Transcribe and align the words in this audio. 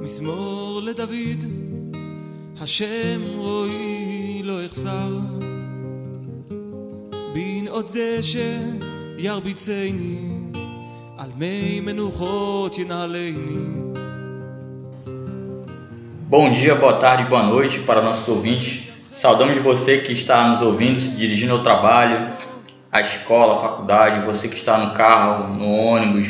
מזמור 0.00 0.80
לדוד, 0.82 1.44
השם 2.60 3.20
רואי 3.36 4.42
לא 4.44 4.62
יחסר. 4.62 5.18
בנאות 7.34 7.90
דשא 7.90 8.58
ירביצני, 9.18 10.18
על 11.18 11.30
מי 11.36 11.80
מנוחות 11.80 12.78
ינהלני. 12.78 13.84
Bom 16.30 16.50
dia, 16.50 16.74
boa 16.74 16.94
tarde, 16.94 17.24
boa 17.30 17.44
noite 17.44 17.80
para 17.80 18.02
nossos 18.02 18.26
ouvintes. 18.28 18.88
Saudamos 19.14 19.58
você 19.58 19.98
que 19.98 20.12
está 20.12 20.48
nos 20.48 20.62
ouvindo, 20.62 20.98
se 20.98 21.10
dirigindo 21.10 21.52
ao 21.52 21.62
trabalho, 21.62 22.18
à 22.90 23.00
escola, 23.00 23.54
à 23.54 23.60
faculdade, 23.60 24.26
você 24.26 24.48
que 24.48 24.56
está 24.56 24.78
no 24.78 24.92
carro, 24.92 25.54
no 25.54 25.68
ônibus, 25.68 26.28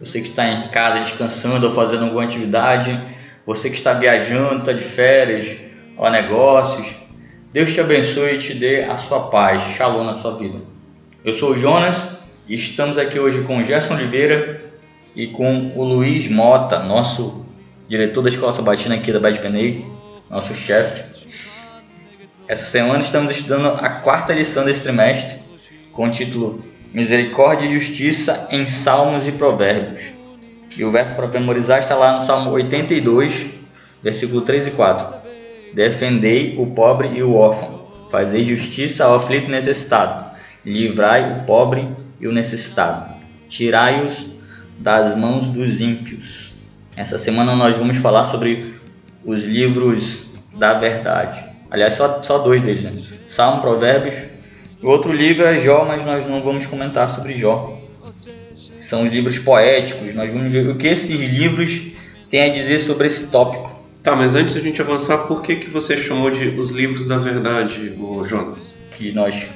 você 0.00 0.22
que 0.22 0.30
está 0.30 0.48
em 0.48 0.68
casa 0.68 1.00
descansando 1.00 1.68
ou 1.68 1.74
fazendo 1.74 2.04
alguma 2.04 2.24
atividade, 2.24 2.98
você 3.44 3.68
que 3.68 3.76
está 3.76 3.92
viajando, 3.92 4.60
está 4.60 4.72
de 4.72 4.82
férias, 4.82 5.56
ou 5.96 6.10
negócios. 6.10 6.86
Deus 7.52 7.72
te 7.72 7.80
abençoe 7.80 8.36
e 8.36 8.38
te 8.38 8.54
dê 8.54 8.84
a 8.84 8.96
sua 8.96 9.28
paz, 9.28 9.60
shalom 9.76 10.04
na 10.04 10.16
sua 10.16 10.36
vida. 10.38 10.58
Eu 11.22 11.34
sou 11.34 11.50
o 11.50 11.58
Jonas 11.58 12.18
e 12.48 12.54
estamos 12.54 12.96
aqui 12.96 13.18
hoje 13.18 13.42
com 13.42 13.58
o 13.58 13.64
Gerson 13.64 13.94
Oliveira 13.94 14.64
e 15.14 15.26
com 15.26 15.72
o 15.76 15.84
Luiz 15.84 16.28
Mota, 16.28 16.78
nosso 16.78 17.44
diretor 17.86 18.22
da 18.22 18.30
Escola 18.30 18.52
Sabatina 18.52 18.94
aqui 18.94 19.12
da 19.12 19.20
Bad 19.20 19.38
Penei, 19.40 19.84
nosso 20.30 20.54
chefe. 20.54 21.04
Essa 22.48 22.64
semana 22.64 23.00
estamos 23.00 23.32
estudando 23.32 23.68
a 23.68 23.90
quarta 23.90 24.32
lição 24.32 24.64
desse 24.64 24.82
trimestre, 24.82 25.38
com 25.92 26.06
o 26.06 26.10
título 26.10 26.64
Misericórdia 26.92 27.66
e 27.66 27.72
Justiça 27.72 28.48
em 28.50 28.66
Salmos 28.66 29.28
e 29.28 29.32
Provérbios. 29.32 30.12
E 30.76 30.84
o 30.84 30.90
verso 30.90 31.14
para 31.14 31.28
memorizar 31.28 31.78
está 31.78 31.94
lá 31.94 32.14
no 32.14 32.20
Salmo 32.20 32.50
82, 32.50 33.46
versículo 34.02 34.40
3 34.40 34.68
e 34.68 34.70
4. 34.72 35.20
Defendei 35.72 36.56
o 36.58 36.66
pobre 36.66 37.08
e 37.14 37.22
o 37.22 37.36
órfão, 37.36 37.86
fazei 38.10 38.42
justiça 38.42 39.04
ao 39.04 39.14
aflito 39.14 39.46
e 39.46 39.50
necessitado, 39.52 40.36
livrai 40.64 41.32
o 41.38 41.42
pobre 41.44 41.88
e 42.20 42.26
o 42.26 42.32
necessitado, 42.32 43.14
tirai-os 43.48 44.26
das 44.76 45.16
mãos 45.16 45.46
dos 45.46 45.80
ímpios. 45.80 46.52
Essa 46.96 47.18
semana 47.18 47.54
nós 47.54 47.76
vamos 47.76 47.98
falar 47.98 48.26
sobre 48.26 48.74
os 49.24 49.44
livros 49.44 50.26
da 50.56 50.74
verdade. 50.74 51.44
Aliás, 51.70 51.94
só, 51.94 52.20
só 52.20 52.38
dois 52.38 52.62
deles, 52.62 52.82
né? 52.82 52.92
Salmo, 53.28 53.60
Provérbios. 53.60 54.16
O 54.82 54.88
outro 54.88 55.12
livro 55.12 55.44
é 55.44 55.58
Jó, 55.58 55.84
mas 55.84 56.04
nós 56.04 56.26
não 56.28 56.40
vamos 56.40 56.66
comentar 56.66 57.08
sobre 57.10 57.36
Jó. 57.36 57.78
São 58.80 59.04
os 59.04 59.12
livros 59.12 59.38
poéticos. 59.38 60.14
Nós 60.14 60.32
vamos 60.32 60.52
ver 60.52 60.68
o 60.68 60.76
que 60.76 60.86
esses 60.86 61.20
livros 61.20 61.82
têm 62.28 62.50
a 62.50 62.52
dizer 62.52 62.78
sobre 62.78 63.06
esse 63.06 63.26
tópico. 63.26 63.78
Tá, 64.02 64.16
mas 64.16 64.34
antes 64.34 64.54
da 64.54 64.60
gente 64.60 64.80
avançar, 64.80 65.26
por 65.26 65.42
que, 65.42 65.56
que 65.56 65.68
você 65.68 65.96
chamou 65.96 66.30
de 66.30 66.48
os 66.48 66.70
livros 66.70 67.06
da 67.06 67.18
verdade, 67.18 67.94
o 67.98 68.24
Jonas? 68.24 68.78
Que 68.96 69.12
nós 69.12 69.46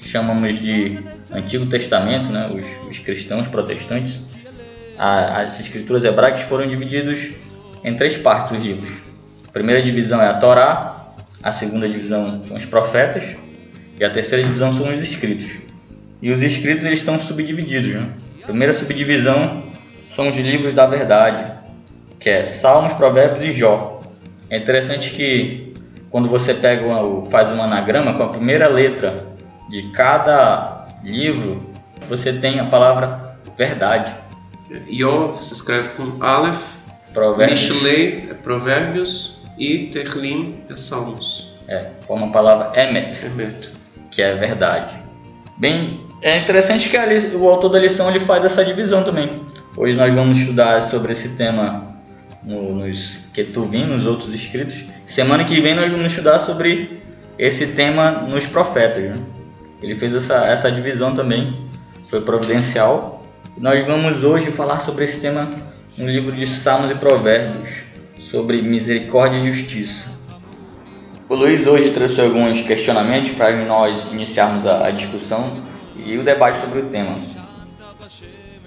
chamamos 0.00 0.60
de 0.60 0.96
Antigo 1.32 1.66
Testamento, 1.66 2.30
né? 2.30 2.44
os, 2.44 2.88
os 2.88 2.98
cristãos 3.00 3.48
protestantes 3.48 4.22
a, 4.98 5.42
as 5.42 5.60
escrituras 5.60 6.04
hebraicas 6.04 6.42
foram 6.42 6.66
divididos 6.66 7.30
em 7.84 7.94
três 7.94 8.16
partes 8.16 8.52
os 8.52 8.62
livros. 8.62 8.90
A 9.48 9.52
primeira 9.52 9.80
divisão 9.80 10.20
é 10.20 10.28
a 10.28 10.34
Torá, 10.34 11.14
a 11.42 11.52
segunda 11.52 11.88
divisão 11.88 12.42
são 12.44 12.56
os 12.56 12.66
profetas 12.66 13.36
e 13.98 14.04
a 14.04 14.10
terceira 14.10 14.44
divisão 14.44 14.70
são 14.70 14.94
os 14.94 15.02
escritos. 15.02 15.58
E 16.20 16.30
os 16.30 16.42
escritos 16.42 16.84
eles 16.84 17.00
estão 17.00 17.18
subdivididos. 17.18 17.94
Né? 17.94 18.08
A 18.42 18.46
primeira 18.46 18.72
subdivisão 18.72 19.64
são 20.08 20.28
os 20.28 20.36
livros 20.36 20.74
da 20.74 20.86
verdade, 20.86 21.52
que 22.18 22.28
é 22.30 22.42
Salmos, 22.42 22.92
Provérbios 22.92 23.42
e 23.42 23.52
Jó. 23.52 24.00
É 24.50 24.56
interessante 24.56 25.10
que 25.10 25.74
quando 26.10 26.28
você 26.28 26.54
pega 26.54 26.84
uma, 26.86 27.26
faz 27.26 27.52
um 27.52 27.62
anagrama 27.62 28.14
com 28.14 28.22
a 28.22 28.28
primeira 28.28 28.68
letra 28.68 29.26
de 29.68 29.90
cada 29.90 30.88
livro, 31.04 31.62
você 32.08 32.32
tem 32.32 32.58
a 32.58 32.64
palavra 32.64 33.36
verdade. 33.56 34.12
Yov 34.90 35.42
se 35.42 35.54
escreve 35.54 35.90
com 35.90 36.22
Aleph, 36.22 36.76
Provérbios. 37.12 37.60
Mishlei 37.60 38.28
é 38.30 38.34
Provérbios 38.34 39.40
e 39.58 39.86
Terlim 39.86 40.64
é 40.70 40.76
Salmos. 40.76 41.56
É, 41.66 41.90
forma 42.00 42.28
a 42.28 42.30
palavra 42.30 42.80
Emet, 42.80 43.24
Emet. 43.26 43.77
Que 44.18 44.22
é 44.22 44.34
verdade. 44.34 44.96
Bem, 45.56 46.00
é 46.20 46.38
interessante 46.38 46.88
que 46.88 46.96
a, 46.96 47.06
o 47.36 47.48
autor 47.48 47.68
da 47.68 47.78
lição 47.78 48.10
ele 48.10 48.18
faz 48.18 48.44
essa 48.44 48.64
divisão 48.64 49.04
também. 49.04 49.42
Hoje 49.76 49.96
nós 49.96 50.12
vamos 50.12 50.38
estudar 50.38 50.82
sobre 50.82 51.12
esse 51.12 51.36
tema 51.36 51.94
no, 52.42 52.74
nos 52.74 53.28
Ketuvim, 53.32 53.86
nos 53.86 54.06
outros 54.06 54.34
escritos. 54.34 54.82
Semana 55.06 55.44
que 55.44 55.60
vem 55.60 55.72
nós 55.72 55.92
vamos 55.92 56.10
estudar 56.10 56.40
sobre 56.40 57.00
esse 57.38 57.68
tema 57.68 58.10
nos 58.10 58.44
profetas. 58.44 59.04
Né? 59.04 59.24
Ele 59.80 59.94
fez 59.94 60.12
essa, 60.12 60.46
essa 60.46 60.68
divisão 60.68 61.14
também, 61.14 61.52
foi 62.10 62.20
providencial 62.20 63.22
nós 63.56 63.86
vamos 63.86 64.24
hoje 64.24 64.50
falar 64.50 64.80
sobre 64.80 65.04
esse 65.04 65.20
tema 65.20 65.48
no 65.96 66.06
livro 66.06 66.32
de 66.32 66.44
Salmos 66.44 66.90
e 66.90 66.94
Provérbios, 66.96 67.84
sobre 68.18 68.62
misericórdia 68.62 69.38
e 69.38 69.52
justiça. 69.52 70.17
O 71.28 71.34
Luiz 71.34 71.66
hoje 71.66 71.90
trouxe 71.90 72.22
alguns 72.22 72.62
questionamentos 72.62 73.32
para 73.32 73.54
nós 73.66 74.06
iniciarmos 74.10 74.66
a, 74.66 74.90
discussão 74.90 75.62
e 75.94 76.16
o 76.16 76.24
debate 76.24 76.58
sobre 76.58 76.78
o 76.78 76.86
tema. 76.86 77.16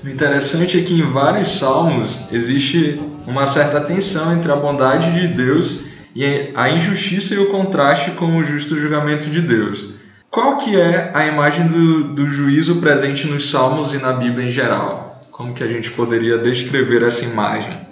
O 0.03 0.07
interessante 0.07 0.79
é 0.79 0.83
que 0.83 0.93
em 0.93 1.01
vários 1.01 1.57
salmos 1.57 2.31
existe 2.31 3.01
uma 3.25 3.47
certa 3.47 3.81
tensão 3.81 4.31
entre 4.31 4.51
a 4.51 4.55
bondade 4.55 5.11
de 5.11 5.27
Deus 5.29 5.85
e 6.15 6.51
a 6.55 6.69
injustiça 6.69 7.33
e 7.33 7.39
o 7.39 7.49
contraste 7.49 8.11
com 8.11 8.37
o 8.37 8.43
justo 8.43 8.79
julgamento 8.79 9.27
de 9.27 9.41
Deus. 9.41 9.95
Qual 10.29 10.55
que 10.57 10.79
é 10.79 11.09
a 11.15 11.25
imagem 11.25 11.67
do, 11.67 12.13
do 12.13 12.29
juízo 12.29 12.75
presente 12.75 13.25
nos 13.25 13.49
Salmos 13.49 13.91
e 13.91 13.97
na 13.97 14.13
Bíblia 14.13 14.47
em 14.47 14.51
geral? 14.51 15.19
Como 15.31 15.55
que 15.55 15.63
a 15.63 15.67
gente 15.67 15.89
poderia 15.89 16.37
descrever 16.37 17.01
essa 17.01 17.25
imagem? 17.25 17.90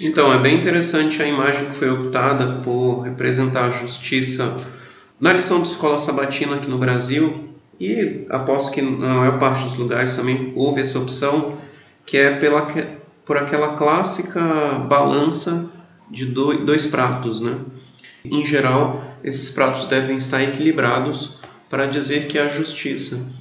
Então, 0.00 0.32
é 0.32 0.38
bem 0.38 0.58
interessante 0.58 1.22
a 1.22 1.26
imagem 1.26 1.66
que 1.66 1.74
foi 1.74 1.88
optada 1.88 2.60
por 2.62 3.00
representar 3.00 3.66
a 3.66 3.70
justiça 3.70 4.60
na 5.18 5.32
lição 5.32 5.62
de 5.62 5.68
escola 5.68 5.96
sabatina 5.96 6.56
aqui 6.56 6.68
no 6.68 6.78
Brasil, 6.78 7.46
e 7.80 8.26
aposto 8.30 8.72
que 8.72 8.82
na 8.82 9.14
maior 9.14 9.38
parte 9.38 9.64
dos 9.64 9.76
lugares 9.76 10.16
também 10.16 10.52
houve 10.54 10.80
essa 10.80 10.98
opção, 10.98 11.58
que 12.04 12.16
é 12.16 12.36
pela, 12.36 12.66
por 13.24 13.36
aquela 13.36 13.74
clássica 13.74 14.40
balança 14.88 15.70
de 16.10 16.26
dois 16.26 16.86
pratos. 16.86 17.40
Né? 17.40 17.58
Em 18.24 18.44
geral, 18.44 19.04
esses 19.22 19.50
pratos 19.50 19.86
devem 19.86 20.16
estar 20.16 20.42
equilibrados 20.42 21.38
para 21.68 21.86
dizer 21.86 22.26
que 22.26 22.38
há 22.38 22.48
justiça. 22.48 23.32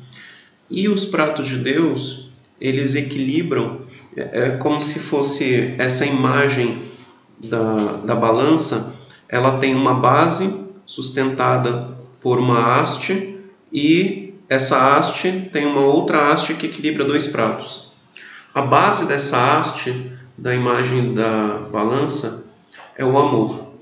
E 0.69 0.89
os 0.89 1.05
pratos 1.05 1.47
de 1.47 1.57
Deus, 1.57 2.29
eles 2.59 2.95
equilibram, 2.95 3.81
é, 4.15 4.51
como 4.51 4.81
se 4.81 4.99
fosse 4.99 5.75
essa 5.77 6.05
imagem 6.05 6.81
da, 7.37 7.97
da 8.03 8.15
balança, 8.15 8.95
ela 9.27 9.57
tem 9.57 9.75
uma 9.75 9.95
base 9.95 10.65
sustentada 10.85 11.95
por 12.21 12.39
uma 12.39 12.79
haste 12.79 13.37
e 13.71 14.33
essa 14.47 14.95
haste 14.95 15.49
tem 15.51 15.65
uma 15.65 15.81
outra 15.81 16.31
haste 16.31 16.53
que 16.53 16.67
equilibra 16.67 17.03
dois 17.03 17.27
pratos. 17.27 17.91
A 18.53 18.61
base 18.61 19.05
dessa 19.05 19.59
haste, 19.59 20.11
da 20.37 20.53
imagem 20.55 21.13
da 21.13 21.67
balança, 21.71 22.45
é 22.97 23.03
o 23.03 23.17
amor. 23.17 23.73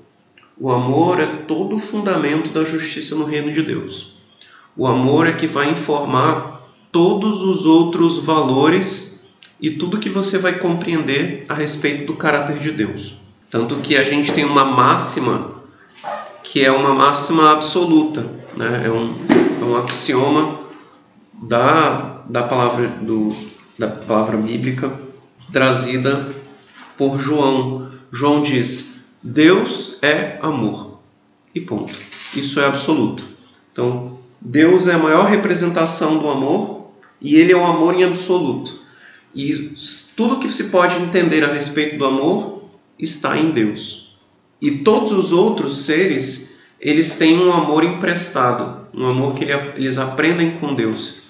O 0.58 0.70
amor 0.70 1.20
é 1.20 1.26
todo 1.26 1.76
o 1.76 1.80
fundamento 1.80 2.50
da 2.50 2.64
justiça 2.64 3.14
no 3.14 3.24
reino 3.24 3.52
de 3.52 3.62
Deus. 3.62 4.16
O 4.76 4.86
amor 4.86 5.26
é 5.26 5.32
que 5.32 5.46
vai 5.46 5.70
informar 5.70 6.60
todos 6.90 7.42
os 7.42 7.64
outros 7.64 8.18
valores 8.18 9.13
e 9.64 9.70
tudo 9.70 9.98
que 9.98 10.10
você 10.10 10.36
vai 10.36 10.58
compreender 10.58 11.46
a 11.48 11.54
respeito 11.54 12.04
do 12.04 12.14
caráter 12.14 12.58
de 12.58 12.70
Deus. 12.70 13.14
Tanto 13.50 13.76
que 13.76 13.96
a 13.96 14.04
gente 14.04 14.30
tem 14.30 14.44
uma 14.44 14.62
máxima 14.62 15.54
que 16.42 16.62
é 16.62 16.70
uma 16.70 16.92
máxima 16.92 17.50
absoluta, 17.50 18.26
né? 18.58 18.82
é, 18.84 18.90
um, 18.90 19.14
é 19.62 19.64
um 19.64 19.74
axioma 19.78 20.60
da, 21.32 22.20
da, 22.28 22.42
palavra, 22.42 22.88
do, 22.88 23.30
da 23.78 23.88
palavra 23.88 24.36
bíblica 24.36 24.92
trazida 25.50 26.28
por 26.98 27.18
João. 27.18 27.88
João 28.12 28.42
diz: 28.42 29.00
Deus 29.22 29.96
é 30.02 30.38
amor. 30.42 30.98
E 31.54 31.60
ponto. 31.62 31.94
Isso 32.36 32.60
é 32.60 32.66
absoluto. 32.66 33.24
Então, 33.72 34.18
Deus 34.38 34.88
é 34.88 34.92
a 34.92 34.98
maior 34.98 35.24
representação 35.24 36.18
do 36.18 36.28
amor 36.28 36.90
e 37.18 37.36
ele 37.36 37.52
é 37.52 37.56
um 37.56 37.66
amor 37.66 37.94
em 37.94 38.04
absoluto. 38.04 38.83
E 39.34 39.74
tudo 40.16 40.38
que 40.38 40.52
se 40.52 40.64
pode 40.64 40.96
entender 40.96 41.42
a 41.44 41.52
respeito 41.52 41.98
do 41.98 42.04
amor 42.04 42.64
está 42.98 43.36
em 43.36 43.50
Deus. 43.50 44.16
E 44.60 44.70
todos 44.78 45.10
os 45.12 45.32
outros 45.32 45.84
seres, 45.84 46.54
eles 46.80 47.16
têm 47.16 47.38
um 47.38 47.52
amor 47.52 47.82
emprestado, 47.82 48.86
um 48.94 49.06
amor 49.06 49.34
que 49.34 49.44
eles 49.44 49.98
aprendem 49.98 50.52
com 50.52 50.74
Deus. 50.74 51.22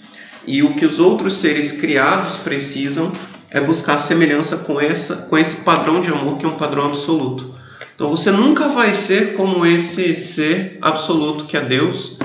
E 0.47 0.63
o 0.63 0.75
que 0.75 0.85
os 0.85 1.01
outros 1.01 1.37
seres 1.39 1.73
criados 1.73 2.37
precisam 2.37 3.11
é 3.51 3.61
buscar 3.61 3.99
semelhança 4.01 4.59
com, 4.59 4.81
essa, 4.81 5.29
com 5.29 5.39
esse 5.39 5.63
padrão 5.63 6.01
de 6.01 6.11
amor 6.11 6.37
que 6.37 6.45
é 6.45 6.49
um 6.49 6.57
padrão 6.57 6.87
absoluto. 6.87 7.55
Então 7.95 8.11
você 8.11 8.31
nunca 8.31 8.69
vai 8.69 8.93
ser 8.93 9.35
como 9.35 9.65
esse 9.65 10.15
ser 10.15 10.77
absoluto 10.83 11.45
que 11.45 11.57
é 11.57 11.61
Deus, 11.61 12.19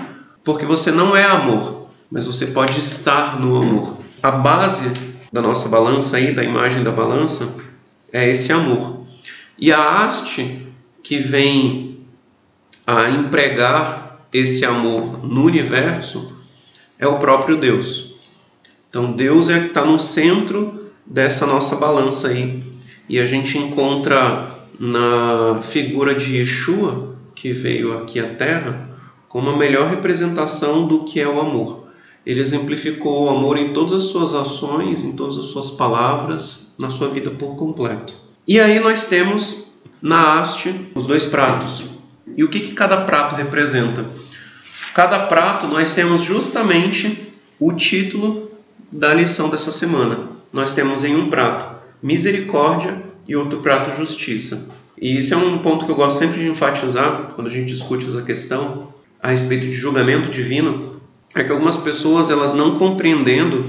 porque 0.43 0.65
você 0.65 0.91
não 0.91 1.15
é 1.15 1.23
amor, 1.23 1.87
mas 2.11 2.25
você 2.25 2.47
pode 2.47 2.79
estar 2.79 3.39
no 3.39 3.55
amor. 3.55 3.97
A 4.21 4.31
base 4.31 4.91
da 5.31 5.41
nossa 5.41 5.69
balança 5.69 6.17
aí, 6.17 6.33
da 6.33 6.43
imagem 6.43 6.83
da 6.83 6.91
balança, 6.91 7.57
é 8.11 8.29
esse 8.29 8.51
amor. 8.51 9.05
E 9.57 9.71
a 9.71 10.05
haste 10.05 10.67
que 11.03 11.17
vem 11.17 11.99
a 12.85 13.09
empregar 13.09 14.25
esse 14.33 14.65
amor 14.65 15.25
no 15.25 15.43
universo 15.43 16.33
é 16.97 17.07
o 17.07 17.19
próprio 17.19 17.57
Deus. 17.57 18.15
Então 18.89 19.11
Deus 19.11 19.49
é 19.49 19.59
que 19.59 19.67
está 19.67 19.85
no 19.85 19.99
centro 19.99 20.91
dessa 21.05 21.45
nossa 21.45 21.75
balança 21.75 22.29
aí. 22.29 22.63
E 23.07 23.19
a 23.19 23.25
gente 23.25 23.57
encontra 23.57 24.49
na 24.79 25.61
figura 25.61 26.15
de 26.15 26.37
Yeshua, 26.37 27.15
que 27.35 27.51
veio 27.51 27.97
aqui 27.97 28.19
à 28.19 28.27
Terra, 28.33 28.89
como 29.27 29.49
a 29.49 29.57
melhor 29.57 29.89
representação 29.89 30.87
do 30.87 31.03
que 31.03 31.19
é 31.19 31.27
o 31.27 31.39
amor. 31.39 31.78
Ele 32.25 32.41
exemplificou 32.41 33.25
o 33.25 33.29
amor 33.29 33.57
em 33.57 33.73
todas 33.73 33.93
as 33.93 34.03
suas 34.03 34.33
ações, 34.33 35.03
em 35.03 35.13
todas 35.13 35.37
as 35.37 35.45
suas 35.45 35.71
palavras, 35.71 36.73
na 36.77 36.89
sua 36.89 37.09
vida 37.09 37.31
por 37.31 37.55
completo. 37.55 38.13
E 38.47 38.59
aí 38.59 38.79
nós 38.79 39.05
temos 39.05 39.67
na 40.01 40.39
haste 40.39 40.73
os 40.95 41.05
dois 41.05 41.25
pratos. 41.25 41.83
E 42.35 42.43
o 42.43 42.49
que, 42.49 42.59
que 42.59 42.73
cada 42.73 43.01
prato 43.01 43.35
representa? 43.35 44.05
Cada 44.93 45.19
prato 45.19 45.67
nós 45.67 45.93
temos 45.93 46.21
justamente 46.21 47.29
o 47.59 47.73
título 47.73 48.51
da 48.91 49.13
lição 49.13 49.49
dessa 49.49 49.71
semana. 49.71 50.29
Nós 50.51 50.73
temos 50.73 51.03
em 51.03 51.15
um 51.15 51.29
prato 51.29 51.79
misericórdia 52.01 53.01
e 53.27 53.35
outro 53.35 53.59
prato 53.59 53.95
justiça. 53.95 54.69
E 54.99 55.17
isso 55.17 55.33
é 55.33 55.37
um 55.37 55.59
ponto 55.59 55.85
que 55.85 55.91
eu 55.91 55.95
gosto 55.95 56.17
sempre 56.17 56.39
de 56.39 56.47
enfatizar 56.47 57.31
quando 57.35 57.47
a 57.47 57.51
gente 57.51 57.67
discute 57.67 58.07
essa 58.07 58.21
questão 58.21 58.93
a 59.21 59.29
respeito 59.29 59.65
de 59.65 59.73
julgamento 59.73 60.29
divino, 60.29 60.98
é 61.35 61.43
que 61.43 61.51
algumas 61.51 61.77
pessoas 61.77 62.29
elas 62.29 62.53
não 62.53 62.77
compreendendo 62.77 63.65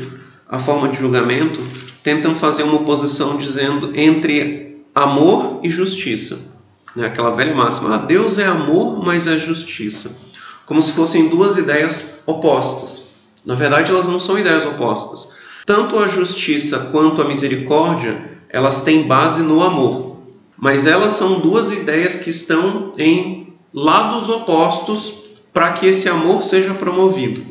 a 0.49 0.59
forma 0.59 0.89
de 0.89 0.99
julgamento 0.99 1.61
tentam 2.03 2.35
fazer 2.35 2.63
uma 2.63 2.77
oposição 2.77 3.37
dizendo 3.37 3.93
entre 3.95 4.85
amor 4.95 5.61
e 5.63 5.71
justiça. 5.71 6.59
Né? 6.97 7.07
Aquela 7.07 7.31
velha 7.31 7.55
máxima, 7.55 7.95
ah, 7.95 7.99
Deus 7.99 8.39
é 8.39 8.47
amor, 8.47 9.05
mas 9.05 9.27
é 9.27 9.39
justiça. 9.39 10.19
Como 10.67 10.83
se 10.83 10.93
fossem 10.93 11.29
duas 11.29 11.57
ideias 11.57 12.15
opostas. 12.27 13.11
Na 13.45 13.55
verdade, 13.55 13.91
elas 13.91 14.09
não 14.09 14.21
são 14.21 14.39
ideias 14.39 14.65
opostas. 14.67 15.37
Tanto 15.67 15.99
a 15.99 16.07
justiça 16.07 16.89
quanto 16.91 17.23
a 17.23 17.29
misericórdia, 17.29 18.41
elas 18.49 18.83
têm 18.83 19.07
base 19.07 19.43
no 19.43 19.63
amor. 19.63 20.19
Mas 20.57 20.87
elas 20.87 21.13
são 21.13 21.41
duas 21.41 21.71
ideias 21.71 22.17
que 22.17 22.31
estão 22.31 22.93
em 22.99 23.55
lados 23.73 24.29
opostos 24.29 25.15
para 25.53 25.73
que 25.73 25.87
esse 25.87 26.09
amor 26.09 26.43
seja 26.43 26.75
promovido. 26.75 27.50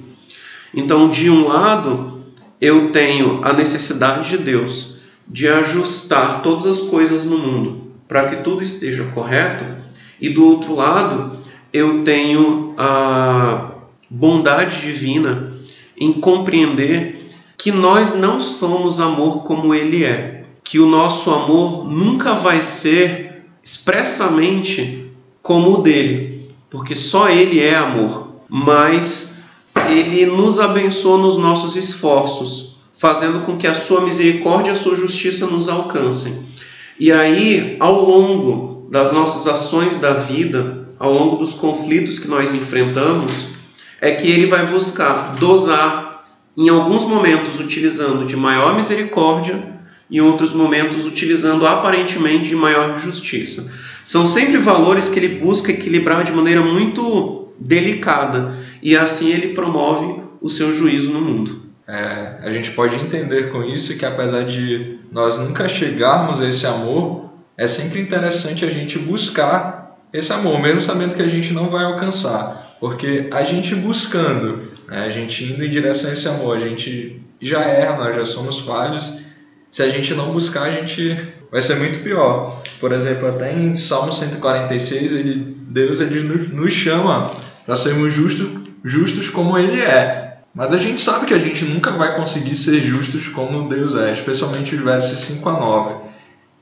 Então, 0.73 1.09
de 1.09 1.29
um 1.29 1.47
lado, 1.47 2.23
eu 2.59 2.91
tenho 2.91 3.41
a 3.43 3.53
necessidade 3.53 4.29
de 4.29 4.37
Deus 4.37 4.99
de 5.27 5.47
ajustar 5.47 6.41
todas 6.41 6.65
as 6.65 6.81
coisas 6.81 7.23
no 7.23 7.37
mundo 7.37 7.89
para 8.07 8.25
que 8.25 8.37
tudo 8.37 8.63
esteja 8.63 9.03
correto, 9.13 9.63
e 10.19 10.29
do 10.29 10.43
outro 10.43 10.73
lado, 10.73 11.37
eu 11.71 12.03
tenho 12.03 12.73
a 12.75 13.71
bondade 14.09 14.81
divina 14.81 15.53
em 15.95 16.11
compreender 16.13 17.29
que 17.55 17.71
nós 17.71 18.15
não 18.15 18.39
somos 18.39 18.99
amor 18.99 19.43
como 19.43 19.75
ele 19.75 20.03
é, 20.03 20.45
que 20.63 20.79
o 20.79 20.87
nosso 20.87 21.29
amor 21.29 21.85
nunca 21.87 22.33
vai 22.33 22.63
ser 22.63 23.43
expressamente 23.63 25.11
como 25.43 25.73
o 25.73 25.81
dele, 25.83 26.51
porque 26.69 26.95
só 26.95 27.29
ele 27.29 27.59
é 27.59 27.75
amor, 27.75 28.41
mas 28.49 29.38
ele 29.89 30.25
nos 30.25 30.59
abençoa 30.59 31.17
nos 31.17 31.37
nossos 31.37 31.75
esforços, 31.75 32.77
fazendo 32.97 33.45
com 33.45 33.57
que 33.57 33.67
a 33.67 33.75
sua 33.75 34.01
misericórdia 34.01 34.71
e 34.71 34.73
a 34.73 34.75
sua 34.75 34.95
justiça 34.95 35.45
nos 35.47 35.69
alcancem. 35.69 36.45
E 36.99 37.11
aí, 37.11 37.77
ao 37.79 38.03
longo 38.03 38.89
das 38.91 39.11
nossas 39.11 39.47
ações 39.47 39.97
da 39.97 40.13
vida, 40.13 40.87
ao 40.99 41.13
longo 41.13 41.37
dos 41.37 41.53
conflitos 41.53 42.19
que 42.19 42.27
nós 42.27 42.53
enfrentamos, 42.53 43.47
é 44.01 44.11
que 44.11 44.27
ele 44.27 44.45
vai 44.45 44.65
buscar 44.65 45.35
dosar, 45.35 46.25
em 46.57 46.67
alguns 46.67 47.05
momentos 47.05 47.57
utilizando 47.59 48.25
de 48.25 48.35
maior 48.35 48.75
misericórdia, 48.75 49.79
em 50.11 50.19
outros 50.19 50.53
momentos 50.53 51.05
utilizando 51.05 51.65
aparentemente 51.65 52.49
de 52.49 52.55
maior 52.55 52.99
justiça. 52.99 53.71
São 54.03 54.25
sempre 54.25 54.57
valores 54.57 55.07
que 55.07 55.19
ele 55.19 55.39
busca 55.39 55.71
equilibrar 55.71 56.23
de 56.23 56.31
maneira 56.31 56.61
muito 56.61 57.49
delicada 57.59 58.55
e 58.81 58.95
assim 58.97 59.31
ele 59.31 59.53
promove 59.53 60.21
o 60.41 60.49
seu 60.49 60.73
juízo 60.73 61.11
no 61.11 61.21
mundo. 61.21 61.69
É, 61.87 62.37
a 62.43 62.49
gente 62.51 62.71
pode 62.71 62.95
entender 62.95 63.51
com 63.51 63.63
isso 63.63 63.97
que 63.97 64.05
apesar 64.05 64.43
de 64.45 64.99
nós 65.11 65.37
nunca 65.39 65.67
chegarmos 65.67 66.39
a 66.41 66.47
esse 66.47 66.65
amor, 66.67 67.31
é 67.57 67.67
sempre 67.67 67.99
interessante 67.99 68.63
a 68.63 68.69
gente 68.69 68.99
buscar 68.99 69.97
esse 70.13 70.31
amor, 70.31 70.61
mesmo 70.61 70.81
sabendo 70.81 71.15
que 71.15 71.21
a 71.21 71.27
gente 71.27 71.51
não 71.51 71.69
vai 71.69 71.83
alcançar, 71.83 72.77
porque 72.79 73.27
a 73.31 73.43
gente 73.43 73.75
buscando, 73.75 74.71
né, 74.87 75.05
a 75.05 75.09
gente 75.09 75.43
indo 75.43 75.63
em 75.63 75.69
direção 75.69 76.09
a 76.09 76.13
esse 76.13 76.27
amor, 76.27 76.57
a 76.57 76.59
gente 76.59 77.21
já 77.41 77.61
erra, 77.61 77.97
nós 77.97 78.15
já 78.15 78.25
somos 78.25 78.59
falhos. 78.59 79.13
Se 79.71 79.83
a 79.83 79.89
gente 79.89 80.13
não 80.13 80.31
buscar, 80.31 80.63
a 80.63 80.71
gente 80.71 81.15
vai 81.51 81.61
ser 81.61 81.75
muito 81.75 81.99
pior. 82.03 82.61
Por 82.79 82.91
exemplo, 82.91 83.27
até 83.27 83.53
em 83.53 83.75
Salmo 83.77 84.11
146, 84.11 85.11
ele, 85.13 85.57
Deus 85.69 85.99
ele 85.99 86.21
nos 86.53 86.73
chama 86.73 87.31
para 87.65 87.75
sermos 87.75 88.13
justos, 88.13 88.68
justos 88.83 89.29
como 89.29 89.57
Ele 89.57 89.81
é. 89.81 90.37
Mas 90.53 90.73
a 90.73 90.77
gente 90.77 91.01
sabe 91.01 91.25
que 91.25 91.33
a 91.33 91.39
gente 91.39 91.63
nunca 91.65 91.91
vai 91.91 92.15
conseguir 92.15 92.55
ser 92.55 92.81
justos 92.81 93.27
como 93.27 93.69
Deus 93.69 93.95
é, 93.95 94.11
especialmente 94.11 94.75
os 94.75 94.81
versos 94.81 95.19
5 95.19 95.47
a 95.47 95.53
9. 95.53 96.09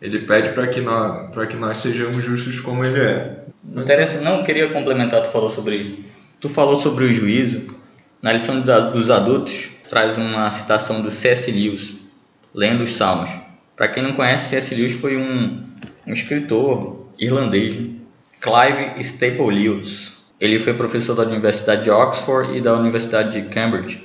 Ele 0.01 0.19
pede 0.19 0.49
para 0.49 0.67
que, 0.67 0.81
nós, 0.81 1.33
que 1.49 1.55
nós 1.55 1.77
sejamos 1.77 2.23
justos 2.23 2.59
como 2.59 2.85
Ele 2.85 2.99
é. 2.99 3.45
Interessante, 3.75 4.23
não 4.23 4.43
queria 4.43 4.69
complementar, 4.69 5.23
tu 5.23 5.29
falou 5.29 5.49
sobre, 5.49 6.05
tu 6.39 6.49
falou 6.49 6.75
sobre 6.75 7.05
o 7.05 7.13
juízo. 7.13 7.75
Na 8.21 8.33
lição 8.33 8.61
dos 8.61 9.09
adultos, 9.09 9.69
traz 9.89 10.17
uma 10.17 10.49
citação 10.51 11.01
do 11.01 11.09
C.S. 11.09 11.51
Lewis, 11.51 11.95
lendo 12.53 12.83
os 12.83 12.95
Salmos. 12.95 13.29
Para 13.75 13.87
quem 13.87 14.03
não 14.03 14.13
conhece, 14.13 14.49
C.S. 14.49 14.75
Lewis 14.75 14.95
foi 14.95 15.17
um, 15.17 15.63
um 16.05 16.13
escritor 16.13 17.07
irlandês, 17.19 17.77
Clive 18.39 18.99
Staple 18.99 19.49
Lewis. 19.49 20.16
Ele 20.39 20.59
foi 20.59 20.73
professor 20.73 21.15
da 21.15 21.23
Universidade 21.23 21.83
de 21.83 21.89
Oxford 21.89 22.55
e 22.55 22.61
da 22.61 22.77
Universidade 22.77 23.41
de 23.41 23.49
Cambridge. 23.49 24.03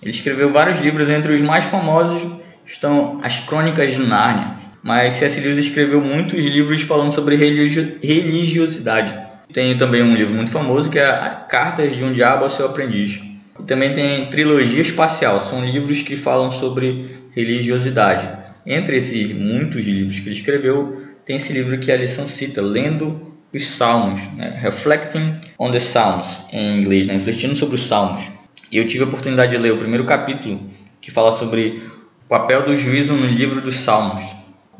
Ele 0.00 0.10
escreveu 0.10 0.50
vários 0.50 0.80
livros, 0.80 1.08
entre 1.10 1.32
os 1.32 1.42
mais 1.42 1.64
famosos 1.66 2.26
estão 2.66 3.18
As 3.22 3.38
Crônicas 3.40 3.92
de 3.92 4.00
Nárnia, 4.00 4.56
mas 4.82 5.14
C.S. 5.14 5.40
Lewis 5.40 5.58
escreveu 5.58 6.00
muitos 6.00 6.44
livros 6.44 6.82
falando 6.82 7.12
sobre 7.12 7.36
religiosidade. 7.36 9.14
Tem 9.52 9.76
também 9.76 10.02
um 10.02 10.14
livro 10.14 10.34
muito 10.34 10.50
famoso 10.50 10.88
que 10.88 10.98
é 10.98 11.36
Cartas 11.48 11.94
de 11.94 12.02
um 12.02 12.12
Diabo 12.12 12.44
ao 12.44 12.50
Seu 12.50 12.66
Aprendiz. 12.66 13.20
E 13.60 13.62
também 13.64 13.92
tem 13.92 14.30
Trilogia 14.30 14.80
Espacial, 14.80 15.38
são 15.38 15.64
livros 15.64 16.02
que 16.02 16.16
falam 16.16 16.50
sobre 16.50 17.10
religiosidade. 17.30 18.28
Entre 18.64 18.96
esses 18.96 19.32
muitos 19.32 19.84
livros 19.84 20.18
que 20.18 20.28
ele 20.28 20.36
escreveu, 20.36 21.02
tem 21.26 21.36
esse 21.36 21.52
livro 21.52 21.78
que 21.78 21.92
a 21.92 21.96
lição 21.96 22.26
cita, 22.26 22.62
Lendo 22.62 23.31
os 23.54 23.68
Salmos, 23.68 24.20
né? 24.32 24.58
Reflecting 24.60 25.40
on 25.58 25.70
the 25.70 25.78
Psalms, 25.78 26.46
em 26.52 26.80
inglês, 26.80 27.06
né? 27.06 27.14
refletindo 27.14 27.54
sobre 27.54 27.74
os 27.74 27.86
Salmos. 27.86 28.30
E 28.70 28.78
eu 28.78 28.88
tive 28.88 29.04
a 29.04 29.06
oportunidade 29.06 29.50
de 29.50 29.58
ler 29.58 29.72
o 29.72 29.76
primeiro 29.76 30.04
capítulo, 30.04 30.70
que 31.00 31.10
fala 31.10 31.32
sobre 31.32 31.82
o 32.24 32.28
papel 32.28 32.64
do 32.64 32.76
juízo 32.76 33.14
no 33.14 33.26
livro 33.26 33.60
dos 33.60 33.76
Salmos. 33.76 34.22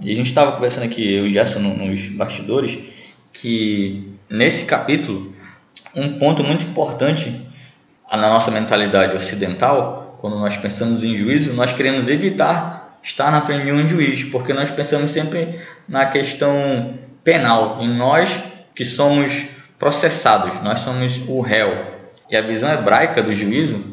E 0.00 0.10
a 0.10 0.14
gente 0.14 0.28
estava 0.28 0.52
conversando 0.52 0.84
aqui, 0.84 1.14
eu 1.14 1.26
e 1.26 1.30
Gerson, 1.30 1.60
nos 1.60 2.08
bastidores, 2.08 2.78
que 3.32 4.10
nesse 4.28 4.64
capítulo, 4.64 5.34
um 5.94 6.18
ponto 6.18 6.42
muito 6.42 6.64
importante 6.64 7.46
na 8.10 8.30
nossa 8.30 8.50
mentalidade 8.50 9.14
ocidental, 9.14 10.16
quando 10.18 10.38
nós 10.38 10.56
pensamos 10.56 11.04
em 11.04 11.14
juízo, 11.14 11.52
nós 11.52 11.72
queremos 11.72 12.08
evitar 12.08 12.98
estar 13.02 13.30
na 13.30 13.40
frente 13.40 13.66
de 13.66 13.72
um 13.72 13.86
juiz, 13.86 14.24
porque 14.24 14.52
nós 14.52 14.70
pensamos 14.70 15.10
sempre 15.10 15.58
na 15.88 16.06
questão 16.06 16.98
penal, 17.24 17.82
em 17.82 17.96
nós 17.96 18.51
que 18.74 18.84
somos 18.84 19.46
processados, 19.78 20.62
nós 20.62 20.80
somos 20.80 21.20
o 21.28 21.40
réu. 21.40 21.92
E 22.30 22.36
a 22.36 22.42
visão 22.42 22.72
hebraica 22.72 23.22
do 23.22 23.34
juízo 23.34 23.84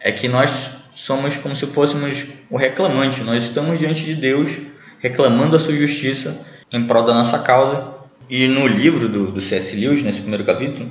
é 0.00 0.10
que 0.10 0.28
nós 0.28 0.70
somos 0.94 1.36
como 1.36 1.54
se 1.54 1.66
fôssemos 1.66 2.24
o 2.50 2.56
reclamante, 2.56 3.22
nós 3.22 3.44
estamos 3.44 3.78
diante 3.78 4.04
de 4.04 4.14
Deus 4.14 4.50
reclamando 5.00 5.56
a 5.56 5.60
sua 5.60 5.74
justiça 5.74 6.44
em 6.72 6.86
prol 6.86 7.04
da 7.04 7.14
nossa 7.14 7.38
causa. 7.38 7.92
E 8.28 8.46
no 8.46 8.66
livro 8.66 9.08
do, 9.08 9.30
do 9.32 9.40
C.S. 9.40 9.76
Lewis, 9.76 10.02
nesse 10.02 10.22
primeiro 10.22 10.44
capítulo, 10.44 10.88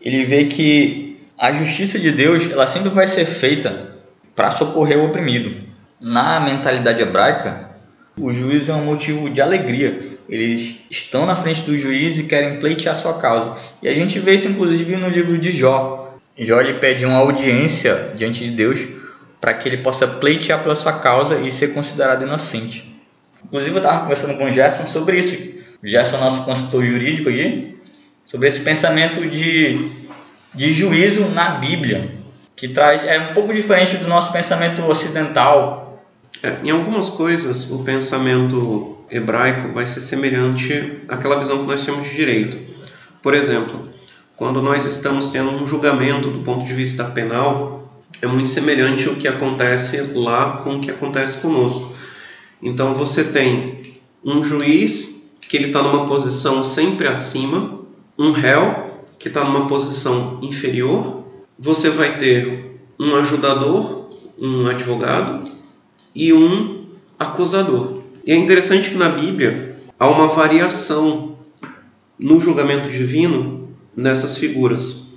ele 0.00 0.24
vê 0.24 0.46
que 0.46 1.20
a 1.38 1.52
justiça 1.52 1.98
de 1.98 2.10
Deus 2.10 2.50
ela 2.50 2.66
sempre 2.66 2.88
vai 2.88 3.06
ser 3.06 3.26
feita 3.26 3.92
para 4.34 4.50
socorrer 4.50 4.98
o 4.98 5.06
oprimido 5.06 5.54
na 6.02 6.40
mentalidade 6.40 7.00
hebraica, 7.00 7.70
O 8.18 8.32
juízo 8.32 8.72
é 8.72 8.74
um 8.74 8.84
motivo 8.84 9.30
de 9.30 9.40
alegria. 9.40 10.11
Eles 10.28 10.76
estão 10.90 11.26
na 11.26 11.36
frente 11.36 11.62
do 11.62 11.78
juiz 11.78 12.18
e 12.18 12.24
querem 12.24 12.58
pleitear 12.58 12.94
sua 12.94 13.14
causa. 13.14 13.56
E 13.82 13.88
a 13.88 13.94
gente 13.94 14.18
vê 14.18 14.34
isso 14.34 14.48
inclusive 14.48 14.96
no 14.96 15.08
livro 15.08 15.38
de 15.38 15.50
Jó. 15.50 16.16
Jó 16.38 16.60
lhe 16.60 16.74
pede 16.74 17.04
uma 17.04 17.18
audiência 17.18 18.12
diante 18.14 18.44
de 18.44 18.50
Deus 18.50 18.88
para 19.40 19.54
que 19.54 19.68
ele 19.68 19.78
possa 19.78 20.06
pleitear 20.06 20.62
pela 20.62 20.76
sua 20.76 20.92
causa 20.92 21.36
e 21.40 21.50
ser 21.50 21.74
considerado 21.74 22.22
inocente. 22.22 22.92
Inclusive 23.44 23.74
eu 23.74 23.82
estava 23.82 24.00
conversando 24.02 24.38
com 24.38 24.44
o 24.44 24.52
Gerson 24.52 24.86
sobre 24.86 25.18
isso. 25.18 25.36
O 25.82 25.88
Gerson 25.88 26.16
é 26.16 26.20
nosso 26.20 26.44
consultor 26.44 26.84
jurídico 26.84 27.28
aqui, 27.28 27.76
sobre 28.24 28.46
esse 28.46 28.60
pensamento 28.60 29.28
de, 29.28 29.90
de 30.54 30.72
juízo 30.72 31.24
na 31.30 31.50
Bíblia, 31.56 32.08
que 32.54 32.68
traz 32.68 33.04
é 33.04 33.18
um 33.18 33.34
pouco 33.34 33.52
diferente 33.52 33.96
do 33.96 34.06
nosso 34.06 34.32
pensamento 34.32 34.82
ocidental. 34.84 36.00
É, 36.40 36.58
em 36.62 36.70
algumas 36.70 37.10
coisas, 37.10 37.70
o 37.70 37.80
pensamento 37.82 39.01
hebraico 39.12 39.72
vai 39.74 39.86
ser 39.86 40.00
semelhante 40.00 41.00
àquela 41.06 41.38
visão 41.38 41.58
que 41.58 41.66
nós 41.66 41.84
temos 41.84 42.08
de 42.08 42.16
direito. 42.16 42.56
Por 43.22 43.34
exemplo, 43.34 43.88
quando 44.36 44.62
nós 44.62 44.86
estamos 44.86 45.30
tendo 45.30 45.50
um 45.50 45.66
julgamento 45.66 46.28
do 46.28 46.38
ponto 46.38 46.64
de 46.64 46.72
vista 46.72 47.04
penal, 47.04 48.02
é 48.20 48.26
muito 48.26 48.50
semelhante 48.50 49.08
ao 49.08 49.14
que 49.14 49.28
acontece 49.28 50.00
lá 50.14 50.58
com 50.58 50.76
o 50.76 50.80
que 50.80 50.90
acontece 50.90 51.38
conosco. 51.38 51.94
Então 52.62 52.94
você 52.94 53.24
tem 53.24 53.82
um 54.24 54.42
juiz 54.42 55.30
que 55.40 55.56
ele 55.56 55.66
está 55.66 55.82
numa 55.82 56.06
posição 56.06 56.64
sempre 56.64 57.06
acima, 57.06 57.80
um 58.18 58.32
réu 58.32 59.00
que 59.18 59.28
está 59.28 59.44
numa 59.44 59.68
posição 59.68 60.38
inferior, 60.42 61.24
você 61.58 61.90
vai 61.90 62.18
ter 62.18 62.80
um 62.98 63.14
ajudador, 63.16 64.08
um 64.38 64.66
advogado 64.66 65.48
e 66.14 66.32
um 66.32 66.86
acusador. 67.18 68.01
E 68.24 68.32
é 68.32 68.36
interessante 68.36 68.90
que 68.90 68.96
na 68.96 69.08
Bíblia 69.08 69.76
há 69.98 70.08
uma 70.08 70.28
variação 70.28 71.38
no 72.16 72.38
julgamento 72.38 72.88
divino 72.88 73.70
nessas 73.96 74.38
figuras, 74.38 75.08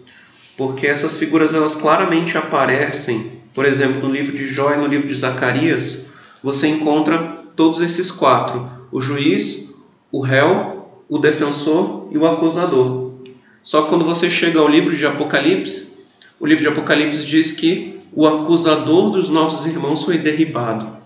porque 0.58 0.88
essas 0.88 1.18
figuras 1.18 1.54
elas 1.54 1.76
claramente 1.76 2.36
aparecem, 2.36 3.32
por 3.54 3.64
exemplo, 3.64 4.02
no 4.02 4.14
livro 4.14 4.36
de 4.36 4.48
Jó 4.48 4.74
e 4.74 4.78
no 4.78 4.88
livro 4.88 5.08
de 5.08 5.14
Zacarias, 5.16 6.14
você 6.42 6.68
encontra 6.68 7.44
todos 7.56 7.80
esses 7.80 8.10
quatro: 8.10 8.68
o 8.92 9.00
juiz, 9.00 9.76
o 10.12 10.20
réu, 10.20 10.90
o 11.08 11.20
defensor 11.20 12.08
e 12.12 12.18
o 12.18 12.26
acusador. 12.26 13.14
Só 13.62 13.84
que 13.84 13.90
quando 13.90 14.06
você 14.06 14.30
chega 14.32 14.60
ao 14.60 14.68
livro 14.68 14.96
de 14.96 15.06
Apocalipse, 15.06 16.06
o 16.40 16.46
livro 16.46 16.64
de 16.64 16.70
Apocalipse 16.70 17.26
diz 17.26 17.52
que 17.52 18.00
o 18.12 18.26
acusador 18.26 19.12
dos 19.12 19.30
nossos 19.30 19.66
irmãos 19.66 20.04
foi 20.04 20.18
derribado. 20.18 21.05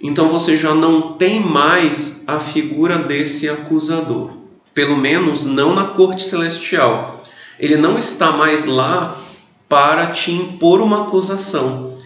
Então 0.00 0.28
você 0.28 0.56
já 0.56 0.74
não 0.74 1.14
tem 1.14 1.40
mais 1.40 2.24
a 2.26 2.38
figura 2.38 2.98
desse 2.98 3.48
acusador, 3.48 4.30
pelo 4.74 4.96
menos 4.96 5.44
não 5.44 5.74
na 5.74 5.84
corte 5.84 6.22
celestial. 6.22 7.24
Ele 7.58 7.76
não 7.76 7.98
está 7.98 8.32
mais 8.32 8.66
lá 8.66 9.16
para 9.68 10.08
te 10.08 10.30
impor 10.30 10.80
uma 10.80 11.04
acusação. 11.04 11.96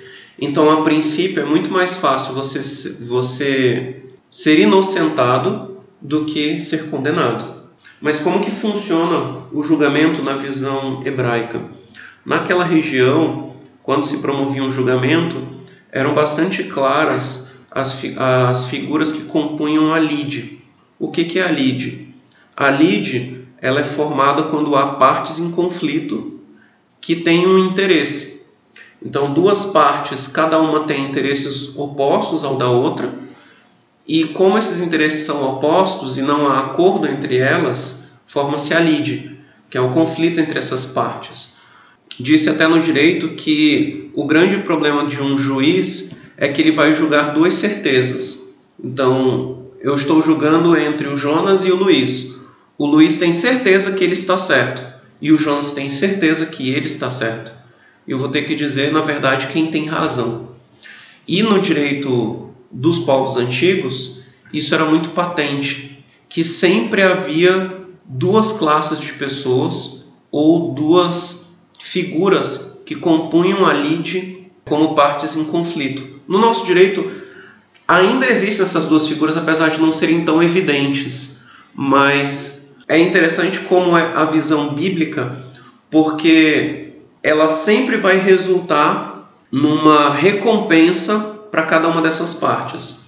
Então, 0.40 0.70
a 0.70 0.82
princípio, 0.82 1.42
é 1.42 1.44
muito 1.44 1.70
mais 1.70 1.96
fácil 1.96 2.32
você, 2.32 2.60
você 3.04 4.02
ser 4.30 4.58
inocentado 4.60 5.82
do 6.00 6.24
que 6.24 6.58
ser 6.60 6.88
condenado. 6.88 7.60
Mas 8.00 8.20
como 8.20 8.40
que 8.40 8.50
funciona 8.50 9.42
o 9.52 9.62
julgamento 9.62 10.22
na 10.22 10.34
visão 10.34 11.02
hebraica? 11.04 11.60
Naquela 12.24 12.64
região, 12.64 13.54
quando 13.82 14.06
se 14.06 14.18
promovia 14.18 14.62
um 14.62 14.70
julgamento, 14.70 15.36
eram 15.92 16.14
bastante 16.14 16.64
claras 16.64 17.49
as, 17.70 18.02
as 18.16 18.66
figuras 18.66 19.12
que 19.12 19.22
compunham 19.22 19.94
a 19.94 19.98
lide. 19.98 20.60
O 20.98 21.10
que, 21.10 21.24
que 21.24 21.38
é 21.38 21.44
a 21.44 21.50
lide? 21.50 22.14
A 22.56 22.68
lide 22.68 23.40
ela 23.60 23.80
é 23.80 23.84
formada 23.84 24.44
quando 24.44 24.74
há 24.74 24.94
partes 24.94 25.38
em 25.38 25.50
conflito 25.50 26.40
que 27.00 27.16
têm 27.16 27.46
um 27.46 27.58
interesse. 27.58 28.46
Então, 29.02 29.32
duas 29.32 29.66
partes, 29.66 30.26
cada 30.26 30.58
uma 30.60 30.84
tem 30.84 31.04
interesses 31.04 31.74
opostos 31.76 32.44
ao 32.44 32.56
da 32.56 32.68
outra, 32.68 33.10
e 34.06 34.24
como 34.24 34.58
esses 34.58 34.80
interesses 34.80 35.24
são 35.24 35.42
opostos 35.54 36.18
e 36.18 36.22
não 36.22 36.46
há 36.46 36.60
acordo 36.60 37.06
entre 37.06 37.38
elas, 37.38 38.10
forma-se 38.26 38.74
a 38.74 38.80
lide, 38.80 39.38
que 39.70 39.78
é 39.78 39.80
o 39.80 39.92
conflito 39.92 40.40
entre 40.40 40.58
essas 40.58 40.84
partes. 40.84 41.56
Disse 42.18 42.50
até 42.50 42.66
no 42.66 42.80
direito 42.80 43.30
que 43.30 44.10
o 44.14 44.26
grande 44.26 44.58
problema 44.58 45.06
de 45.06 45.22
um 45.22 45.38
juiz 45.38 46.19
é 46.40 46.48
que 46.48 46.60
ele 46.60 46.72
vai 46.72 46.92
julgar 46.92 47.32
duas 47.34 47.54
certezas. 47.54 48.52
Então, 48.82 49.66
eu 49.80 49.94
estou 49.94 50.20
julgando 50.20 50.76
entre 50.76 51.06
o 51.06 51.16
Jonas 51.16 51.64
e 51.64 51.70
o 51.70 51.76
Luiz. 51.76 52.34
O 52.76 52.84
Luiz 52.84 53.16
tem 53.16 53.32
certeza 53.32 53.92
que 53.92 54.02
ele 54.02 54.14
está 54.14 54.36
certo, 54.36 54.82
e 55.22 55.30
o 55.30 55.38
Jonas 55.38 55.70
tem 55.70 55.88
certeza 55.88 56.46
que 56.46 56.70
ele 56.70 56.86
está 56.86 57.08
certo 57.08 57.60
eu 58.10 58.18
vou 58.18 58.28
ter 58.28 58.42
que 58.42 58.56
dizer, 58.56 58.92
na 58.92 59.00
verdade, 59.00 59.46
quem 59.46 59.68
tem 59.68 59.86
razão. 59.86 60.48
E 61.28 61.44
no 61.44 61.60
direito 61.60 62.50
dos 62.68 62.98
povos 62.98 63.36
antigos, 63.36 64.22
isso 64.52 64.74
era 64.74 64.84
muito 64.84 65.10
patente, 65.10 66.04
que 66.28 66.42
sempre 66.42 67.02
havia 67.02 67.84
duas 68.04 68.52
classes 68.52 68.98
de 68.98 69.12
pessoas 69.12 70.06
ou 70.30 70.74
duas 70.74 71.56
figuras 71.78 72.82
que 72.84 72.96
compunham 72.96 73.64
a 73.64 73.72
lide 73.72 74.50
como 74.64 74.96
partes 74.96 75.36
em 75.36 75.44
conflito. 75.44 76.19
No 76.30 76.38
nosso 76.38 76.64
direito, 76.64 77.10
ainda 77.88 78.24
existem 78.30 78.62
essas 78.62 78.86
duas 78.86 79.08
figuras, 79.08 79.36
apesar 79.36 79.68
de 79.70 79.80
não 79.80 79.90
serem 79.90 80.24
tão 80.24 80.40
evidentes, 80.40 81.42
mas 81.74 82.72
é 82.86 82.96
interessante 82.96 83.58
como 83.58 83.98
é 83.98 84.12
a 84.14 84.26
visão 84.26 84.72
bíblica, 84.72 85.36
porque 85.90 86.92
ela 87.20 87.48
sempre 87.48 87.96
vai 87.96 88.16
resultar 88.16 89.28
numa 89.50 90.14
recompensa 90.14 91.18
para 91.50 91.64
cada 91.64 91.88
uma 91.88 92.00
dessas 92.00 92.32
partes. 92.34 93.06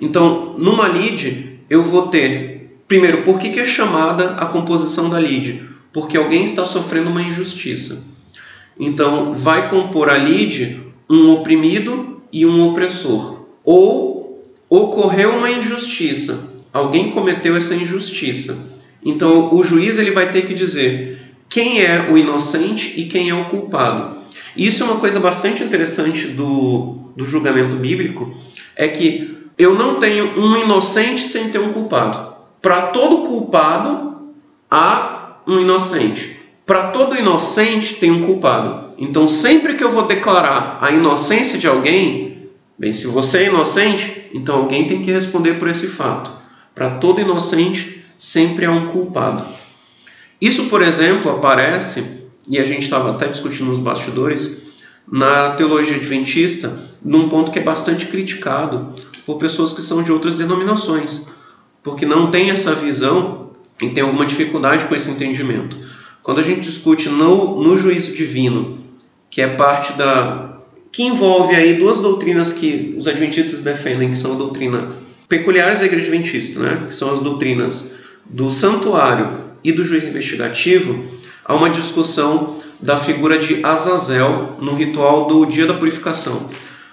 Então, 0.00 0.54
numa 0.56 0.88
lead, 0.88 1.60
eu 1.68 1.82
vou 1.82 2.06
ter, 2.06 2.80
primeiro, 2.88 3.24
por 3.24 3.38
que, 3.38 3.50
que 3.50 3.60
é 3.60 3.66
chamada 3.66 4.36
a 4.36 4.46
composição 4.46 5.10
da 5.10 5.18
lead? 5.18 5.68
Porque 5.92 6.16
alguém 6.16 6.44
está 6.44 6.64
sofrendo 6.64 7.10
uma 7.10 7.20
injustiça. 7.20 8.06
Então, 8.80 9.34
vai 9.34 9.68
compor 9.68 10.08
a 10.08 10.16
lead 10.16 10.82
um 11.10 11.30
oprimido 11.30 12.14
e 12.34 12.44
um 12.44 12.68
opressor. 12.68 13.44
Ou 13.62 14.42
ocorreu 14.68 15.36
uma 15.36 15.48
injustiça, 15.48 16.52
alguém 16.72 17.12
cometeu 17.12 17.56
essa 17.56 17.76
injustiça. 17.76 18.74
Então, 19.04 19.54
o 19.54 19.62
juiz 19.62 19.98
ele 19.98 20.10
vai 20.10 20.32
ter 20.32 20.44
que 20.44 20.52
dizer 20.52 21.32
quem 21.48 21.80
é 21.80 22.10
o 22.10 22.18
inocente 22.18 22.92
e 22.96 23.04
quem 23.04 23.30
é 23.30 23.34
o 23.34 23.44
culpado. 23.50 24.16
Isso 24.56 24.82
é 24.82 24.86
uma 24.86 24.96
coisa 24.96 25.20
bastante 25.20 25.62
interessante 25.62 26.26
do, 26.26 27.12
do 27.16 27.24
julgamento 27.24 27.76
bíblico, 27.76 28.34
é 28.74 28.88
que 28.88 29.38
eu 29.56 29.76
não 29.76 30.00
tenho 30.00 30.36
um 30.36 30.56
inocente 30.56 31.28
sem 31.28 31.50
ter 31.50 31.60
um 31.60 31.72
culpado. 31.72 32.34
Para 32.60 32.88
todo 32.88 33.28
culpado 33.28 34.32
há 34.68 35.36
um 35.46 35.60
inocente. 35.60 36.36
Para 36.66 36.88
todo 36.88 37.16
inocente 37.16 37.94
tem 37.94 38.10
um 38.10 38.26
culpado. 38.26 38.83
Então, 38.98 39.28
sempre 39.28 39.74
que 39.74 39.84
eu 39.84 39.90
vou 39.90 40.06
declarar 40.06 40.78
a 40.80 40.90
inocência 40.90 41.58
de 41.58 41.66
alguém, 41.66 42.48
bem, 42.78 42.92
se 42.92 43.06
você 43.06 43.38
é 43.38 43.48
inocente, 43.48 44.30
então 44.32 44.56
alguém 44.56 44.86
tem 44.86 45.02
que 45.02 45.10
responder 45.10 45.58
por 45.58 45.68
esse 45.68 45.88
fato. 45.88 46.30
Para 46.74 46.90
todo 46.90 47.20
inocente 47.20 48.04
sempre 48.18 48.64
há 48.64 48.70
um 48.70 48.88
culpado. 48.88 49.44
Isso, 50.40 50.64
por 50.66 50.82
exemplo, 50.82 51.30
aparece, 51.30 52.22
e 52.46 52.58
a 52.58 52.64
gente 52.64 52.82
estava 52.82 53.10
até 53.10 53.28
discutindo 53.28 53.68
nos 53.68 53.78
bastidores, 53.78 54.64
na 55.10 55.50
teologia 55.50 55.96
adventista, 55.96 56.78
num 57.02 57.28
ponto 57.28 57.50
que 57.50 57.58
é 57.58 57.62
bastante 57.62 58.06
criticado 58.06 58.94
por 59.26 59.38
pessoas 59.38 59.72
que 59.72 59.82
são 59.82 60.02
de 60.02 60.12
outras 60.12 60.38
denominações, 60.38 61.28
porque 61.82 62.06
não 62.06 62.30
tem 62.30 62.50
essa 62.50 62.74
visão 62.74 63.50
e 63.80 63.90
tem 63.90 64.02
alguma 64.02 64.26
dificuldade 64.26 64.86
com 64.86 64.94
esse 64.94 65.10
entendimento. 65.10 65.76
Quando 66.22 66.40
a 66.40 66.42
gente 66.42 66.60
discute 66.60 67.08
no, 67.08 67.62
no 67.62 67.76
juízo 67.76 68.14
divino, 68.14 68.83
que 69.34 69.42
é 69.42 69.48
parte 69.48 69.94
da. 69.94 70.58
que 70.92 71.02
envolve 71.02 71.56
aí 71.56 71.74
duas 71.74 71.98
doutrinas 71.98 72.52
que 72.52 72.94
os 72.96 73.08
adventistas 73.08 73.64
defendem, 73.64 74.10
que 74.10 74.16
são 74.16 74.34
a 74.34 74.36
doutrina 74.36 74.90
peculiares 75.28 75.80
da 75.80 75.86
igreja 75.86 76.06
adventista, 76.06 76.60
né? 76.60 76.84
que 76.86 76.94
são 76.94 77.12
as 77.12 77.18
doutrinas 77.18 77.96
do 78.24 78.48
santuário 78.48 79.28
e 79.64 79.72
do 79.72 79.82
juiz 79.82 80.04
investigativo, 80.04 81.04
há 81.44 81.52
uma 81.52 81.68
discussão 81.68 82.54
da 82.80 82.96
figura 82.96 83.36
de 83.36 83.64
Azazel 83.66 84.56
no 84.60 84.76
ritual 84.76 85.26
do 85.26 85.44
dia 85.46 85.66
da 85.66 85.74
purificação. 85.74 86.48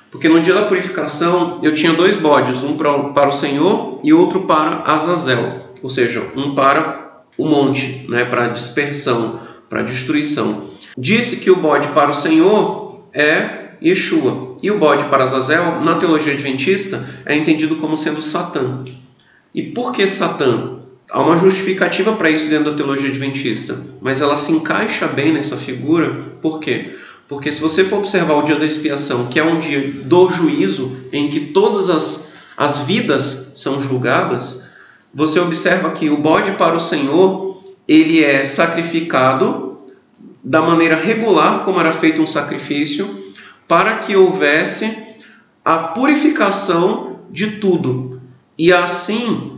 Porque 0.09 0.27
no 0.27 0.41
dia 0.41 0.55
da 0.55 0.63
purificação 0.63 1.59
eu 1.61 1.75
tinha 1.75 1.93
dois 1.93 2.15
bodes, 2.15 2.63
um 2.63 2.75
para 2.75 3.29
o 3.29 3.31
Senhor 3.31 3.99
e 4.03 4.11
outro 4.11 4.41
para 4.41 4.81
Azazel, 4.87 5.75
ou 5.83 5.91
seja, 5.91 6.25
um 6.35 6.55
para 6.55 7.21
o 7.37 7.45
monte, 7.45 8.03
né, 8.09 8.25
para 8.25 8.47
dispersão, 8.47 9.50
para 9.71 9.83
destruição. 9.83 10.65
Disse 10.97 11.37
que 11.37 11.49
o 11.49 11.55
bode 11.55 11.87
para 11.93 12.11
o 12.11 12.13
Senhor 12.13 13.05
é 13.13 13.69
Yeshua 13.81 14.57
e 14.61 14.69
o 14.69 14.77
bode 14.77 15.05
para 15.05 15.23
Azazel, 15.23 15.79
na 15.79 15.95
teologia 15.95 16.33
adventista, 16.33 17.07
é 17.25 17.33
entendido 17.33 17.77
como 17.77 17.95
sendo 17.95 18.21
Satã. 18.21 18.83
E 19.55 19.63
por 19.63 19.93
que 19.93 20.05
Satã? 20.05 20.79
Há 21.09 21.21
uma 21.21 21.37
justificativa 21.37 22.11
para 22.13 22.29
isso 22.29 22.49
dentro 22.49 22.71
da 22.71 22.77
teologia 22.77 23.09
adventista, 23.09 23.77
mas 24.01 24.19
ela 24.19 24.35
se 24.35 24.51
encaixa 24.51 25.07
bem 25.07 25.31
nessa 25.31 25.55
figura, 25.55 26.15
por 26.41 26.59
quê? 26.59 26.97
Porque 27.29 27.49
se 27.49 27.61
você 27.61 27.85
for 27.85 27.99
observar 27.99 28.35
o 28.35 28.43
dia 28.43 28.57
da 28.57 28.65
expiação, 28.65 29.27
que 29.27 29.39
é 29.39 29.43
um 29.43 29.57
dia 29.57 29.89
do 30.03 30.29
juízo, 30.29 30.97
em 31.13 31.29
que 31.29 31.39
todas 31.39 31.89
as, 31.89 32.33
as 32.57 32.79
vidas 32.79 33.53
são 33.55 33.81
julgadas, 33.81 34.69
você 35.13 35.39
observa 35.39 35.91
que 35.91 36.09
o 36.09 36.17
bode 36.17 36.51
para 36.51 36.75
o 36.75 36.79
Senhor, 36.79 37.50
ele 37.91 38.23
é 38.23 38.45
sacrificado 38.45 39.77
da 40.41 40.61
maneira 40.61 40.95
regular, 40.95 41.65
como 41.65 41.77
era 41.77 41.91
feito 41.91 42.21
um 42.21 42.27
sacrifício, 42.27 43.05
para 43.67 43.97
que 43.97 44.15
houvesse 44.15 44.97
a 45.65 45.77
purificação 45.77 47.19
de 47.29 47.57
tudo. 47.57 48.21
E 48.57 48.71
assim 48.71 49.57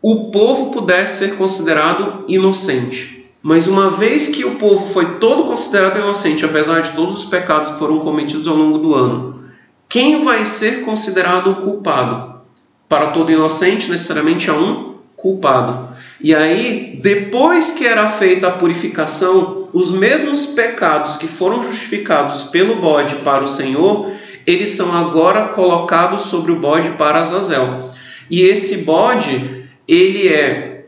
o 0.00 0.30
povo 0.30 0.70
pudesse 0.72 1.26
ser 1.26 1.36
considerado 1.36 2.24
inocente. 2.26 3.30
Mas 3.42 3.66
uma 3.66 3.90
vez 3.90 4.28
que 4.28 4.46
o 4.46 4.54
povo 4.54 4.86
foi 4.86 5.18
todo 5.18 5.44
considerado 5.44 5.98
inocente, 5.98 6.46
apesar 6.46 6.80
de 6.80 6.92
todos 6.92 7.18
os 7.18 7.24
pecados 7.26 7.72
que 7.72 7.78
foram 7.78 7.98
cometidos 7.98 8.48
ao 8.48 8.56
longo 8.56 8.78
do 8.78 8.94
ano, 8.94 9.44
quem 9.86 10.24
vai 10.24 10.46
ser 10.46 10.86
considerado 10.86 11.56
culpado? 11.56 12.40
Para 12.88 13.08
todo 13.08 13.30
inocente, 13.30 13.90
necessariamente 13.90 14.48
há 14.48 14.54
um 14.54 14.94
culpado. 15.14 15.97
E 16.20 16.34
aí, 16.34 16.98
depois 17.00 17.72
que 17.72 17.86
era 17.86 18.08
feita 18.08 18.48
a 18.48 18.52
purificação, 18.52 19.68
os 19.72 19.92
mesmos 19.92 20.46
pecados 20.46 21.16
que 21.16 21.28
foram 21.28 21.62
justificados 21.62 22.44
pelo 22.44 22.76
bode 22.76 23.16
para 23.16 23.44
o 23.44 23.48
Senhor, 23.48 24.12
eles 24.44 24.72
são 24.72 24.96
agora 24.96 25.48
colocados 25.48 26.22
sobre 26.22 26.50
o 26.50 26.58
bode 26.58 26.90
para 26.90 27.20
Azazel. 27.20 27.90
E 28.28 28.42
esse 28.42 28.78
bode, 28.78 29.64
ele 29.86 30.28
é 30.28 30.86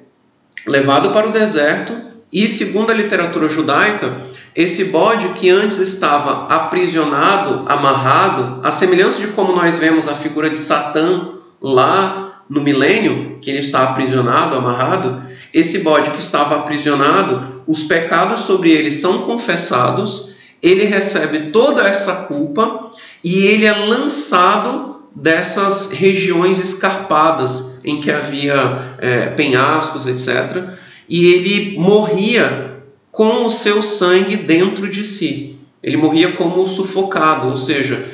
levado 0.66 1.10
para 1.10 1.28
o 1.28 1.32
deserto 1.32 1.94
e, 2.32 2.49
segundo 2.49 2.90
a 2.90 2.94
literatura 2.94 3.49
judaica, 3.49 4.16
esse 4.54 4.87
bode 4.87 5.28
que 5.30 5.49
antes 5.49 5.78
estava 5.78 6.52
aprisionado, 6.52 7.68
amarrado, 7.68 8.66
a 8.66 8.70
semelhança 8.70 9.20
de 9.20 9.28
como 9.28 9.54
nós 9.54 9.78
vemos 9.78 10.08
a 10.08 10.14
figura 10.14 10.50
de 10.50 10.58
Satã 10.58 11.34
lá 11.62 12.29
no 12.50 12.61
milênio, 12.61 13.38
que 13.40 13.49
ele 13.49 13.61
está 13.61 13.85
aprisionado, 13.85 14.57
amarrado, 14.57 15.23
esse 15.54 15.78
bode 15.78 16.11
que 16.11 16.19
estava 16.19 16.57
aprisionado, 16.57 17.62
os 17.66 17.85
pecados 17.85 18.40
sobre 18.40 18.71
ele 18.71 18.90
são 18.90 19.19
confessados, 19.21 20.35
ele 20.61 20.85
recebe 20.85 21.50
toda 21.52 21.88
essa 21.88 22.25
culpa 22.25 22.90
e 23.23 23.47
ele 23.47 23.66
é 23.66 23.73
lançado 23.73 24.97
dessas 25.14 25.92
regiões 25.92 26.59
escarpadas 26.61 27.80
em 27.85 28.00
que 28.00 28.11
havia 28.11 28.97
é, 28.99 29.26
penhascos, 29.28 30.07
etc. 30.07 30.71
E 31.09 31.26
ele 31.26 31.78
morria 31.78 32.78
com 33.11 33.45
o 33.45 33.50
seu 33.50 33.83
sangue 33.83 34.37
dentro 34.37 34.88
de 34.88 35.04
si. 35.04 35.57
Ele 35.83 35.97
morria 35.97 36.33
como 36.33 36.66
sufocado, 36.66 37.49
ou 37.49 37.57
seja, 37.57 38.04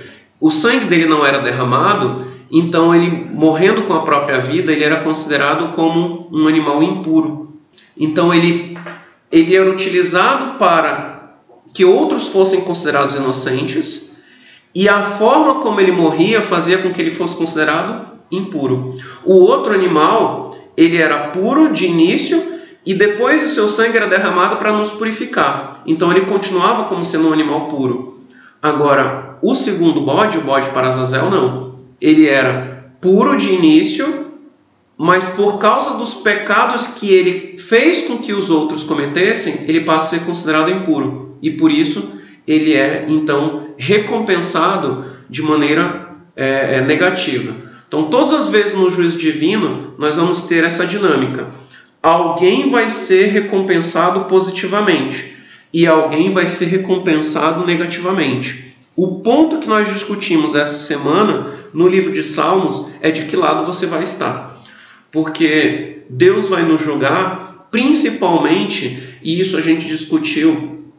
o 0.41 0.51
sangue 0.51 0.87
dele 0.87 1.07
não 1.07 1.25
era 1.25 1.41
derramado, 1.41 2.26
então 2.51 2.95
ele 2.95 3.11
morrendo 3.11 3.83
com 3.83 3.95
a 3.95 4.03
própria 4.03 4.41
vida, 4.41 4.73
ele 4.73 4.85
era 4.85 5.03
considerado 5.03 5.75
como 5.75 6.29
um 6.33 6.47
animal 6.47 6.83
impuro. 6.83 7.59
Então 7.97 8.33
ele 8.33 8.77
ele 9.31 9.57
era 9.57 9.69
utilizado 9.69 10.59
para 10.59 11.35
que 11.75 11.85
outros 11.85 12.29
fossem 12.29 12.61
considerados 12.61 13.15
inocentes 13.15 14.17
e 14.75 14.89
a 14.89 15.03
forma 15.03 15.57
como 15.57 15.81
ele 15.81 15.91
morria 15.91 16.41
fazia 16.41 16.79
com 16.79 16.93
que 16.93 17.01
ele 17.01 17.11
fosse 17.11 17.37
considerado 17.37 18.07
impuro. 18.31 18.95
O 19.25 19.35
outro 19.35 19.73
animal, 19.73 20.55
ele 20.77 20.99
era 20.99 21.29
puro 21.29 21.73
de 21.73 21.87
início 21.87 22.61
e 22.85 22.95
depois 22.95 23.47
o 23.47 23.55
seu 23.55 23.69
sangue 23.69 23.97
era 23.97 24.07
derramado 24.07 24.57
para 24.57 24.73
nos 24.73 24.91
purificar. 24.91 25.83
Então 25.87 26.11
ele 26.11 26.27
continuava 26.27 26.85
como 26.85 27.05
sendo 27.05 27.29
um 27.29 27.33
animal 27.33 27.69
puro. 27.69 28.21
Agora, 28.63 29.39
o 29.43 29.55
segundo 29.55 30.01
bode, 30.01 30.39
o 30.39 30.43
bode 30.43 30.69
para 30.71 30.89
Azazel, 30.89 31.31
não. 31.31 31.76
Ele 32.01 32.27
era 32.29 32.91
puro 33.01 33.37
de 33.37 33.49
início, 33.51 34.27
mas 34.97 35.29
por 35.31 35.59
causa 35.59 35.99
dos 35.99 36.15
pecados 36.15 36.87
que 36.89 37.11
ele 37.11 37.59
fez 37.59 38.07
com 38.07 38.19
que 38.19 38.33
os 38.33 38.51
outros 38.51 38.85
cometessem, 38.85 39.65
ele 39.67 39.83
passa 39.83 40.17
a 40.17 40.19
ser 40.19 40.25
considerado 40.25 40.71
impuro. 40.71 41.37
E 41.43 41.51
por 41.51 41.71
isso 41.71 42.13
ele 42.47 42.75
é 42.75 43.05
então 43.09 43.71
recompensado 43.77 45.05
de 45.29 45.43
maneira 45.43 46.11
é, 46.35 46.77
é, 46.77 46.81
negativa. 46.81 47.55
Então, 47.89 48.05
todas 48.05 48.33
as 48.33 48.49
vezes 48.49 48.75
no 48.75 48.91
juízo 48.91 49.19
divino, 49.19 49.95
nós 49.99 50.17
vamos 50.17 50.43
ter 50.43 50.65
essa 50.65 50.87
dinâmica. 50.87 51.49
Alguém 52.03 52.71
vai 52.71 52.91
ser 52.91 53.27
recompensado 53.27 54.25
positivamente 54.25 55.37
e 55.73 55.87
alguém 55.87 56.31
vai 56.31 56.49
ser 56.49 56.67
recompensado 56.67 57.67
negativamente. 57.67 58.75
O 58.95 59.21
ponto 59.21 59.59
que 59.59 59.69
nós 59.69 59.93
discutimos 59.93 60.55
essa 60.55 60.87
semana 60.87 61.49
no 61.73 61.89
livro 61.89 62.13
de 62.13 62.23
Salmos 62.23 62.91
é 63.01 63.11
de 63.11 63.25
que 63.25 63.37
lado 63.37 63.67
você 63.67 63.87
vai 63.87 64.03
estar. 64.03 64.63
Porque 65.11 66.05
Deus 66.09 66.49
vai 66.49 66.63
nos 66.63 66.83
julgar 66.83 67.69
principalmente, 67.71 69.19
e 69.23 69.41
isso 69.41 69.57
a 69.57 69.61
gente 69.61 69.87
discutiu 69.87 70.93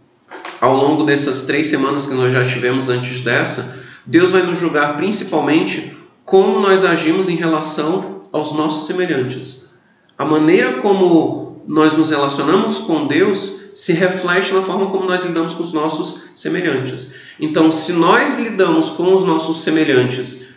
ao 0.59 0.75
longo 0.75 1.03
dessas 1.03 1.43
três 1.43 1.67
semanas 1.67 2.05
que 2.05 2.13
nós 2.13 2.33
já 2.33 2.43
tivemos 2.43 2.89
antes 2.89 3.21
dessa, 3.21 3.77
Deus 4.05 4.31
vai 4.31 4.43
nos 4.43 4.59
julgar 4.59 4.97
principalmente 4.97 5.95
como 6.25 6.59
nós 6.59 6.83
agimos 6.83 7.29
em 7.29 7.35
relação 7.35 8.21
aos 8.31 8.53
nossos 8.53 8.85
semelhantes. 8.85 9.71
A 10.17 10.25
maneira 10.25 10.73
como 10.81 11.63
nós 11.67 11.97
nos 11.97 12.09
relacionamos 12.09 12.79
com 12.79 13.07
Deus 13.07 13.69
se 13.73 13.93
reflete 13.93 14.53
na 14.53 14.61
forma 14.61 14.87
como 14.89 15.05
nós 15.05 15.23
lidamos 15.23 15.53
com 15.53 15.63
os 15.63 15.73
nossos 15.73 16.29
semelhantes. 16.33 17.13
Então, 17.39 17.69
se 17.69 17.93
nós 17.93 18.39
lidamos 18.39 18.89
com 18.89 19.13
os 19.13 19.23
nossos 19.23 19.61
semelhantes 19.61 20.47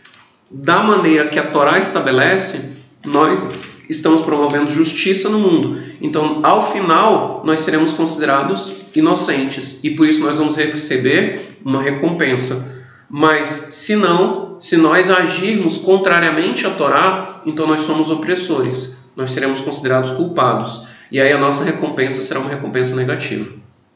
da 0.51 0.83
maneira 0.83 1.29
que 1.29 1.39
a 1.39 1.47
Torá 1.47 1.79
estabelece, 1.79 2.73
nós 3.07 3.49
estamos 3.89 4.23
promovendo 4.23 4.71
justiça 4.71 5.29
no 5.29 5.39
mundo. 5.39 5.81
Então, 6.01 6.41
ao 6.43 6.71
final, 6.73 7.43
nós 7.45 7.61
seremos 7.61 7.93
considerados 7.93 8.77
inocentes 8.95 9.81
e 9.83 9.91
por 9.91 10.07
isso 10.07 10.21
nós 10.21 10.39
vamos 10.39 10.57
receber 10.57 11.59
uma 11.65 11.83
recompensa. 11.83 12.81
Mas 13.09 13.49
se 13.49 13.97
não, 13.97 14.61
se 14.61 14.77
nós 14.77 15.11
agirmos 15.11 15.77
contrariamente 15.77 16.67
à 16.67 16.71
Torá, 16.71 17.43
então 17.47 17.67
nós 17.67 17.81
somos 17.81 18.11
opressores. 18.11 19.09
Nós 19.17 19.33
seremos 19.33 19.61
considerados 19.61 20.13
culpados. 20.13 20.87
E 21.11 21.21
aí 21.21 21.33
a 21.33 21.39
nossa 21.39 21.65
recompensa 21.65 22.23
será 22.23 22.39
uma 22.41 22.51
recompensa 22.51 22.95
negativa. 22.95 23.51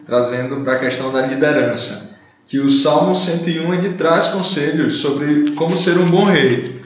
Trazendo 0.04 0.60
para 0.62 0.74
a 0.74 0.78
questão 0.78 1.12
da 1.12 1.22
liderança, 1.22 2.13
que 2.46 2.58
o 2.58 2.70
Salmo 2.70 3.14
101 3.14 3.74
ele 3.74 3.94
traz 3.94 4.28
conselhos 4.28 4.98
sobre 4.98 5.50
como 5.52 5.76
ser 5.76 5.98
um 5.98 6.10
bom 6.10 6.24
rei. 6.24 6.80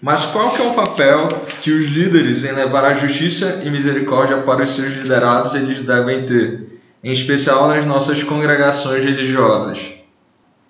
Mas 0.00 0.24
qual 0.26 0.50
que 0.52 0.62
é 0.62 0.64
o 0.64 0.72
papel 0.72 1.28
que 1.60 1.70
os 1.72 1.86
líderes 1.86 2.44
em 2.44 2.52
levar 2.52 2.84
a 2.84 2.94
justiça 2.94 3.60
e 3.64 3.70
misericórdia 3.70 4.38
para 4.38 4.62
os 4.62 4.70
seus 4.70 4.94
liderados 4.94 5.54
eles 5.54 5.80
devem 5.80 6.24
ter, 6.24 6.80
em 7.04 7.12
especial 7.12 7.68
nas 7.68 7.84
nossas 7.84 8.22
congregações 8.22 9.04
religiosas? 9.04 9.92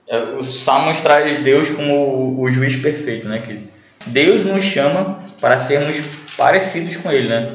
É, 0.08 0.18
o 0.18 0.42
Salmos 0.42 1.00
traz 1.00 1.40
Deus 1.44 1.70
como 1.70 2.40
o, 2.40 2.50
juiz 2.50 2.74
perfeito, 2.74 3.28
né? 3.28 3.38
Que 3.38 3.60
Deus 4.06 4.44
nos 4.44 4.64
chama 4.64 5.20
para 5.40 5.58
sermos 5.58 6.00
parecidos 6.36 6.96
com 6.96 7.12
Ele, 7.12 7.28
né? 7.28 7.54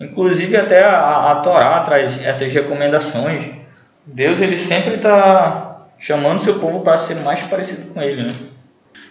Inclusive 0.00 0.56
até 0.56 0.84
a, 0.84 1.32
a 1.32 1.34
Torá 1.36 1.80
traz 1.80 2.22
essas 2.22 2.52
recomendações. 2.52 3.50
Deus 4.04 4.40
ele 4.40 4.56
sempre 4.56 4.94
está 4.94 5.65
chamando 5.98 6.40
seu 6.40 6.58
povo 6.58 6.82
para 6.82 6.98
ser 6.98 7.16
mais 7.16 7.40
parecido 7.42 7.92
com 7.92 8.00
Ele, 8.02 8.22
né? 8.22 8.34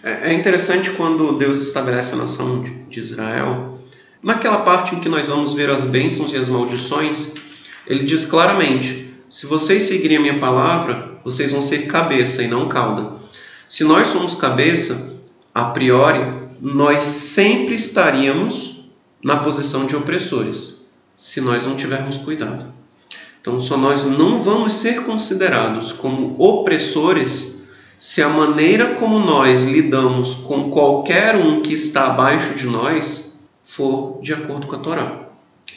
É, 0.04 0.30
é 0.30 0.34
interessante 0.34 0.92
quando 0.92 1.38
Deus 1.38 1.60
estabelece 1.62 2.14
a 2.14 2.18
nação 2.18 2.64
de 2.90 3.00
Israel, 3.00 3.80
naquela 4.22 4.60
parte 4.60 4.96
em 4.96 5.00
que 5.00 5.10
nós 5.10 5.28
vamos 5.28 5.54
ver 5.54 5.70
as 5.70 5.86
bênçãos 5.86 6.34
e 6.34 6.38
as 6.38 6.48
maldições, 6.48 7.34
ele 7.88 8.04
diz 8.04 8.26
claramente: 8.26 9.14
se 9.30 9.46
vocês 9.46 9.84
seguirem 9.84 10.18
a 10.18 10.22
minha 10.22 10.40
palavra, 10.40 11.20
vocês 11.24 11.52
vão 11.52 11.62
ser 11.62 11.88
cabeça 11.88 12.44
e 12.44 12.48
não 12.48 12.68
cauda. 12.68 13.14
Se 13.68 13.84
nós 13.84 14.08
somos 14.10 14.36
cabeça, 14.36 15.20
a 15.54 15.66
priori, 15.66 16.22
nós 16.62 17.04
sempre 17.04 17.76
estaríamos 17.76 18.86
na 19.24 19.38
posição 19.38 19.88
de 19.88 19.96
opressores, 19.96 20.88
se 21.18 21.42
nós 21.42 21.66
não 21.66 21.76
tivermos 21.76 22.18
cuidado. 22.18 22.66
Então, 23.46 23.62
só 23.62 23.78
nós 23.78 24.04
não 24.04 24.42
vamos 24.42 24.74
ser 24.74 25.04
considerados 25.04 25.92
como 25.92 26.36
opressores 26.40 27.64
se 27.96 28.24
a 28.24 28.28
maneira 28.28 28.96
como 28.96 29.20
nós 29.20 29.66
lidamos 29.66 30.34
com 30.34 30.72
qualquer 30.72 31.36
um 31.36 31.62
que 31.62 31.76
está 31.76 32.08
abaixo 32.08 32.56
de 32.56 32.66
nós 32.66 33.40
for 33.64 34.20
de 34.24 34.34
acordo 34.34 34.66
com 34.66 34.76
a 34.76 34.80
Torá. 34.80 35.30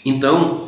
Então, 0.02 0.66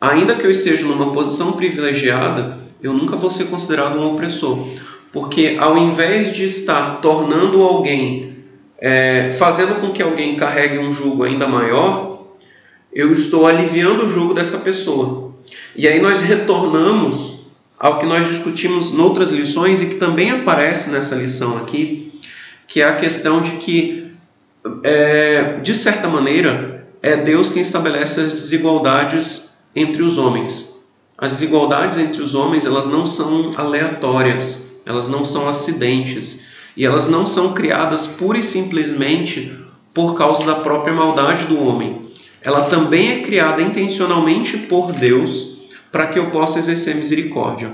ainda 0.00 0.34
que 0.36 0.46
eu 0.46 0.50
esteja 0.50 0.86
numa 0.86 1.12
posição 1.12 1.52
privilegiada, 1.52 2.56
eu 2.82 2.94
nunca 2.94 3.14
vou 3.14 3.28
ser 3.28 3.48
considerado 3.48 3.98
um 3.98 4.14
opressor, 4.14 4.66
porque 5.12 5.58
ao 5.60 5.76
invés 5.76 6.34
de 6.34 6.46
estar 6.46 7.02
tornando 7.02 7.60
alguém, 7.60 8.38
é, 8.78 9.32
fazendo 9.32 9.82
com 9.82 9.92
que 9.92 10.02
alguém 10.02 10.34
carregue 10.34 10.78
um 10.78 10.94
jugo 10.94 11.24
ainda 11.24 11.46
maior, 11.46 12.22
eu 12.90 13.12
estou 13.12 13.46
aliviando 13.46 14.06
o 14.06 14.08
jugo 14.08 14.32
dessa 14.32 14.56
pessoa. 14.60 15.27
E 15.78 15.86
aí 15.86 16.00
nós 16.00 16.20
retornamos 16.20 17.38
ao 17.78 18.00
que 18.00 18.04
nós 18.04 18.26
discutimos 18.26 18.90
noutras 18.90 19.30
lições 19.30 19.80
e 19.80 19.86
que 19.86 19.94
também 19.94 20.32
aparece 20.32 20.90
nessa 20.90 21.14
lição 21.14 21.56
aqui, 21.56 22.20
que 22.66 22.80
é 22.82 22.84
a 22.84 22.96
questão 22.96 23.40
de 23.40 23.52
que, 23.52 24.10
é, 24.82 25.60
de 25.62 25.72
certa 25.72 26.08
maneira, 26.08 26.84
é 27.00 27.16
Deus 27.16 27.50
quem 27.50 27.62
estabelece 27.62 28.20
as 28.20 28.32
desigualdades 28.32 29.56
entre 29.72 30.02
os 30.02 30.18
homens. 30.18 30.74
As 31.16 31.30
desigualdades 31.30 31.96
entre 31.96 32.22
os 32.22 32.34
homens 32.34 32.66
elas 32.66 32.88
não 32.88 33.06
são 33.06 33.52
aleatórias, 33.56 34.80
elas 34.84 35.08
não 35.08 35.24
são 35.24 35.48
acidentes 35.48 36.44
e 36.76 36.84
elas 36.84 37.06
não 37.06 37.24
são 37.24 37.52
criadas 37.52 38.04
pura 38.04 38.38
e 38.38 38.42
simplesmente 38.42 39.56
por 39.94 40.14
causa 40.14 40.44
da 40.44 40.56
própria 40.56 40.92
maldade 40.92 41.44
do 41.44 41.62
homem. 41.62 42.02
Ela 42.42 42.64
também 42.64 43.12
é 43.12 43.22
criada 43.22 43.62
intencionalmente 43.62 44.56
por 44.56 44.90
Deus 44.90 45.56
para 45.90 46.06
que 46.06 46.18
eu 46.18 46.30
possa 46.30 46.58
exercer 46.58 46.94
misericórdia. 46.94 47.72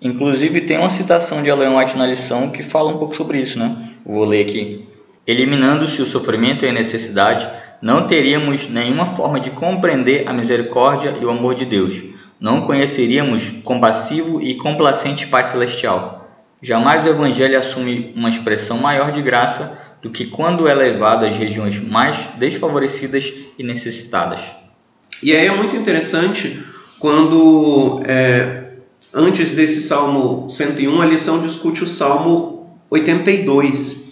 Inclusive 0.00 0.62
tem 0.62 0.78
uma 0.78 0.88
citação 0.88 1.42
de 1.42 1.50
Ellen 1.50 1.76
White 1.76 1.96
na 1.96 2.06
lição 2.06 2.50
que 2.50 2.62
fala 2.62 2.90
um 2.90 2.98
pouco 2.98 3.14
sobre 3.14 3.38
isso, 3.38 3.58
né? 3.58 3.90
Vou 4.04 4.24
ler 4.24 4.46
aqui. 4.46 4.86
Eliminando-se 5.26 6.00
o 6.00 6.06
sofrimento 6.06 6.64
e 6.64 6.68
a 6.68 6.72
necessidade, 6.72 7.46
não 7.82 8.06
teríamos 8.06 8.68
nenhuma 8.68 9.06
forma 9.06 9.38
de 9.38 9.50
compreender 9.50 10.26
a 10.26 10.32
misericórdia 10.32 11.14
e 11.20 11.24
o 11.24 11.30
amor 11.30 11.54
de 11.54 11.66
Deus. 11.66 12.02
Não 12.40 12.62
conheceríamos 12.62 13.50
compassivo 13.62 14.40
e 14.40 14.54
complacente 14.54 15.26
Pai 15.26 15.44
Celestial. 15.44 16.28
Jamais 16.62 17.04
o 17.04 17.08
Evangelho 17.08 17.58
assume 17.58 18.12
uma 18.16 18.30
expressão 18.30 18.78
maior 18.78 19.12
de 19.12 19.20
graça 19.20 19.78
do 20.00 20.10
que 20.10 20.26
quando 20.26 20.66
é 20.66 20.74
levado 20.74 21.26
às 21.26 21.36
regiões 21.36 21.78
mais 21.78 22.16
desfavorecidas 22.38 23.32
e 23.58 23.62
necessitadas. 23.62 24.40
E 25.22 25.36
aí 25.36 25.46
é 25.46 25.54
muito 25.54 25.76
interessante 25.76 26.62
quando, 27.00 28.02
é, 28.04 28.74
antes 29.12 29.54
desse 29.54 29.80
Salmo 29.80 30.50
101, 30.50 31.00
a 31.00 31.06
lição 31.06 31.40
discute 31.40 31.82
o 31.82 31.86
Salmo 31.86 32.78
82. 32.90 34.10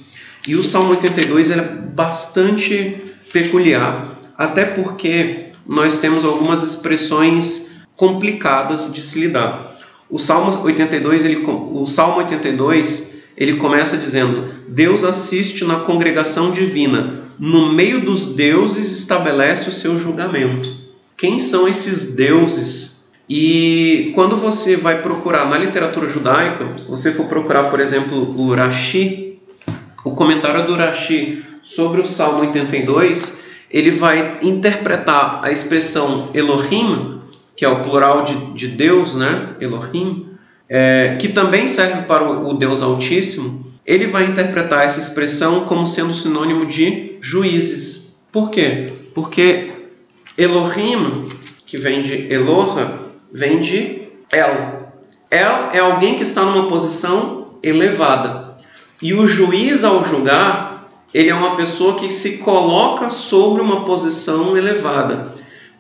E 0.49 0.55
o 0.55 0.65
Salmo 0.65 0.91
82 0.93 1.51
é 1.51 1.61
bastante 1.61 3.05
peculiar, 3.31 4.19
até 4.39 4.65
porque 4.65 5.49
nós 5.67 5.99
temos 5.99 6.25
algumas 6.25 6.63
expressões 6.63 7.73
complicadas 7.95 8.91
de 8.91 9.03
se 9.03 9.21
lidar. 9.21 9.77
O 10.09 10.19
Salmo 10.19 10.51
82, 10.65 11.27
ele, 11.27 11.45
o 11.47 11.85
Salmo 11.85 12.17
82, 12.17 13.17
ele 13.37 13.57
começa 13.57 13.99
dizendo: 13.99 14.49
Deus 14.67 15.05
assiste 15.05 15.63
na 15.63 15.81
congregação 15.81 16.51
divina, 16.51 17.25
no 17.39 17.71
meio 17.71 18.03
dos 18.07 18.35
deuses 18.35 18.91
estabelece 18.99 19.69
o 19.69 19.73
seu 19.73 19.99
julgamento. 19.99 20.88
Quem 21.19 21.41
são 21.41 21.67
esses 21.67 22.15
deuses? 22.15 23.11
E 23.29 24.13
quando 24.15 24.37
você 24.37 24.77
vai 24.77 25.03
procurar 25.03 25.51
na 25.51 25.59
literatura 25.59 26.07
judaica, 26.07 26.79
se 26.79 26.89
você 26.89 27.13
for 27.13 27.27
procurar, 27.27 27.65
por 27.65 27.81
exemplo, 27.81 28.17
o 28.39 28.55
Rashi, 28.55 29.41
o 30.05 30.13
comentário 30.13 30.65
do 30.65 30.77
Rashi 30.77 31.45
sobre 31.61 32.01
o 32.01 32.07
Salmo 32.07 32.43
82, 32.43 33.45
ele 33.69 33.91
vai 33.91 34.39
interpretar 34.43 35.41
a 35.43 35.51
expressão 35.51 36.29
Elohim, 36.33 37.21
que 37.57 37.65
é 37.65 37.69
o 37.69 37.83
plural 37.83 38.23
de, 38.25 38.37
de 38.55 38.69
Deus, 38.69 39.17
né? 39.17 39.57
Elohim, 39.61 40.29
é, 40.69 41.17
que 41.21 41.29
também 41.29 41.67
serve 41.67 42.03
para 42.03 42.23
o, 42.23 42.51
o 42.51 42.55
Deus 42.55 42.81
Altíssimo, 42.81 43.67
ele 43.85 44.07
vai 44.07 44.25
interpretar 44.25 44.85
essa 44.85 45.01
expressão 45.01 45.65
como 45.65 45.85
sendo 45.85 46.15
sinônimo 46.15 46.65
de 46.65 47.17
juízes. 47.21 48.21
Por 48.31 48.51
quê? 48.51 48.93
Porque 49.13 49.78
Elohim, 50.39 51.29
que 51.67 51.77
vem 51.77 52.01
de 52.01 52.33
Eloha, 52.33 52.93
vem 53.33 53.61
de 53.61 54.03
El. 54.31 54.93
El 55.29 55.71
é 55.73 55.81
alguém 55.81 56.15
que 56.15 56.23
está 56.23 56.45
numa 56.45 56.69
posição 56.69 57.59
elevada. 57.61 58.55
E 59.03 59.13
o 59.13 59.27
juiz, 59.27 59.83
ao 59.83 60.05
julgar, 60.05 60.89
ele 61.13 61.29
é 61.29 61.35
uma 61.35 61.57
pessoa 61.57 61.97
que 61.97 62.11
se 62.13 62.39
coloca 62.39 63.11
sobre 63.11 63.61
uma 63.61 63.85
posição 63.85 64.57
elevada. 64.57 65.33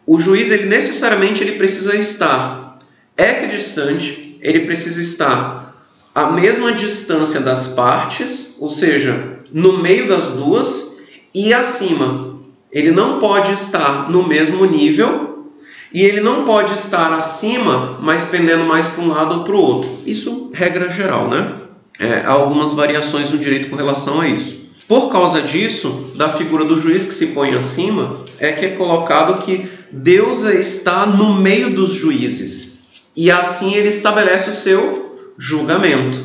O 0.05 0.19
juiz, 0.19 0.51
ele 0.51 0.67
necessariamente 0.67 1.43
ele 1.43 1.53
precisa 1.53 1.97
estar 1.97 2.79
equidistante, 3.17 4.39
ele 4.41 4.61
precisa 4.61 5.01
estar 5.01 5.75
à 6.13 6.33
mesma 6.33 6.73
distância 6.73 7.41
das 7.41 7.69
partes, 7.69 8.57
ou 8.59 8.71
seja, 8.71 9.39
no 9.53 9.79
meio 9.79 10.09
das 10.09 10.29
duas 10.33 10.99
e 11.33 11.55
acima. 11.55 12.28
Ele 12.73 12.91
não 12.91 13.19
pode 13.19 13.53
estar 13.53 14.11
no 14.11 14.27
mesmo 14.27 14.65
nível 14.65 15.47
e 15.93 16.03
ele 16.03 16.21
não 16.21 16.45
pode 16.45 16.75
estar 16.75 17.13
acima, 17.15 17.99
mas 18.01 18.25
pendendo 18.25 18.65
mais 18.65 18.87
para 18.89 19.03
um 19.03 19.09
lado 19.09 19.39
ou 19.39 19.45
para 19.45 19.55
o 19.55 19.61
outro. 19.61 19.91
Isso 20.07 20.51
regra 20.53 20.91
geral, 20.91 21.29
né? 21.29 21.55
É, 21.99 22.21
há 22.21 22.31
algumas 22.31 22.73
variações 22.73 23.33
no 23.33 23.39
direito 23.39 23.71
com 23.71 23.77
relação 23.77 24.21
a 24.21 24.29
isso. 24.29 24.69
Por 24.87 25.11
causa 25.11 25.43
disso, 25.43 26.13
da 26.15 26.29
figura 26.29 26.65
do 26.65 26.81
juiz 26.81 27.05
que 27.05 27.15
se 27.15 27.29
põe 27.29 27.55
acima, 27.55 28.19
é 28.39 28.53
que 28.53 28.65
é 28.65 28.69
colocado 28.71 29.43
que 29.43 29.69
Deus 29.91 30.43
está 30.45 31.07
no 31.07 31.35
meio 31.35 31.75
dos 31.75 31.95
juízes 31.95 32.79
e 33.19 33.33
assim 33.33 33.75
ele 33.75 33.89
estabelece 33.89 34.49
o 34.49 34.55
seu 34.55 35.33
julgamento. 35.37 36.25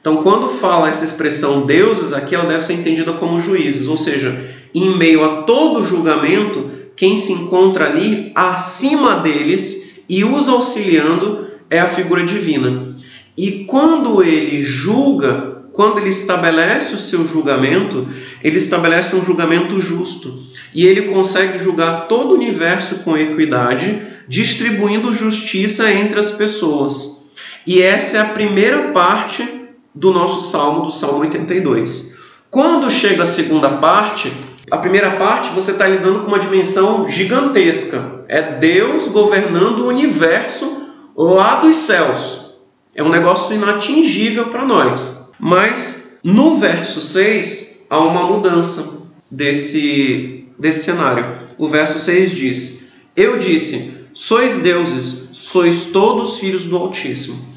Então, 0.00 0.22
quando 0.22 0.48
fala 0.48 0.88
essa 0.88 1.04
expressão 1.04 1.66
deuses, 1.66 2.14
aqui 2.14 2.34
ela 2.34 2.46
deve 2.46 2.64
ser 2.64 2.72
entendida 2.72 3.12
como 3.12 3.42
juízes, 3.42 3.86
ou 3.86 3.98
seja, 3.98 4.42
em 4.74 4.96
meio 4.96 5.24
a 5.24 5.42
todo 5.42 5.84
julgamento, 5.84 6.70
quem 6.96 7.16
se 7.16 7.32
encontra 7.32 7.86
ali 7.86 8.32
acima 8.34 9.16
deles 9.16 10.02
e 10.08 10.24
os 10.24 10.48
auxiliando 10.48 11.46
é 11.68 11.78
a 11.80 11.86
figura 11.86 12.24
divina. 12.24 12.94
E 13.36 13.64
quando 13.64 14.22
ele 14.22 14.60
julga, 14.62 15.62
quando 15.72 15.98
ele 15.98 16.10
estabelece 16.10 16.94
o 16.94 16.98
seu 16.98 17.24
julgamento, 17.24 18.06
ele 18.42 18.58
estabelece 18.58 19.16
um 19.16 19.22
julgamento 19.22 19.80
justo. 19.80 20.38
E 20.74 20.86
ele 20.86 21.02
consegue 21.12 21.58
julgar 21.58 22.06
todo 22.06 22.32
o 22.32 22.34
universo 22.34 22.96
com 22.96 23.16
equidade 23.16 24.02
distribuindo 24.28 25.14
justiça 25.14 25.90
entre 25.90 26.20
as 26.20 26.32
pessoas. 26.32 27.34
E 27.66 27.80
essa 27.80 28.18
é 28.18 28.20
a 28.20 28.26
primeira 28.26 28.92
parte 28.92 29.46
do 29.94 30.12
nosso 30.12 30.50
salmo, 30.50 30.84
do 30.84 30.90
Salmo 30.90 31.20
82. 31.20 32.16
Quando 32.50 32.90
chega 32.90 33.22
a 33.22 33.26
segunda 33.26 33.68
parte, 33.70 34.32
a 34.70 34.78
primeira 34.78 35.12
parte 35.12 35.54
você 35.54 35.72
está 35.72 35.86
lidando 35.86 36.20
com 36.20 36.28
uma 36.28 36.38
dimensão 36.38 37.08
gigantesca. 37.08 38.24
É 38.28 38.40
Deus 38.40 39.08
governando 39.08 39.80
o 39.80 39.88
universo 39.88 40.88
lá 41.16 41.56
dos 41.56 41.76
céus. 41.76 42.54
É 42.94 43.02
um 43.02 43.08
negócio 43.08 43.56
inatingível 43.56 44.46
para 44.46 44.64
nós. 44.64 45.30
Mas 45.38 46.18
no 46.22 46.56
verso 46.56 47.00
6 47.00 47.86
há 47.90 47.98
uma 47.98 48.24
mudança 48.24 49.02
desse, 49.30 50.46
desse 50.58 50.84
cenário. 50.84 51.24
O 51.58 51.68
verso 51.68 51.98
6 51.98 52.32
diz: 52.32 52.88
Eu 53.16 53.38
disse, 53.38 54.00
Sois 54.12 54.58
deuses, 54.58 55.30
sois 55.32 55.84
todos 55.86 56.38
filhos 56.38 56.64
do 56.64 56.76
Altíssimo. 56.76 57.48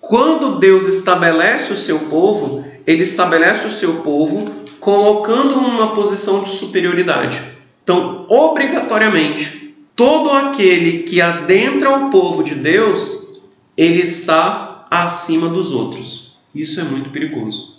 Quando 0.00 0.58
Deus 0.58 0.86
estabelece 0.86 1.72
o 1.72 1.76
seu 1.76 1.98
povo, 2.00 2.64
ele 2.86 3.02
estabelece 3.02 3.66
o 3.66 3.70
seu 3.70 3.96
povo 3.96 4.44
colocando 4.82 5.60
numa 5.60 5.94
posição 5.94 6.42
de 6.42 6.50
superioridade. 6.50 7.40
Então, 7.84 8.26
obrigatoriamente, 8.28 9.76
todo 9.94 10.32
aquele 10.32 11.04
que 11.04 11.20
adentra 11.20 11.88
o 11.88 12.10
povo 12.10 12.42
de 12.42 12.56
Deus, 12.56 13.40
ele 13.76 14.02
está 14.02 14.88
acima 14.90 15.48
dos 15.48 15.70
outros. 15.70 16.36
Isso 16.52 16.80
é 16.80 16.82
muito 16.82 17.10
perigoso. 17.10 17.76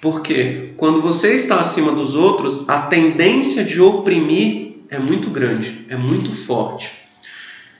Porque 0.00 0.72
quando 0.78 0.98
você 0.98 1.34
está 1.34 1.60
acima 1.60 1.92
dos 1.92 2.14
outros, 2.14 2.66
a 2.66 2.78
tendência 2.80 3.62
de 3.62 3.78
oprimir 3.78 4.76
é 4.88 4.98
muito 4.98 5.28
grande, 5.28 5.84
é 5.90 5.96
muito 5.96 6.32
forte. 6.32 6.90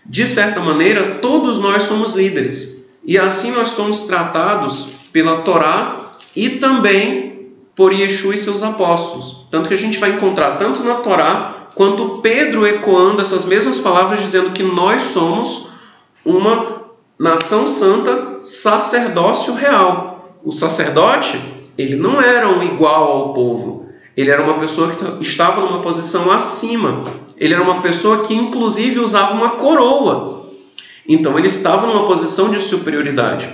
De 0.05 0.27
certa 0.27 0.61
maneira, 0.61 1.15
todos 1.15 1.59
nós 1.59 1.85
somos 1.85 2.13
líderes. 2.13 2.91
E 3.03 3.17
assim 3.17 3.53
nós 3.53 3.69
somos 3.69 4.03
tratados 4.03 4.89
pela 5.11 5.41
Torá 5.41 6.11
e 6.37 6.51
também 6.51 7.31
por 7.81 7.95
Yeshua 7.95 8.35
e 8.35 8.39
seus 8.39 8.63
apóstolos. 8.63 9.47
Tanto 9.51 9.67
que 9.67 9.75
a 9.75 9.79
gente 9.79 9.99
vai 9.99 10.11
encontrar 10.11 10.59
tanto 10.59 10.85
na 10.85 10.97
Torá 10.97 11.65
quanto 11.75 12.19
Pedro 12.19 12.67
ecoando 12.67 13.23
essas 13.23 13.47
mesmas 13.47 13.79
palavras, 13.79 14.21
dizendo 14.21 14.51
que 14.51 14.63
nós 14.63 15.01
somos 15.15 15.69
uma 16.23 16.83
nação 17.19 17.67
santa, 17.67 18.41
sacerdócio 18.43 19.55
real. 19.55 20.37
O 20.45 20.53
sacerdote, 20.53 21.41
ele 21.79 21.97
não 21.97 22.21
era 22.21 22.51
um 22.51 22.63
igual 22.63 23.13
ao 23.13 23.33
povo. 23.33 23.87
Ele 24.15 24.31
era 24.31 24.43
uma 24.43 24.59
pessoa 24.59 24.91
que 24.91 25.23
estava 25.23 25.63
numa 25.63 25.81
posição 25.81 26.31
acima. 26.31 27.05
Ele 27.35 27.55
era 27.55 27.63
uma 27.63 27.81
pessoa 27.81 28.19
que, 28.19 28.35
inclusive, 28.35 29.01
usava 29.01 29.33
uma 29.33 29.53
coroa. 29.53 30.51
Então, 31.09 31.39
ele 31.39 31.47
estava 31.47 31.87
numa 31.87 32.05
posição 32.05 32.51
de 32.51 32.61
superioridade. 32.61 33.49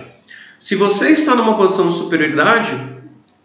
Se 0.59 0.75
você 0.75 1.11
está 1.11 1.37
numa 1.37 1.55
posição 1.55 1.89
de 1.89 1.97
superioridade, 1.97 2.96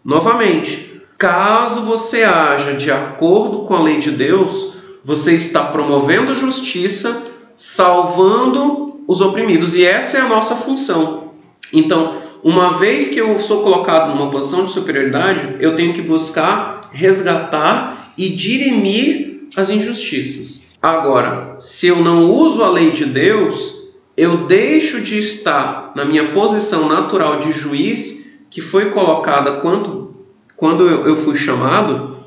novamente, 0.04 1.02
caso 1.18 1.82
você 1.82 2.24
haja 2.24 2.74
de 2.74 2.90
acordo 2.90 3.60
com 3.60 3.74
a 3.74 3.82
lei 3.82 3.98
de 3.98 4.10
Deus, 4.10 4.74
você 5.04 5.34
está 5.34 5.64
promovendo 5.64 6.34
justiça, 6.34 7.24
salvando 7.54 9.00
os 9.06 9.20
oprimidos, 9.20 9.74
e 9.74 9.84
essa 9.84 10.18
é 10.18 10.20
a 10.20 10.28
nossa 10.28 10.54
função. 10.56 11.32
Então, 11.72 12.16
uma 12.42 12.74
vez 12.74 13.08
que 13.08 13.18
eu 13.18 13.38
sou 13.38 13.62
colocado 13.62 14.14
numa 14.14 14.30
posição 14.30 14.64
de 14.64 14.72
superioridade, 14.72 15.56
eu 15.60 15.76
tenho 15.76 15.92
que 15.92 16.02
buscar 16.02 16.80
resgatar 16.92 18.12
e 18.16 18.28
dirimir 18.28 19.48
as 19.56 19.70
injustiças. 19.70 20.72
Agora, 20.80 21.56
se 21.60 21.86
eu 21.86 21.96
não 21.96 22.30
uso 22.30 22.62
a 22.62 22.70
lei 22.70 22.90
de 22.90 23.04
Deus, 23.04 23.90
eu 24.16 24.46
deixo 24.46 25.00
de 25.00 25.18
estar 25.18 25.92
na 25.94 26.04
minha 26.04 26.32
posição 26.32 26.88
natural 26.88 27.38
de 27.38 27.52
juiz, 27.52 28.21
que 28.52 28.60
foi 28.60 28.90
colocada 28.90 29.52
quando, 29.52 30.14
quando 30.54 30.86
eu, 30.86 31.06
eu 31.06 31.16
fui 31.16 31.34
chamado, 31.34 32.18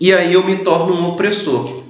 e 0.00 0.12
aí 0.12 0.34
eu 0.34 0.44
me 0.44 0.58
torno 0.58 0.92
um 0.92 1.10
opressor. 1.10 1.84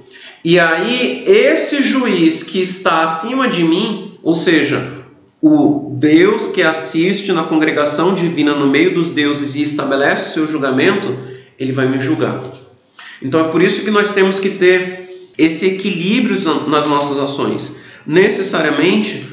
E 0.45 0.59
aí, 0.59 1.23
esse 1.25 1.81
juiz 1.81 2.43
que 2.43 2.61
está 2.61 3.03
acima 3.03 3.49
de 3.49 3.63
mim, 3.63 4.13
ou 4.21 4.35
seja, 4.35 5.03
o 5.41 5.95
Deus 5.97 6.45
que 6.47 6.61
assiste 6.61 7.31
na 7.31 7.43
congregação 7.43 8.13
divina 8.13 8.53
no 8.53 8.67
meio 8.67 8.93
dos 8.93 9.09
deuses 9.09 9.55
e 9.55 9.63
estabelece 9.63 10.29
o 10.29 10.33
seu 10.33 10.47
julgamento, 10.47 11.17
ele 11.57 11.71
vai 11.71 11.87
me 11.87 11.99
julgar. 11.99 12.43
Então 13.19 13.47
é 13.47 13.49
por 13.49 13.63
isso 13.63 13.83
que 13.83 13.89
nós 13.89 14.13
temos 14.13 14.39
que 14.39 14.51
ter 14.51 15.31
esse 15.39 15.65
equilíbrio 15.65 16.39
nas 16.67 16.85
nossas 16.85 17.17
ações. 17.17 17.81
Necessariamente, 18.05 19.25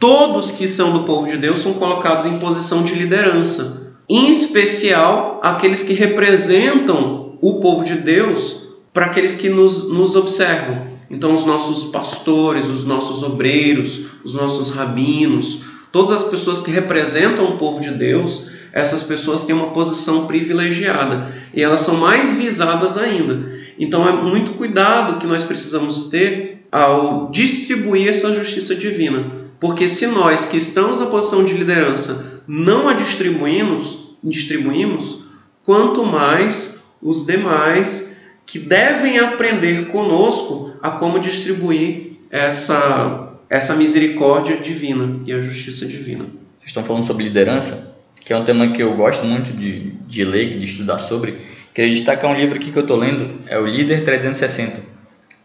todos 0.00 0.50
que 0.50 0.66
são 0.66 0.92
do 0.92 1.04
povo 1.04 1.28
de 1.28 1.36
Deus 1.36 1.60
são 1.60 1.74
colocados 1.74 2.26
em 2.26 2.38
posição 2.38 2.82
de 2.82 2.94
liderança, 2.94 3.81
em 4.08 4.30
especial 4.30 5.40
aqueles 5.42 5.82
que 5.82 5.92
representam 5.92 7.36
o 7.40 7.60
povo 7.60 7.84
de 7.84 7.94
Deus 7.94 8.68
para 8.92 9.06
aqueles 9.06 9.34
que 9.34 9.48
nos, 9.48 9.90
nos 9.92 10.16
observam. 10.16 10.92
Então, 11.10 11.34
os 11.34 11.44
nossos 11.44 11.90
pastores, 11.90 12.66
os 12.66 12.84
nossos 12.84 13.22
obreiros, 13.22 14.06
os 14.24 14.34
nossos 14.34 14.70
rabinos, 14.70 15.60
todas 15.90 16.12
as 16.12 16.22
pessoas 16.22 16.60
que 16.60 16.70
representam 16.70 17.44
o 17.46 17.58
povo 17.58 17.80
de 17.80 17.90
Deus, 17.90 18.50
essas 18.72 19.02
pessoas 19.02 19.44
têm 19.44 19.54
uma 19.54 19.70
posição 19.70 20.26
privilegiada 20.26 21.30
e 21.52 21.62
elas 21.62 21.82
são 21.82 21.96
mais 21.96 22.32
visadas 22.32 22.96
ainda. 22.96 23.52
Então, 23.78 24.08
é 24.08 24.12
muito 24.12 24.52
cuidado 24.52 25.18
que 25.18 25.26
nós 25.26 25.44
precisamos 25.44 26.04
ter 26.04 26.66
ao 26.72 27.30
distribuir 27.30 28.08
essa 28.08 28.32
justiça 28.32 28.74
divina, 28.74 29.30
porque 29.60 29.86
se 29.86 30.06
nós 30.06 30.46
que 30.46 30.56
estamos 30.56 30.98
na 30.98 31.06
posição 31.06 31.44
de 31.44 31.52
liderança 31.52 32.31
não 32.46 32.88
a 32.88 32.94
distribuímos, 32.94 34.16
distribuímos, 34.22 35.22
quanto 35.62 36.04
mais 36.04 36.84
os 37.00 37.26
demais 37.26 38.16
que 38.46 38.58
devem 38.58 39.18
aprender 39.18 39.86
conosco 39.88 40.72
a 40.82 40.90
como 40.90 41.18
distribuir 41.18 42.18
essa, 42.30 43.34
essa 43.48 43.74
misericórdia 43.74 44.56
divina 44.56 45.20
e 45.26 45.32
a 45.32 45.40
justiça 45.40 45.86
divina. 45.86 46.24
Vocês 46.24 46.68
estão 46.68 46.84
falando 46.84 47.04
sobre 47.04 47.24
liderança, 47.24 47.96
que 48.24 48.32
é 48.32 48.36
um 48.36 48.44
tema 48.44 48.72
que 48.72 48.82
eu 48.82 48.94
gosto 48.94 49.24
muito 49.24 49.52
de, 49.52 49.90
de 50.06 50.24
ler, 50.24 50.58
de 50.58 50.64
estudar 50.64 50.98
sobre. 50.98 51.34
Queria 51.74 51.94
destacar 51.94 52.30
um 52.30 52.34
livro 52.34 52.56
aqui 52.56 52.70
que 52.70 52.78
eu 52.78 52.82
estou 52.82 52.96
lendo, 52.96 53.40
é 53.46 53.58
o 53.58 53.66
Líder 53.66 54.04
360. 54.04 54.80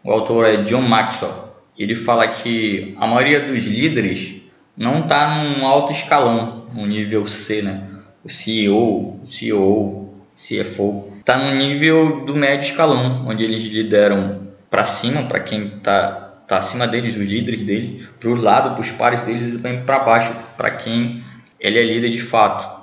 O 0.04 0.12
autor 0.12 0.46
é 0.46 0.62
John 0.62 0.82
Maxwell. 0.82 1.48
Ele 1.78 1.94
fala 1.94 2.26
que 2.28 2.94
a 2.98 3.06
maioria 3.06 3.40
dos 3.46 3.64
líderes 3.66 4.42
não 4.78 5.00
está 5.00 5.42
num 5.42 5.66
alto 5.66 5.92
escalão, 5.92 6.66
no 6.72 6.86
nível 6.86 7.26
C, 7.26 7.62
né? 7.62 7.82
O 8.24 8.28
CEO, 8.28 9.20
CEO, 9.24 10.14
CFO 10.36 11.12
está 11.18 11.36
no 11.36 11.54
nível 11.56 12.24
do 12.24 12.36
médio 12.36 12.70
escalão, 12.70 13.26
onde 13.26 13.42
eles 13.42 13.64
lideram 13.64 14.48
para 14.70 14.84
cima, 14.84 15.24
para 15.24 15.40
quem 15.40 15.66
está 15.76 16.12
tá 16.46 16.58
acima 16.58 16.86
deles, 16.86 17.16
os 17.16 17.26
líderes 17.26 17.62
deles, 17.62 18.06
para 18.20 18.28
o 18.30 18.34
lado, 18.34 18.74
para 18.74 18.80
os 18.80 18.92
pares 18.92 19.22
deles 19.22 19.48
e 19.48 19.52
também 19.56 19.82
para 19.84 19.98
baixo, 19.98 20.32
para 20.56 20.70
quem 20.70 21.24
ele 21.58 21.78
é 21.78 21.82
líder 21.82 22.10
de 22.10 22.22
fato. 22.22 22.78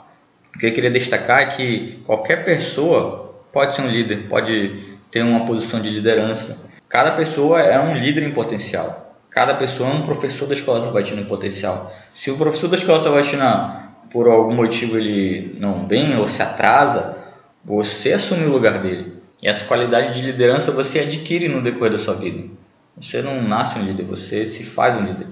O 0.54 0.60
que 0.60 0.68
eu 0.68 0.74
queria 0.74 0.92
destacar 0.92 1.44
é 1.44 1.46
que 1.46 2.02
qualquer 2.06 2.44
pessoa 2.44 3.44
pode 3.52 3.74
ser 3.74 3.84
um 3.84 3.88
líder, 3.88 4.28
pode 4.28 4.98
ter 5.10 5.24
uma 5.24 5.46
posição 5.46 5.82
de 5.82 5.90
liderança. 5.90 6.66
Cada 6.90 7.14
pessoa 7.14 7.62
é 7.62 7.80
um 7.80 7.96
líder 7.96 8.24
em 8.24 8.32
potencial. 8.32 9.05
Cada 9.36 9.54
pessoa 9.54 9.90
é 9.90 9.94
um 9.94 10.02
professor 10.02 10.48
da 10.48 10.54
escola 10.54 10.80
sabatina 10.80 11.20
em 11.20 11.26
potencial. 11.26 11.94
Se 12.14 12.32
o 12.32 12.38
professor 12.38 12.70
da 12.70 12.78
escola 12.78 13.02
sabatina, 13.02 13.92
por 14.10 14.30
algum 14.30 14.56
motivo, 14.56 14.98
ele 14.98 15.58
não 15.60 15.86
vem 15.86 16.16
ou 16.16 16.26
se 16.26 16.42
atrasa, 16.42 17.18
você 17.62 18.14
assume 18.14 18.46
o 18.46 18.50
lugar 18.50 18.82
dele. 18.82 19.12
E 19.44 19.50
essa 19.50 19.66
qualidade 19.66 20.14
de 20.14 20.26
liderança 20.26 20.72
você 20.72 21.00
adquire 21.00 21.50
no 21.50 21.62
decorrer 21.62 21.92
da 21.92 22.00
sua 22.00 22.14
vida. 22.14 22.48
Você 22.96 23.22
não 23.22 23.42
nasce 23.42 23.78
um 23.78 23.84
líder, 23.84 24.04
você 24.04 24.46
se 24.46 24.64
faz 24.64 24.96
um 24.96 25.04
líder. 25.04 25.28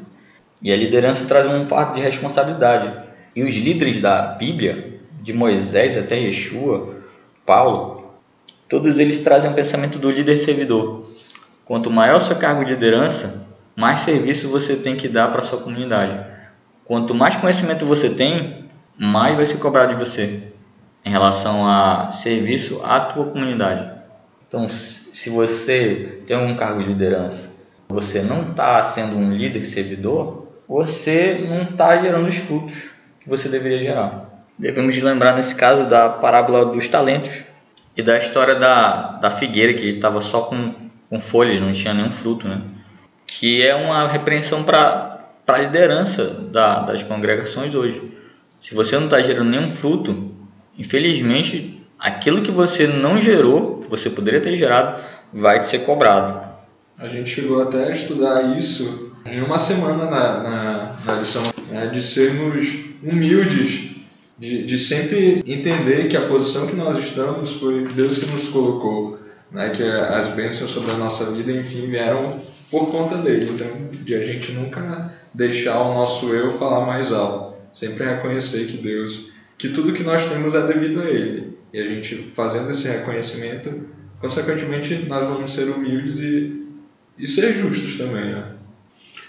E 0.62 0.70
a 0.70 0.76
liderança 0.76 1.26
traz 1.26 1.48
um 1.48 1.66
fato 1.66 1.96
de 1.96 2.02
responsabilidade. 2.02 2.94
E 3.34 3.42
os 3.42 3.56
líderes 3.56 4.02
da 4.02 4.34
Bíblia, 4.34 5.00
de 5.22 5.32
Moisés 5.32 5.98
até 5.98 6.20
Yeshua, 6.20 6.98
Paulo, 7.46 8.14
todos 8.68 9.00
eles 9.00 9.20
trazem 9.20 9.50
o 9.50 9.54
um 9.54 9.56
pensamento 9.56 9.98
do 9.98 10.12
líder 10.12 10.40
servidor. 10.40 11.10
Quanto 11.64 11.90
maior 11.90 12.18
o 12.18 12.22
seu 12.22 12.36
cargo 12.36 12.66
de 12.66 12.72
liderança, 12.72 13.53
mais 13.76 14.02
serviço 14.02 14.50
você 14.50 14.76
tem 14.76 14.96
que 14.96 15.08
dar 15.08 15.30
para 15.30 15.42
sua 15.42 15.60
comunidade. 15.60 16.20
Quanto 16.86 17.16
mais 17.16 17.36
conhecimento 17.36 17.86
você 17.86 18.10
tem, 18.10 18.66
mais 18.98 19.38
vai 19.38 19.46
ser 19.46 19.58
cobrado 19.58 19.94
de 19.94 20.00
você 20.00 20.44
em 21.06 21.10
relação 21.10 21.68
a 21.68 22.12
serviço 22.12 22.82
à 22.84 23.00
tua 23.00 23.26
comunidade. 23.26 23.92
Então, 24.48 24.68
se 24.70 25.30
você 25.30 26.22
tem 26.28 26.38
um 26.38 26.56
cargo 26.56 26.82
de 26.82 26.90
liderança, 26.90 27.52
você 27.90 28.22
não 28.22 28.52
está 28.52 28.82
sendo 28.82 29.18
um 29.18 29.32
líder 29.32 29.66
servidor, 29.66 30.48
você 30.68 31.46
não 31.48 31.64
está 31.64 31.98
gerando 31.98 32.28
os 32.28 32.36
frutos 32.36 32.92
que 33.20 33.28
você 33.28 33.50
deveria 33.50 33.80
gerar. 33.80 34.46
Devemos 34.58 34.96
lembrar 35.02 35.36
nesse 35.36 35.56
caso 35.56 35.90
da 35.90 36.10
parábola 36.10 36.66
dos 36.66 36.88
talentos 36.88 37.44
e 37.98 38.04
da 38.04 38.18
história 38.18 38.56
da, 38.56 39.14
da 39.14 39.32
figueira 39.32 39.74
que 39.74 39.90
estava 39.90 40.22
só 40.22 40.42
com, 40.42 40.74
com 41.10 41.20
folhas, 41.20 41.60
não 41.60 41.72
tinha 41.72 41.94
nenhum 41.94 42.12
fruto, 42.12 42.48
né? 42.48 42.62
Que 43.40 43.66
é 43.66 43.76
uma 43.76 44.08
repreensão 44.08 44.64
para 44.64 45.28
a 45.48 45.58
liderança 45.58 46.26
da, 46.26 46.80
das 46.80 47.04
congregações 47.04 47.76
hoje. 47.76 48.12
Se 48.60 48.74
você 48.74 48.96
não 48.96 49.06
está 49.06 49.20
gerando 49.22 49.50
nenhum 49.50 49.72
fruto, 49.72 50.34
Infelizmente, 50.78 51.82
aquilo 52.00 52.42
que 52.42 52.52
você 52.52 52.88
não 52.88 53.22
gerou, 53.22 53.82
que 53.82 53.90
você 53.90 54.10
poderia 54.10 54.42
ter 54.42 54.56
gerado, 54.56 55.02
vai 55.32 55.60
te 55.60 55.68
ser 55.68 55.80
cobrado. 55.80 56.52
A 56.98 57.08
gente 57.08 57.30
chegou 57.30 57.62
até 57.62 57.88
a 57.88 57.92
estudar 57.92 58.58
isso 58.58 59.12
em 59.26 59.42
uma 59.42 59.58
semana 59.58 60.06
na, 60.06 60.44
na, 60.44 60.96
na 61.06 61.14
lição, 61.16 61.44
né, 61.70 61.88
de 61.88 62.02
sermos 62.02 62.68
humildes, 63.04 63.92
de, 64.38 64.66
de 64.66 64.80
sempre 64.80 65.44
entender 65.46 66.08
que 66.08 66.18
a 66.18 66.22
posição 66.22 66.68
que 66.68 66.76
nós 66.76 66.98
estamos 66.98 67.54
foi 67.54 67.88
Deus 67.94 68.18
que 68.18 68.26
nos 68.26 68.48
colocou, 68.50 69.20
né, 69.52 69.70
que 69.70 69.84
as 69.84 70.30
bênçãos 70.30 70.72
sobre 70.72 70.92
a 70.92 70.96
nossa 70.98 71.32
vida, 71.32 71.52
enfim, 71.52 71.88
vieram 71.88 72.36
por 72.74 72.88
conta 72.88 73.18
dele. 73.18 73.52
Então, 73.54 73.68
de 73.92 74.16
a 74.16 74.24
gente 74.24 74.52
nunca 74.52 75.14
deixar 75.32 75.80
o 75.80 75.94
nosso 75.94 76.34
eu 76.34 76.58
falar 76.58 76.88
mais 76.88 77.14
alto, 77.14 77.56
sempre 77.72 78.04
reconhecer 78.04 78.66
que 78.66 78.78
Deus 78.78 79.32
que 79.60 79.70
tudo 79.70 79.94
que 79.94 80.04
nós 80.04 80.28
temos 80.28 80.56
é 80.56 80.66
devido 80.66 81.00
a 81.00 81.06
Ele. 81.06 81.56
E 81.72 81.80
a 81.80 81.88
gente 81.88 82.16
fazendo 82.36 82.72
esse 82.72 82.88
reconhecimento, 82.88 83.88
consequentemente, 84.20 85.06
nós 85.08 85.26
vamos 85.26 85.54
ser 85.54 85.70
humildes 85.70 86.18
e, 86.18 86.66
e 87.18 87.28
ser 87.28 87.54
justos 87.54 87.96
também, 87.96 88.34
né? 88.34 88.46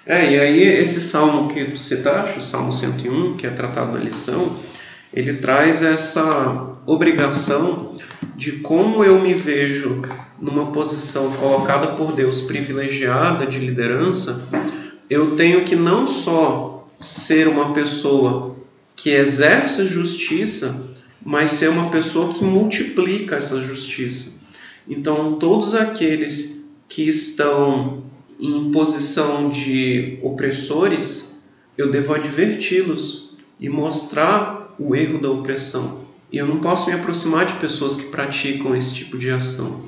É, 0.07 0.33
e 0.33 0.41
aí 0.41 0.63
esse 0.63 1.01
salmo 1.03 1.53
que 1.53 1.65
tu 1.67 1.79
citaste, 1.79 2.39
o 2.39 2.43
Salmo 2.43 2.73
101, 2.73 3.37
que 3.37 3.47
é 3.47 3.51
tratado 3.51 3.93
na 3.93 3.99
lição, 3.99 4.57
ele 5.13 5.35
traz 5.35 5.83
essa 5.83 6.77
obrigação 6.87 7.95
de 8.37 8.53
como 8.53 9.05
eu 9.05 9.21
me 9.21 9.35
vejo 9.35 10.03
numa 10.41 10.73
posição 10.73 11.33
colocada 11.33 11.89
por 11.89 12.13
Deus 12.13 12.41
privilegiada 12.41 13.47
de 13.47 13.59
liderança, 13.59 14.47
eu 15.09 15.37
tenho 15.37 15.65
que 15.65 15.77
não 15.77 16.07
só 16.07 16.89
ser 16.99 17.49
uma 17.49 17.73
pessoa 17.73 18.57
que 18.97 19.11
exerce 19.11 19.87
justiça, 19.87 20.95
mas 21.25 21.53
ser 21.53 21.69
uma 21.69 21.91
pessoa 21.91 22.33
que 22.33 22.45
multiplica 22.45 23.37
essa 23.37 23.63
justiça. 23.63 24.43
Então, 24.89 25.35
todos 25.39 25.75
aqueles 25.75 26.65
que 26.89 27.09
estão 27.09 28.05
em 28.39 28.71
posição 28.71 29.51
de 29.51 30.19
opressores, 30.23 31.43
eu 31.77 31.91
devo 31.91 32.15
adverti-los 32.15 33.31
e 33.59 33.69
mostrar 33.69 34.75
o 34.79 34.95
erro 34.95 35.19
da 35.19 35.31
opressão. 35.31 36.04
E 36.35 36.39
eu 36.39 36.49
não 36.49 36.59
posso 36.59 36.89
me 36.89 36.97
aproximar 36.97 37.47
de 37.47 37.55
pessoas 37.61 37.95
que 37.95 38.11
praticam 38.11 38.75
esse 38.75 38.93
tipo 38.93 39.17
de 39.17 39.31
ação. 39.31 39.83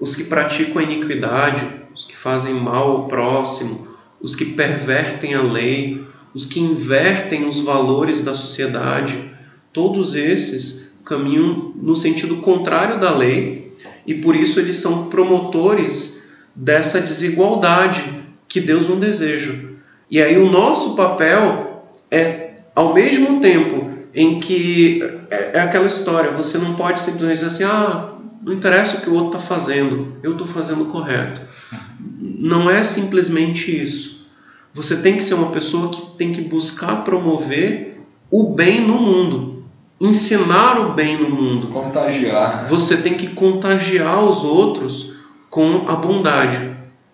Os 0.00 0.16
que 0.16 0.24
praticam 0.24 0.78
a 0.78 0.82
iniquidade, 0.82 1.62
os 1.94 2.06
que 2.06 2.16
fazem 2.16 2.54
mal 2.54 2.90
ao 2.90 3.06
próximo, 3.06 3.86
os 4.18 4.34
que 4.34 4.46
pervertem 4.46 5.34
a 5.34 5.42
lei, 5.42 6.02
os 6.32 6.46
que 6.46 6.58
invertem 6.58 7.46
os 7.46 7.60
valores 7.60 8.22
da 8.22 8.34
sociedade, 8.34 9.30
todos 9.74 10.14
esses 10.14 10.94
caminham 11.04 11.74
no 11.76 11.94
sentido 11.94 12.36
contrário 12.36 12.98
da 12.98 13.14
lei 13.14 13.76
e 14.06 14.14
por 14.14 14.34
isso 14.34 14.58
eles 14.58 14.78
são 14.78 15.10
promotores 15.10 16.30
dessa 16.56 16.98
desigualdade 16.98 18.02
que 18.48 18.62
Deus 18.62 18.88
não 18.88 18.98
deseja. 18.98 19.52
E 20.10 20.22
aí 20.22 20.38
o 20.38 20.50
nosso 20.50 20.96
papel 20.96 21.90
é, 22.10 22.52
ao 22.74 22.94
mesmo 22.94 23.38
tempo 23.40 23.99
em 24.14 24.40
que 24.40 25.02
é, 25.30 25.50
é 25.54 25.60
aquela 25.60 25.86
história, 25.86 26.32
você 26.32 26.58
não 26.58 26.74
pode 26.74 27.00
simplesmente 27.00 27.34
dizer 27.34 27.46
assim, 27.46 27.64
ah, 27.64 28.14
não 28.42 28.52
interessa 28.52 28.96
o 28.96 29.00
que 29.00 29.10
o 29.10 29.14
outro 29.14 29.38
está 29.38 29.40
fazendo, 29.40 30.14
eu 30.22 30.32
estou 30.32 30.46
fazendo 30.46 30.86
correto. 30.86 31.40
Não 32.18 32.70
é 32.70 32.82
simplesmente 32.84 33.70
isso. 33.70 34.26
Você 34.72 34.96
tem 34.98 35.16
que 35.16 35.24
ser 35.24 35.34
uma 35.34 35.50
pessoa 35.50 35.90
que 35.90 36.16
tem 36.16 36.32
que 36.32 36.40
buscar 36.42 37.04
promover 37.04 38.00
o 38.30 38.54
bem 38.54 38.80
no 38.80 38.98
mundo, 38.98 39.64
ensinar 40.00 40.80
o 40.80 40.94
bem 40.94 41.18
no 41.18 41.28
mundo. 41.28 41.68
Contagiar. 41.68 42.62
Né? 42.62 42.68
Você 42.68 42.96
tem 42.98 43.14
que 43.14 43.28
contagiar 43.28 44.24
os 44.24 44.44
outros 44.44 45.14
com 45.50 45.88
a 45.88 45.96
bondade. 45.96 46.70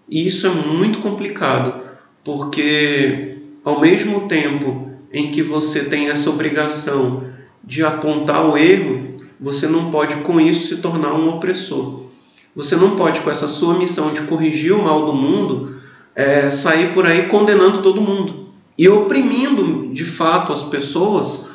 E 0.08 0.26
isso 0.26 0.46
é 0.46 0.50
muito 0.50 1.00
complicado, 1.00 1.80
porque 2.22 3.38
ao 3.64 3.80
mesmo 3.80 4.28
tempo 4.28 4.85
em 5.16 5.30
que 5.30 5.42
você 5.42 5.86
tem 5.86 6.10
essa 6.10 6.28
obrigação 6.28 7.24
de 7.64 7.82
apontar 7.82 8.46
o 8.46 8.54
erro, 8.54 9.08
você 9.40 9.66
não 9.66 9.90
pode 9.90 10.14
com 10.16 10.38
isso 10.38 10.68
se 10.68 10.82
tornar 10.82 11.14
um 11.14 11.30
opressor. 11.30 12.02
Você 12.54 12.76
não 12.76 12.96
pode, 12.96 13.22
com 13.22 13.30
essa 13.30 13.48
sua 13.48 13.78
missão 13.78 14.12
de 14.12 14.20
corrigir 14.22 14.74
o 14.74 14.82
mal 14.82 15.06
do 15.06 15.14
mundo, 15.14 15.76
é, 16.14 16.50
sair 16.50 16.92
por 16.92 17.06
aí 17.06 17.28
condenando 17.28 17.80
todo 17.80 17.98
mundo 17.98 18.50
e 18.76 18.86
oprimindo 18.90 19.90
de 19.94 20.04
fato 20.04 20.52
as 20.52 20.62
pessoas 20.62 21.48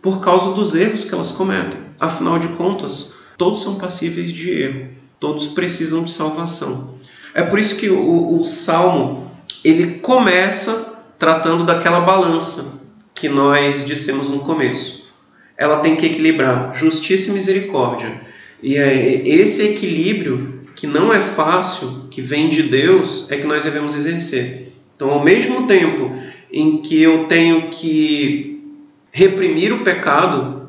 por 0.00 0.20
causa 0.20 0.52
dos 0.52 0.76
erros 0.76 1.04
que 1.04 1.12
elas 1.12 1.32
cometem. 1.32 1.80
Afinal 1.98 2.38
de 2.38 2.46
contas, 2.50 3.14
todos 3.36 3.60
são 3.60 3.74
passíveis 3.74 4.32
de 4.32 4.52
erro, 4.52 4.90
todos 5.18 5.48
precisam 5.48 6.04
de 6.04 6.12
salvação. 6.12 6.94
É 7.34 7.42
por 7.42 7.58
isso 7.58 7.74
que 7.74 7.90
o, 7.90 8.38
o 8.38 8.44
salmo 8.44 9.28
ele 9.64 9.98
começa 9.98 11.02
tratando 11.18 11.64
daquela 11.64 11.98
balança 11.98 12.77
que 13.18 13.28
nós 13.28 13.84
dissemos 13.84 14.28
no 14.28 14.40
começo. 14.40 15.08
Ela 15.56 15.80
tem 15.80 15.96
que 15.96 16.06
equilibrar 16.06 16.72
justiça 16.74 17.30
e 17.30 17.34
misericórdia. 17.34 18.20
E 18.62 18.76
é 18.76 19.28
esse 19.28 19.62
equilíbrio 19.62 20.60
que 20.74 20.86
não 20.86 21.12
é 21.12 21.20
fácil, 21.20 22.06
que 22.10 22.22
vem 22.22 22.48
de 22.48 22.62
Deus, 22.62 23.30
é 23.30 23.36
que 23.36 23.46
nós 23.46 23.64
devemos 23.64 23.94
exercer. 23.94 24.72
Então, 24.94 25.10
ao 25.10 25.24
mesmo 25.24 25.66
tempo 25.66 26.12
em 26.52 26.78
que 26.78 27.02
eu 27.02 27.24
tenho 27.24 27.68
que 27.68 28.62
reprimir 29.10 29.72
o 29.72 29.82
pecado, 29.82 30.68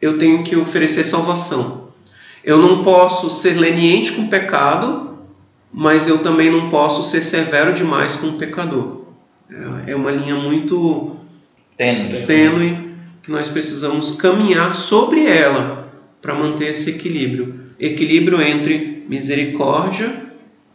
eu 0.00 0.18
tenho 0.18 0.42
que 0.42 0.56
oferecer 0.56 1.04
salvação. 1.04 1.88
Eu 2.44 2.58
não 2.58 2.82
posso 2.82 3.28
ser 3.30 3.54
leniente 3.58 4.12
com 4.12 4.22
o 4.22 4.28
pecado, 4.28 5.18
mas 5.72 6.06
eu 6.06 6.18
também 6.18 6.50
não 6.50 6.68
posso 6.68 7.02
ser 7.02 7.20
severo 7.20 7.72
demais 7.72 8.16
com 8.16 8.28
o 8.28 8.38
pecador. 8.38 9.00
É 9.86 9.94
uma 9.94 10.10
linha 10.10 10.36
muito 10.36 11.19
tênue, 11.76 12.26
tênue 12.26 12.90
que 13.22 13.30
nós 13.30 13.48
precisamos 13.48 14.12
caminhar 14.12 14.74
sobre 14.76 15.26
ela 15.26 15.88
para 16.20 16.34
manter 16.34 16.68
esse 16.68 16.90
equilíbrio 16.90 17.60
equilíbrio 17.80 18.42
entre 18.42 19.06
misericórdia 19.08 20.12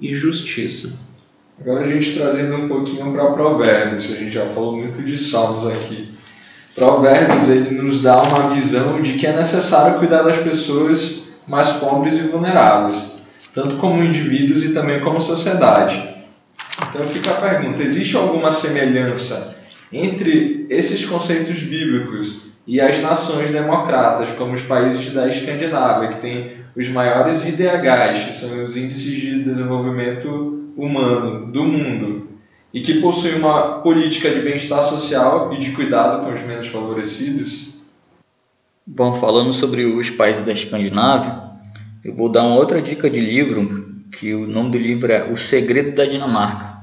e 0.01 0.13
justiça. 0.13 1.05
Agora 1.61 1.85
a 1.85 1.87
gente 1.89 2.13
trazendo 2.13 2.55
um 2.55 2.67
pouquinho 2.67 3.13
para 3.13 3.31
Provérbios, 3.31 4.05
a 4.11 4.15
gente 4.15 4.31
já 4.31 4.47
falou 4.47 4.75
muito 4.75 5.01
de 5.03 5.15
Salmos 5.15 5.67
aqui. 5.67 6.09
Provérbios 6.73 7.47
ele 7.47 7.81
nos 7.81 8.01
dá 8.01 8.21
uma 8.21 8.49
visão 8.49 9.01
de 9.01 9.13
que 9.13 9.25
é 9.25 9.33
necessário 9.33 9.99
cuidar 9.99 10.23
das 10.23 10.37
pessoas 10.37 11.21
mais 11.47 11.69
pobres 11.73 12.17
e 12.17 12.23
vulneráveis, 12.23 13.19
tanto 13.53 13.77
como 13.77 14.03
indivíduos 14.03 14.63
e 14.65 14.73
também 14.73 14.99
como 15.01 15.21
sociedade. 15.21 16.15
Então 16.89 17.07
fica 17.07 17.31
a 17.31 17.35
pergunta: 17.35 17.81
existe 17.81 18.17
alguma 18.17 18.51
semelhança 18.51 19.54
entre 19.91 20.65
esses 20.69 21.05
conceitos 21.05 21.61
bíblicos 21.61 22.41
e 22.67 22.81
as 22.81 22.99
nações 23.01 23.51
democratas, 23.51 24.29
como 24.29 24.53
os 24.53 24.63
países 24.63 25.11
da 25.11 25.27
Escandinávia, 25.27 26.09
que 26.09 26.21
têm 26.21 26.51
os 26.75 26.89
maiores 26.89 27.45
IDHs, 27.45 28.25
que 28.25 28.35
são 28.35 28.65
os 28.65 28.75
índices 28.75 29.21
de 29.21 29.43
desenvolvimento 29.43 30.73
humano 30.75 31.51
do 31.51 31.63
mundo, 31.63 32.27
e 32.73 32.81
que 32.81 32.99
possuem 32.99 33.35
uma 33.35 33.79
política 33.79 34.29
de 34.29 34.41
bem-estar 34.41 34.83
social 34.83 35.53
e 35.53 35.59
de 35.59 35.71
cuidado 35.71 36.25
com 36.25 36.33
os 36.33 36.41
menos 36.41 36.67
favorecidos? 36.67 37.75
Bom, 38.85 39.13
falando 39.13 39.53
sobre 39.53 39.85
os 39.85 40.09
países 40.09 40.43
da 40.43 40.51
Escandinávia, 40.51 41.41
eu 42.03 42.13
vou 42.13 42.29
dar 42.29 42.43
uma 42.43 42.57
outra 42.57 42.81
dica 42.81 43.09
de 43.09 43.19
livro, 43.19 43.95
que 44.11 44.33
o 44.33 44.45
nome 44.45 44.71
do 44.71 44.77
livro 44.77 45.11
é 45.11 45.23
O 45.31 45.37
Segredo 45.37 45.95
da 45.95 46.05
Dinamarca. 46.05 46.74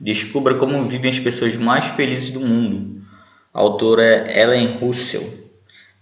Descubra 0.00 0.56
como 0.56 0.82
vivem 0.84 1.10
as 1.10 1.18
pessoas 1.18 1.56
mais 1.56 1.84
felizes 1.92 2.30
do 2.30 2.40
mundo. 2.40 3.02
A 3.52 3.60
autora 3.60 4.02
é 4.02 4.42
Ellen 4.42 4.66
Russell. 4.80 5.44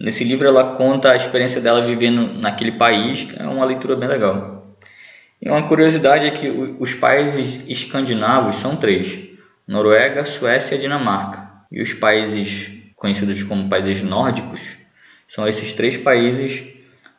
Nesse 0.00 0.24
livro 0.24 0.48
ela 0.48 0.76
conta 0.76 1.12
a 1.12 1.16
experiência 1.16 1.60
dela 1.60 1.82
vivendo 1.82 2.32
naquele 2.40 2.72
país, 2.72 3.28
é 3.38 3.44
uma 3.44 3.64
leitura 3.64 3.94
bem 3.94 4.08
legal. 4.08 4.76
E 5.40 5.48
uma 5.48 5.68
curiosidade 5.68 6.26
é 6.26 6.30
que 6.30 6.48
os 6.78 6.94
países 6.94 7.64
escandinavos 7.68 8.56
são 8.56 8.76
três: 8.76 9.18
Noruega, 9.66 10.24
Suécia 10.24 10.76
e 10.76 10.78
Dinamarca. 10.78 11.50
E 11.70 11.82
os 11.82 11.92
países 11.92 12.70
conhecidos 12.96 13.42
como 13.42 13.68
países 13.68 14.02
nórdicos 14.02 14.60
são 15.28 15.46
esses 15.48 15.74
três 15.74 15.96
países, 15.96 16.62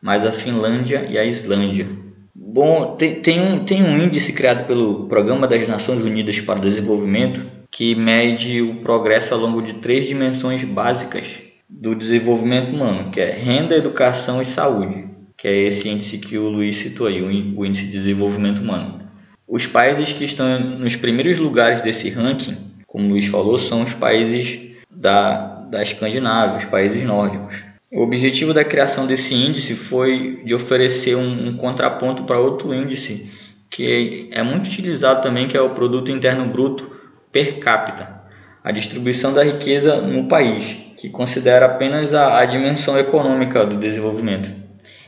mais 0.02 0.26
a 0.26 0.32
Finlândia 0.32 1.06
e 1.10 1.18
a 1.18 1.24
Islândia. 1.24 2.03
Bom, 2.36 2.96
tem, 2.96 3.22
tem, 3.22 3.40
um, 3.40 3.64
tem 3.64 3.84
um 3.84 3.98
índice 3.98 4.34
criado 4.34 4.66
pelo 4.66 5.08
Programa 5.08 5.48
das 5.48 5.68
Nações 5.68 6.04
Unidas 6.04 6.40
para 6.42 6.60
o 6.60 6.62
Desenvolvimento 6.62 7.46
que 7.74 7.96
mede 7.96 8.62
o 8.62 8.76
progresso 8.76 9.34
ao 9.34 9.40
longo 9.40 9.62
de 9.62 9.74
três 9.74 10.06
dimensões 10.06 10.64
básicas 10.64 11.42
do 11.68 11.96
desenvolvimento 11.96 12.70
humano, 12.70 13.10
que 13.10 13.20
é 13.20 13.32
renda, 13.32 13.76
educação 13.76 14.40
e 14.40 14.46
saúde, 14.46 15.10
que 15.36 15.48
é 15.48 15.64
esse 15.64 15.90
índice 15.90 16.20
que 16.20 16.38
o 16.38 16.50
Luiz 16.50 16.76
citou 16.76 17.08
aí, 17.08 17.20
o 17.22 17.66
índice 17.66 17.86
de 17.86 17.92
desenvolvimento 17.92 18.62
humano. 18.62 19.02
Os 19.50 19.66
países 19.66 20.14
que 20.14 20.24
estão 20.24 20.60
nos 20.60 20.96
primeiros 20.96 21.40
lugares 21.40 21.82
desse 21.82 22.12
ranking, 22.12 22.58
como 22.86 23.08
o 23.08 23.10
Luiz 23.10 23.26
falou, 23.26 23.58
são 23.58 23.82
os 23.82 23.94
países 23.94 24.60
da, 24.90 25.64
da 25.72 25.82
Escandinávia, 25.82 26.58
os 26.58 26.66
países 26.66 27.02
nórdicos. 27.04 27.64
O 27.94 28.02
objetivo 28.02 28.56
da 28.56 28.66
criação 28.66 29.06
desse 29.06 29.36
índice 29.36 29.76
foi 29.76 30.42
de 30.44 30.56
oferecer 30.56 31.16
um, 31.16 31.50
um 31.50 31.58
contraponto 31.58 32.24
para 32.24 32.40
outro 32.40 32.74
índice 32.74 33.30
que 33.70 34.30
é 34.32 34.42
muito 34.42 34.66
utilizado 34.66 35.22
também, 35.22 35.48
que 35.48 35.56
é 35.56 35.62
o 35.62 35.70
produto 35.70 36.12
interno 36.12 36.48
bruto 36.48 36.92
per 37.32 37.60
capita, 37.60 38.24
a 38.64 38.72
distribuição 38.72 39.32
da 39.32 39.44
riqueza 39.44 40.02
no 40.02 40.28
país, 40.28 40.76
que 40.98 41.08
considera 41.08 41.68
apenas 41.68 42.16
a, 42.16 42.40
a 42.40 42.46
dimensão 42.46 42.98
econômica 42.98 43.64
do 43.64 43.78
desenvolvimento. 43.78 44.50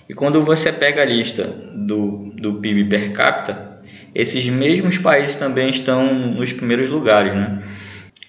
E 0.07 0.13
quando 0.13 0.43
você 0.43 0.71
pega 0.71 1.01
a 1.01 1.05
lista 1.05 1.43
do, 1.43 2.31
do 2.39 2.55
PIB 2.55 2.85
per 2.85 3.13
capita, 3.13 3.79
esses 4.13 4.45
mesmos 4.47 4.99
países 4.99 5.35
também 5.35 5.71
estão 5.71 6.13
nos 6.13 6.53
primeiros 6.53 6.91
lugares, 6.91 7.33
né? 7.33 7.63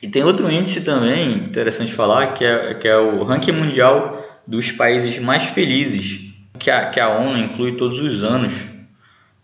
E 0.03 0.09
tem 0.09 0.23
outro 0.23 0.51
índice 0.51 0.83
também 0.83 1.45
interessante 1.45 1.92
falar, 1.92 2.35
que 2.35 2.45
é, 2.45 2.75
que 2.75 2.88
é 2.88 2.97
o 2.97 3.23
ranking 3.23 3.53
mundial 3.53 4.25
dos 4.46 4.70
países 4.70 5.18
mais 5.18 5.44
felizes 5.44 6.32
que 6.59 6.70
a, 6.70 6.90
que 6.90 7.00
a 7.00 7.09
ONU 7.09 7.38
inclui 7.38 7.76
todos 7.76 7.98
os 8.00 8.22
anos 8.22 8.52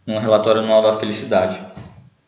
no 0.07 0.19
relatório 0.19 0.61
anual 0.63 0.83
da 0.83 0.99
felicidade. 0.99 1.61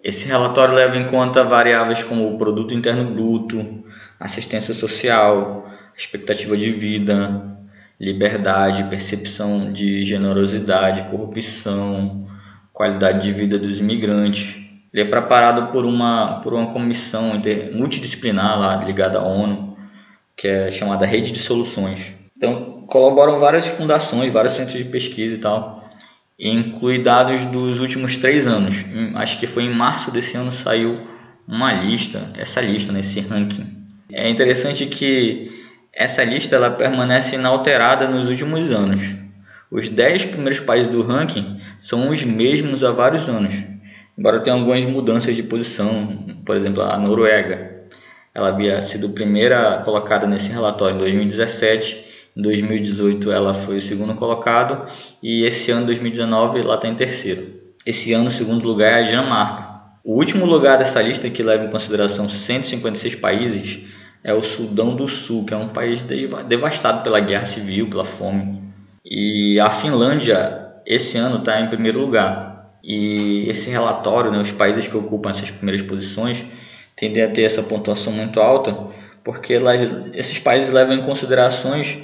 Esse 0.02 0.26
relatório 0.26 0.74
leva 0.74 0.96
em 0.96 1.04
conta 1.04 1.42
variáveis 1.44 2.02
como 2.02 2.28
o 2.28 2.36
produto 2.36 2.74
interno 2.74 3.04
bruto, 3.14 3.84
assistência 4.20 4.74
social, 4.74 5.70
expectativa 5.96 6.56
de 6.56 6.70
vida, 6.70 7.56
liberdade, 7.98 8.84
percepção 8.84 9.72
de 9.72 10.04
generosidade, 10.04 11.10
corrupção, 11.10 12.28
qualidade 12.72 13.22
de 13.22 13.32
vida 13.32 13.58
dos 13.58 13.80
imigrantes. 13.80 14.56
Ele 14.92 15.02
é 15.02 15.10
preparado 15.10 15.72
por 15.72 15.84
uma, 15.84 16.40
por 16.40 16.52
uma 16.52 16.66
comissão 16.66 17.40
multidisciplinar 17.72 18.58
lá, 18.58 18.84
ligada 18.84 19.18
à 19.18 19.22
ONU, 19.22 19.76
que 20.36 20.46
é 20.46 20.70
chamada 20.70 21.06
Rede 21.06 21.30
de 21.30 21.38
Soluções. 21.38 22.23
Então, 22.44 22.84
colaboram 22.86 23.38
várias 23.38 23.66
fundações, 23.66 24.30
vários 24.30 24.52
centros 24.52 24.76
de 24.76 24.84
pesquisa 24.84 25.34
e 25.36 25.38
tal. 25.38 25.82
Inclui 26.38 26.98
dados 26.98 27.44
dos 27.46 27.80
últimos 27.80 28.16
três 28.16 28.46
anos. 28.46 28.84
Acho 29.14 29.38
que 29.38 29.46
foi 29.46 29.64
em 29.64 29.74
março 29.74 30.10
desse 30.10 30.36
ano 30.36 30.52
saiu 30.52 30.96
uma 31.46 31.72
lista, 31.72 32.30
essa 32.36 32.60
lista, 32.60 32.92
né, 32.92 33.00
ranking. 33.28 33.66
É 34.12 34.28
interessante 34.28 34.86
que 34.86 35.50
essa 35.92 36.24
lista 36.24 36.56
ela 36.56 36.70
permanece 36.70 37.36
inalterada 37.36 38.08
nos 38.08 38.28
últimos 38.28 38.70
anos. 38.70 39.02
Os 39.70 39.88
10 39.88 40.26
primeiros 40.26 40.60
países 40.60 40.90
do 40.90 41.02
ranking 41.02 41.60
são 41.80 42.10
os 42.10 42.22
mesmos 42.22 42.84
há 42.84 42.90
vários 42.90 43.28
anos, 43.28 43.54
embora 44.16 44.40
tenha 44.40 44.54
algumas 44.54 44.84
mudanças 44.84 45.34
de 45.34 45.42
posição, 45.42 46.40
por 46.44 46.56
exemplo, 46.56 46.82
a 46.82 46.96
Noruega 46.98 47.86
Ela 48.34 48.48
havia 48.48 48.80
sido 48.80 49.10
primeira 49.10 49.82
colocada 49.84 50.26
nesse 50.26 50.50
relatório 50.50 50.96
em 50.96 50.98
2017. 50.98 52.13
Em 52.36 52.42
2018 52.42 53.30
ela 53.30 53.54
foi 53.54 53.76
o 53.76 53.80
segundo 53.80 54.14
colocado 54.14 54.90
e 55.22 55.44
esse 55.44 55.70
ano 55.70 55.86
2019 55.86 56.60
ela 56.60 56.74
está 56.74 56.88
em 56.88 56.94
terceiro. 56.94 57.54
Esse 57.86 58.12
ano 58.12 58.26
o 58.26 58.30
segundo 58.30 58.66
lugar 58.66 58.92
é 58.92 59.02
a 59.02 59.06
Dinamarca. 59.06 59.74
O 60.04 60.16
último 60.16 60.44
lugar 60.44 60.76
dessa 60.76 61.00
lista 61.00 61.30
que 61.30 61.42
leva 61.42 61.64
em 61.64 61.70
consideração 61.70 62.28
156 62.28 63.14
países 63.14 63.84
é 64.22 64.34
o 64.34 64.42
Sudão 64.42 64.96
do 64.96 65.06
Sul, 65.06 65.44
que 65.44 65.54
é 65.54 65.56
um 65.56 65.68
país 65.68 66.02
devastado 66.02 67.02
pela 67.02 67.20
guerra 67.20 67.46
civil, 67.46 67.88
pela 67.88 68.04
fome. 68.04 68.62
E 69.04 69.60
a 69.60 69.70
Finlândia 69.70 70.64
esse 70.86 71.16
ano 71.16 71.38
está 71.38 71.60
em 71.60 71.68
primeiro 71.68 72.00
lugar. 72.00 72.78
E 72.82 73.48
esse 73.48 73.70
relatório, 73.70 74.30
né, 74.30 74.38
os 74.38 74.50
países 74.50 74.86
que 74.86 74.96
ocupam 74.96 75.30
essas 75.30 75.50
primeiras 75.50 75.82
posições, 75.82 76.44
tendem 76.96 77.22
a 77.22 77.28
ter 77.28 77.42
essa 77.42 77.62
pontuação 77.62 78.12
muito 78.12 78.40
alta, 78.40 78.76
porque 79.22 79.58
lá, 79.58 79.74
esses 80.12 80.38
países 80.38 80.70
levam 80.70 80.94
em 80.94 81.02
considerações 81.02 81.98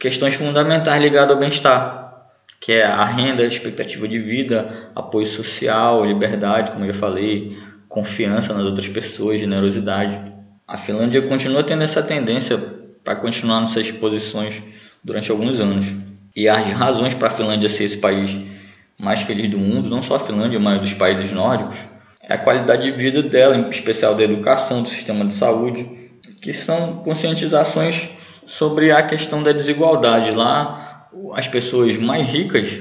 questões 0.00 0.34
fundamentais 0.34 1.00
ligadas 1.00 1.30
ao 1.30 1.38
bem-estar, 1.38 2.30
que 2.58 2.72
é 2.72 2.84
a 2.84 3.04
renda, 3.04 3.42
a 3.42 3.46
expectativa 3.46 4.08
de 4.08 4.18
vida, 4.18 4.90
apoio 4.94 5.26
social, 5.26 6.04
liberdade, 6.06 6.70
como 6.70 6.86
eu 6.86 6.92
já 6.92 6.98
falei, 6.98 7.58
confiança 7.86 8.54
nas 8.54 8.64
outras 8.64 8.88
pessoas, 8.88 9.38
generosidade. 9.38 10.18
A 10.66 10.78
Finlândia 10.78 11.20
continua 11.20 11.62
tendo 11.62 11.82
essa 11.82 12.02
tendência 12.02 12.56
para 13.04 13.14
continuar 13.14 13.60
nessas 13.60 13.90
posições 13.90 14.62
durante 15.04 15.30
alguns 15.30 15.60
anos. 15.60 15.86
E 16.34 16.48
as 16.48 16.66
razões 16.68 17.12
para 17.12 17.28
a 17.28 17.30
Finlândia 17.30 17.68
ser 17.68 17.84
esse 17.84 17.98
país 17.98 18.38
mais 18.98 19.20
feliz 19.20 19.50
do 19.50 19.58
mundo, 19.58 19.90
não 19.90 20.00
só 20.00 20.14
a 20.14 20.18
Finlândia, 20.18 20.58
mas 20.58 20.82
os 20.82 20.94
países 20.94 21.30
nórdicos, 21.30 21.76
é 22.22 22.34
a 22.34 22.38
qualidade 22.38 22.84
de 22.84 22.92
vida 22.92 23.22
dela, 23.22 23.54
em 23.54 23.68
especial 23.68 24.14
da 24.14 24.22
educação, 24.22 24.82
do 24.82 24.88
sistema 24.88 25.26
de 25.26 25.34
saúde, 25.34 25.86
que 26.40 26.52
são 26.54 27.02
conscientizações 27.02 28.08
sobre 28.50 28.90
a 28.90 29.00
questão 29.00 29.44
da 29.44 29.52
desigualdade. 29.52 30.32
Lá, 30.32 31.08
as 31.34 31.46
pessoas 31.46 31.96
mais 31.96 32.28
ricas 32.28 32.80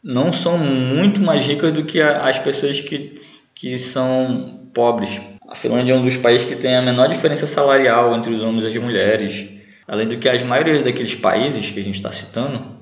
não 0.00 0.32
são 0.32 0.56
muito 0.56 1.20
mais 1.20 1.44
ricas 1.44 1.72
do 1.72 1.84
que 1.84 2.00
as 2.00 2.38
pessoas 2.38 2.80
que, 2.80 3.20
que 3.52 3.76
são 3.80 4.70
pobres. 4.72 5.20
A 5.48 5.56
Finlândia 5.56 5.92
é 5.92 5.96
um 5.96 6.04
dos 6.04 6.16
países 6.16 6.46
que 6.46 6.54
tem 6.54 6.76
a 6.76 6.82
menor 6.82 7.08
diferença 7.08 7.48
salarial 7.48 8.14
entre 8.16 8.32
os 8.32 8.44
homens 8.44 8.62
e 8.62 8.68
as 8.68 8.76
mulheres. 8.76 9.48
Além 9.88 10.06
do 10.06 10.18
que 10.18 10.28
as 10.28 10.40
maiorias 10.44 10.84
daqueles 10.84 11.16
países 11.16 11.68
que 11.68 11.80
a 11.80 11.82
gente 11.82 11.96
está 11.96 12.12
citando 12.12 12.78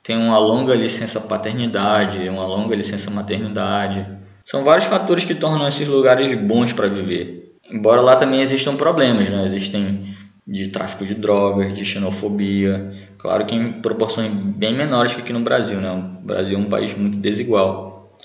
tem 0.00 0.16
uma 0.16 0.38
longa 0.38 0.74
licença 0.74 1.20
paternidade, 1.20 2.28
uma 2.28 2.46
longa 2.46 2.76
licença 2.76 3.10
maternidade. 3.10 4.06
São 4.44 4.62
vários 4.62 4.86
fatores 4.86 5.24
que 5.24 5.34
tornam 5.34 5.66
esses 5.66 5.88
lugares 5.88 6.32
bons 6.38 6.72
para 6.72 6.86
viver. 6.86 7.56
Embora 7.68 8.00
lá 8.00 8.14
também 8.14 8.42
existam 8.42 8.76
problemas, 8.76 9.28
né? 9.28 9.44
existem 9.44 10.16
de 10.50 10.68
tráfico 10.68 11.06
de 11.06 11.14
drogas, 11.14 11.72
de 11.72 11.84
xenofobia, 11.84 12.92
claro 13.16 13.46
que 13.46 13.54
em 13.54 13.80
proporções 13.80 14.32
bem 14.32 14.74
menores 14.74 15.14
que 15.14 15.20
aqui 15.20 15.32
no 15.32 15.40
Brasil. 15.40 15.80
Né? 15.80 15.90
O 15.92 16.26
Brasil 16.26 16.58
é 16.58 16.60
um 16.60 16.68
país 16.68 16.92
muito 16.94 17.18
desigual. 17.18 18.18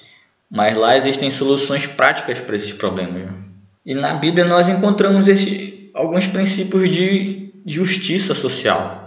Mas 0.49 0.75
lá 0.75 0.97
existem 0.97 1.29
soluções 1.29 1.85
práticas 1.85 2.39
para 2.39 2.55
esses 2.55 2.73
problemas. 2.73 3.25
Né? 3.25 3.33
E 3.85 3.93
na 3.93 4.15
Bíblia 4.15 4.45
nós 4.45 4.67
encontramos 4.67 5.27
esse, 5.27 5.91
alguns 5.93 6.25
princípios 6.25 6.89
de 6.89 7.53
justiça 7.65 8.33
social 8.33 9.05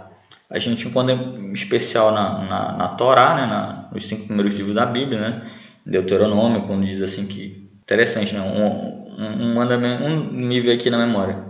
a 0.49 0.57
gente 0.57 0.87
encontra 0.87 1.13
em 1.13 1.53
especial 1.53 2.11
na, 2.11 2.39
na, 2.43 2.77
na 2.77 2.87
Torá, 2.89 3.35
né, 3.35 3.45
na, 3.45 3.89
nos 3.91 4.07
cinco 4.07 4.25
primeiros 4.25 4.55
livros 4.55 4.73
da 4.73 4.85
Bíblia, 4.85 5.19
né, 5.19 5.51
Deuteronômio, 5.85 6.63
quando 6.63 6.85
diz 6.85 7.01
assim 7.01 7.27
que 7.27 7.69
interessante, 7.83 8.33
né, 8.33 8.41
um, 8.41 9.21
um, 9.21 9.55
um 9.55 10.45
um 10.45 10.49
veio 10.49 10.73
aqui 10.73 10.89
na 10.89 10.97
memória. 10.97 11.48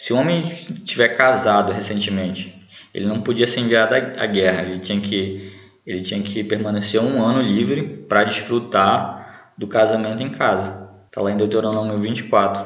Se 0.00 0.14
o 0.14 0.16
homem 0.16 0.46
tiver 0.82 1.08
casado 1.08 1.72
recentemente, 1.72 2.58
ele 2.94 3.04
não 3.04 3.20
podia 3.20 3.46
ser 3.46 3.60
enviado 3.60 3.94
à 3.94 4.24
guerra, 4.24 4.62
ele 4.62 4.78
tinha 4.78 4.98
que 4.98 5.52
ele 5.86 6.00
tinha 6.00 6.22
que 6.22 6.42
permanecer 6.42 7.02
um 7.02 7.22
ano 7.22 7.42
livre 7.42 7.82
para 8.08 8.24
desfrutar 8.24 9.52
do 9.58 9.66
casamento 9.66 10.22
em 10.22 10.30
casa. 10.30 10.90
Está 11.06 11.20
lá 11.20 11.30
em 11.30 11.36
Deuteronômio 11.36 11.98
24. 11.98 12.64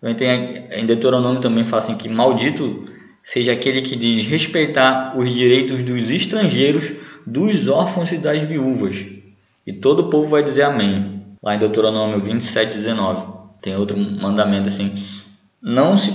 Também 0.00 0.16
tem 0.16 0.66
em 0.70 0.86
Deuteronômio 0.86 1.42
também 1.42 1.66
fala 1.66 1.82
assim 1.82 1.98
que 1.98 2.08
maldito 2.08 2.86
seja 3.22 3.52
aquele 3.52 3.82
que 3.82 3.94
diz 3.94 4.26
respeitar 4.26 5.14
os 5.18 5.30
direitos 5.30 5.84
dos 5.84 6.10
estrangeiros, 6.10 6.90
dos 7.26 7.68
órfãos 7.68 8.10
e 8.12 8.16
das 8.16 8.40
viúvas. 8.40 8.96
E 9.66 9.74
todo 9.74 10.04
o 10.04 10.08
povo 10.08 10.28
vai 10.28 10.42
dizer 10.42 10.62
amém. 10.62 11.22
Lá 11.42 11.54
em 11.54 11.58
Deuteronômio 11.58 12.22
27, 12.22 12.76
19. 12.76 13.34
Tem 13.60 13.76
outro 13.76 13.98
mandamento 13.98 14.68
assim: 14.68 14.94
Não 15.66 15.96
se 15.96 16.12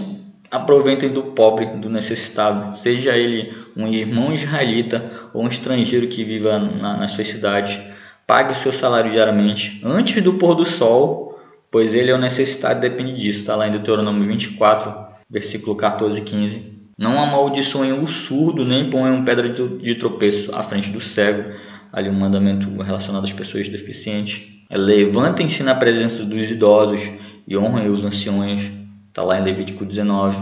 aproveitem 0.51 1.09
do 1.09 1.23
pobre, 1.23 1.65
do 1.65 1.89
necessitado, 1.89 2.77
seja 2.77 3.17
ele 3.17 3.51
um 3.75 3.87
irmão 3.87 4.31
israelita 4.31 5.11
ou 5.33 5.43
um 5.43 5.47
estrangeiro 5.47 6.07
que 6.07 6.23
viva 6.23 6.59
na, 6.59 6.97
nas 6.97 7.13
suas 7.13 7.29
cidades. 7.29 7.79
Pague 8.27 8.51
o 8.51 8.55
seu 8.55 8.71
salário 8.71 9.11
diariamente, 9.11 9.81
antes 9.83 10.21
do 10.21 10.35
pôr 10.35 10.53
do 10.53 10.65
sol, 10.65 11.39
pois 11.71 11.95
ele 11.95 12.11
é 12.11 12.13
o 12.13 12.19
necessitado 12.19 12.79
depende 12.79 13.19
disso. 13.19 13.39
Está 13.39 13.55
lá 13.55 13.67
em 13.67 13.71
Deuteronômio 13.71 14.27
24, 14.27 14.93
versículo 15.27 15.75
14 15.75 16.19
e 16.19 16.23
15. 16.23 16.79
Não 16.95 17.19
amaldiçoem 17.19 17.93
o 17.93 18.05
surdo, 18.05 18.63
nem 18.63 18.91
ponham 18.91 19.25
pedra 19.25 19.49
de 19.49 19.95
tropeço 19.95 20.53
à 20.53 20.61
frente 20.61 20.91
do 20.91 21.01
cego. 21.01 21.51
Ali 21.91 22.07
um 22.07 22.13
mandamento 22.13 22.69
relacionado 22.83 23.23
às 23.23 23.33
pessoas 23.33 23.67
deficientes. 23.67 24.43
É, 24.69 24.77
Levantem-se 24.77 25.63
na 25.63 25.73
presença 25.73 26.23
dos 26.23 26.51
idosos 26.51 27.01
e 27.47 27.57
honrem 27.57 27.89
os 27.89 28.05
anciões. 28.05 28.78
Está 29.19 29.27
lá 29.27 29.37
em 29.37 29.43
Levítico 29.43 29.83
19. 29.83 30.37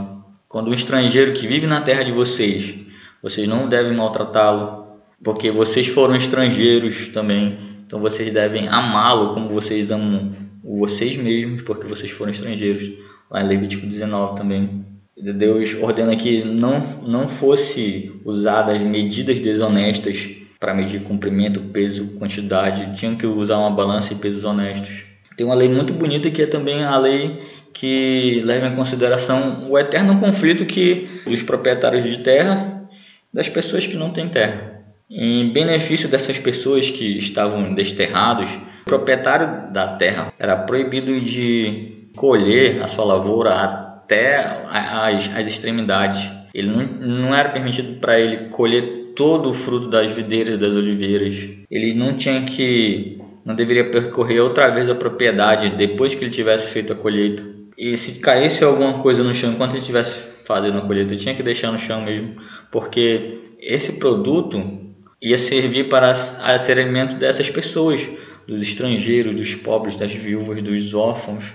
Quando 0.48 0.70
um 0.70 0.74
estrangeiro 0.76 1.34
que 1.34 1.48
vive 1.48 1.66
na 1.66 1.82
terra 1.82 2.04
de 2.04 2.12
vocês, 2.12 2.76
vocês 3.24 3.48
não 3.48 3.68
devem 3.68 3.98
maltratá-lo, 3.98 5.00
porque 5.24 5.50
vocês 5.50 5.88
foram 5.88 6.16
estrangeiros 6.16 7.08
também. 7.08 7.58
Então 7.88 8.00
vocês 8.00 8.32
devem 8.32 8.68
amá-lo 8.68 9.34
como 9.34 9.50
vocês 9.50 9.90
amam 9.90 10.32
vocês 10.64 11.18
mesmos, 11.18 11.64
porque 11.64 11.88
vocês 11.88 12.12
foram 12.12 12.32
estrangeiros. 12.32 12.92
Lá 13.32 13.42
em 13.42 13.48
Levítico 13.48 13.88
19 13.88 14.38
também. 14.38 14.86
Deus 15.18 15.76
ordena 15.82 16.16
que 16.16 16.44
não, 16.46 16.80
não 17.02 17.28
fosse 17.28 18.12
usadas 18.24 18.80
medidas 18.84 19.40
desonestas 19.40 20.30
para 20.60 20.76
medir 20.76 21.02
comprimento, 21.02 21.62
peso, 21.62 22.10
quantidade. 22.20 22.96
Tinham 22.96 23.16
que 23.16 23.26
usar 23.26 23.58
uma 23.58 23.72
balança 23.72 24.14
e 24.14 24.18
pesos 24.18 24.46
honestos. 24.46 25.04
Tem 25.36 25.46
uma 25.46 25.56
lei 25.56 25.68
muito 25.68 25.94
bonita 25.94 26.30
que 26.30 26.44
é 26.44 26.48
também 26.48 26.84
a 26.84 26.96
lei 26.98 27.42
que 27.78 28.42
leva 28.44 28.68
em 28.68 28.76
consideração 28.76 29.66
o 29.70 29.78
eterno 29.78 30.20
conflito 30.20 30.66
que 30.66 31.08
os 31.28 31.44
proprietários 31.44 32.04
de 32.04 32.18
terra 32.24 32.90
das 33.32 33.48
pessoas 33.48 33.86
que 33.86 33.96
não 33.96 34.10
têm 34.10 34.28
terra. 34.30 34.82
Em 35.08 35.54
benefício 35.54 36.10
dessas 36.10 36.40
pessoas 36.40 36.90
que 36.90 37.20
estavam 37.20 37.76
desterrados, 37.76 38.50
o 38.82 38.86
proprietário 38.86 39.72
da 39.72 39.96
terra 39.96 40.34
era 40.40 40.56
proibido 40.56 41.22
de 41.22 42.10
colher 42.16 42.82
a 42.82 42.88
sua 42.88 43.06
lavoura 43.06 43.54
até 43.54 44.38
as, 44.72 45.30
as 45.36 45.46
extremidades. 45.46 46.28
Ele 46.56 46.70
não, 46.70 46.84
não 46.84 47.36
era 47.36 47.50
permitido 47.50 48.00
para 48.00 48.20
ele 48.20 48.50
colher 48.50 49.14
todo 49.16 49.52
o 49.52 49.54
fruto 49.54 49.88
das 49.88 50.12
videiras 50.12 50.60
das 50.60 50.74
oliveiras. 50.74 51.48
Ele 51.70 51.94
não 51.94 52.18
tinha 52.18 52.42
que, 52.42 53.22
não 53.46 53.54
deveria 53.54 53.92
percorrer 53.92 54.40
outra 54.40 54.68
vez 54.70 54.90
a 54.90 54.96
propriedade 54.96 55.70
depois 55.70 56.16
que 56.16 56.26
ele 56.26 56.32
tivesse 56.32 56.70
feito 56.70 56.92
a 56.92 56.96
colheita. 56.96 57.57
E 57.78 57.96
se 57.96 58.20
caísse 58.20 58.64
alguma 58.64 59.02
coisa 59.04 59.24
no 59.24 59.34
chão 59.36 59.52
enquanto 59.52 59.74
ele 59.74 59.82
estivesse 59.82 60.28
fazendo 60.44 60.80
a 60.80 60.82
colheita, 60.82 61.16
tinha 61.16 61.36
que 61.36 61.44
deixar 61.44 61.72
no 61.72 61.78
chão 61.78 62.02
mesmo, 62.02 62.42
porque 62.72 63.40
esse 63.60 64.00
produto 64.00 64.88
ia 65.22 65.38
servir 65.38 65.90
para 65.90 66.16
ser 66.16 66.80
alimento 66.80 67.18
dessas 67.18 67.50
pessoas, 67.50 68.08
dos 68.48 68.62
estrangeiros, 68.62 69.36
dos 69.36 69.54
pobres, 69.56 69.98
das 69.98 70.12
viúvas, 70.12 70.64
dos 70.64 70.94
órfãos. 70.94 71.54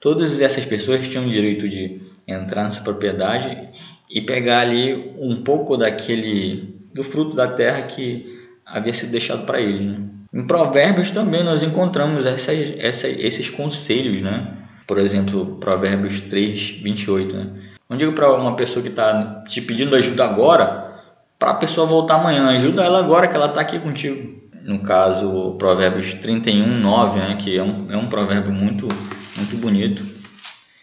Todas 0.00 0.40
essas 0.40 0.64
pessoas 0.64 1.06
tinham 1.06 1.26
o 1.26 1.30
direito 1.30 1.68
de 1.68 2.00
entrar 2.26 2.64
nessa 2.64 2.80
propriedade 2.80 3.68
e 4.08 4.22
pegar 4.22 4.60
ali 4.60 5.12
um 5.18 5.42
pouco 5.42 5.76
daquele 5.76 6.76
do 6.94 7.02
fruto 7.02 7.34
da 7.34 7.48
terra 7.48 7.82
que 7.82 8.38
havia 8.64 8.94
sido 8.94 9.10
deixado 9.10 9.44
para 9.44 9.60
eles. 9.60 9.80
Né? 9.80 9.98
Em 10.32 10.46
Provérbios 10.46 11.10
também 11.10 11.42
nós 11.42 11.62
encontramos 11.62 12.24
essas, 12.24 12.74
essas, 12.78 13.18
esses 13.18 13.50
conselhos, 13.50 14.22
né? 14.22 14.57
Por 14.88 14.98
exemplo, 14.98 15.58
Provérbios 15.60 16.22
3, 16.22 16.80
28. 16.82 17.36
Né? 17.36 17.46
Não 17.88 17.98
digo 17.98 18.14
para 18.14 18.32
uma 18.32 18.56
pessoa 18.56 18.82
que 18.82 18.88
está 18.88 19.44
te 19.46 19.60
pedindo 19.60 19.94
ajuda 19.94 20.24
agora, 20.24 20.94
para 21.38 21.50
a 21.50 21.54
pessoa 21.54 21.86
voltar 21.86 22.14
amanhã, 22.14 22.48
ajuda 22.48 22.82
ela 22.82 22.98
agora 22.98 23.28
que 23.28 23.36
ela 23.36 23.46
está 23.46 23.60
aqui 23.60 23.78
contigo. 23.78 24.38
No 24.64 24.80
caso, 24.80 25.56
Provérbios 25.58 26.14
31, 26.14 26.66
9, 26.80 27.20
né? 27.20 27.36
que 27.36 27.56
é 27.56 27.62
um, 27.62 27.92
é 27.92 27.96
um 27.98 28.08
provérbio 28.08 28.50
muito 28.50 28.88
muito 29.36 29.56
bonito. 29.58 30.02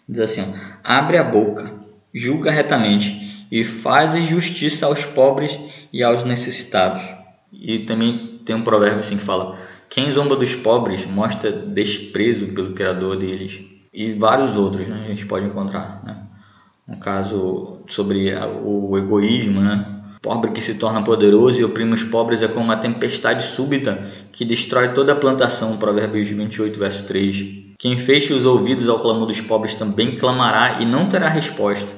Diz 0.08 0.20
assim: 0.20 0.42
ó, 0.42 0.44
abre 0.82 1.18
a 1.18 1.24
boca, 1.24 1.70
julga 2.14 2.50
retamente 2.50 3.46
e 3.50 3.64
faz 3.64 4.14
justiça 4.28 4.86
aos 4.86 5.04
pobres 5.04 5.58
e 5.92 6.02
aos 6.02 6.24
necessitados. 6.24 7.02
E 7.52 7.80
também 7.80 8.40
tem 8.44 8.54
um 8.54 8.62
provérbio 8.62 9.00
assim 9.00 9.16
que 9.16 9.24
fala: 9.24 9.58
quem 9.90 10.12
zomba 10.12 10.36
dos 10.36 10.54
pobres 10.54 11.04
mostra 11.04 11.50
desprezo 11.50 12.46
pelo 12.48 12.72
Criador 12.72 13.18
deles. 13.18 13.75
E 13.96 14.12
vários 14.12 14.54
outros 14.54 14.86
né, 14.86 15.04
a 15.06 15.08
gente 15.08 15.24
pode 15.24 15.46
encontrar. 15.46 16.02
Né? 16.04 16.14
Um 16.86 16.96
caso 16.96 17.78
sobre 17.88 18.32
o 18.62 18.96
egoísmo, 18.98 19.60
né? 19.60 19.94
Pobre 20.20 20.50
que 20.50 20.60
se 20.60 20.74
torna 20.74 21.02
poderoso 21.02 21.58
e 21.58 21.64
oprime 21.64 21.94
os 21.94 22.04
pobres 22.04 22.42
é 22.42 22.48
como 22.48 22.66
uma 22.66 22.76
tempestade 22.76 23.44
súbita 23.44 24.10
que 24.32 24.44
destrói 24.44 24.92
toda 24.92 25.12
a 25.12 25.16
plantação. 25.16 25.78
Provérbios 25.78 26.28
28, 26.28 26.78
verso 26.78 27.06
3. 27.06 27.74
Quem 27.78 27.98
feche 27.98 28.32
os 28.32 28.44
ouvidos 28.44 28.88
ao 28.88 29.00
clamor 29.00 29.26
dos 29.26 29.40
pobres 29.40 29.74
também 29.74 30.18
clamará 30.18 30.80
e 30.80 30.84
não 30.84 31.08
terá 31.08 31.28
resposta. 31.28 31.88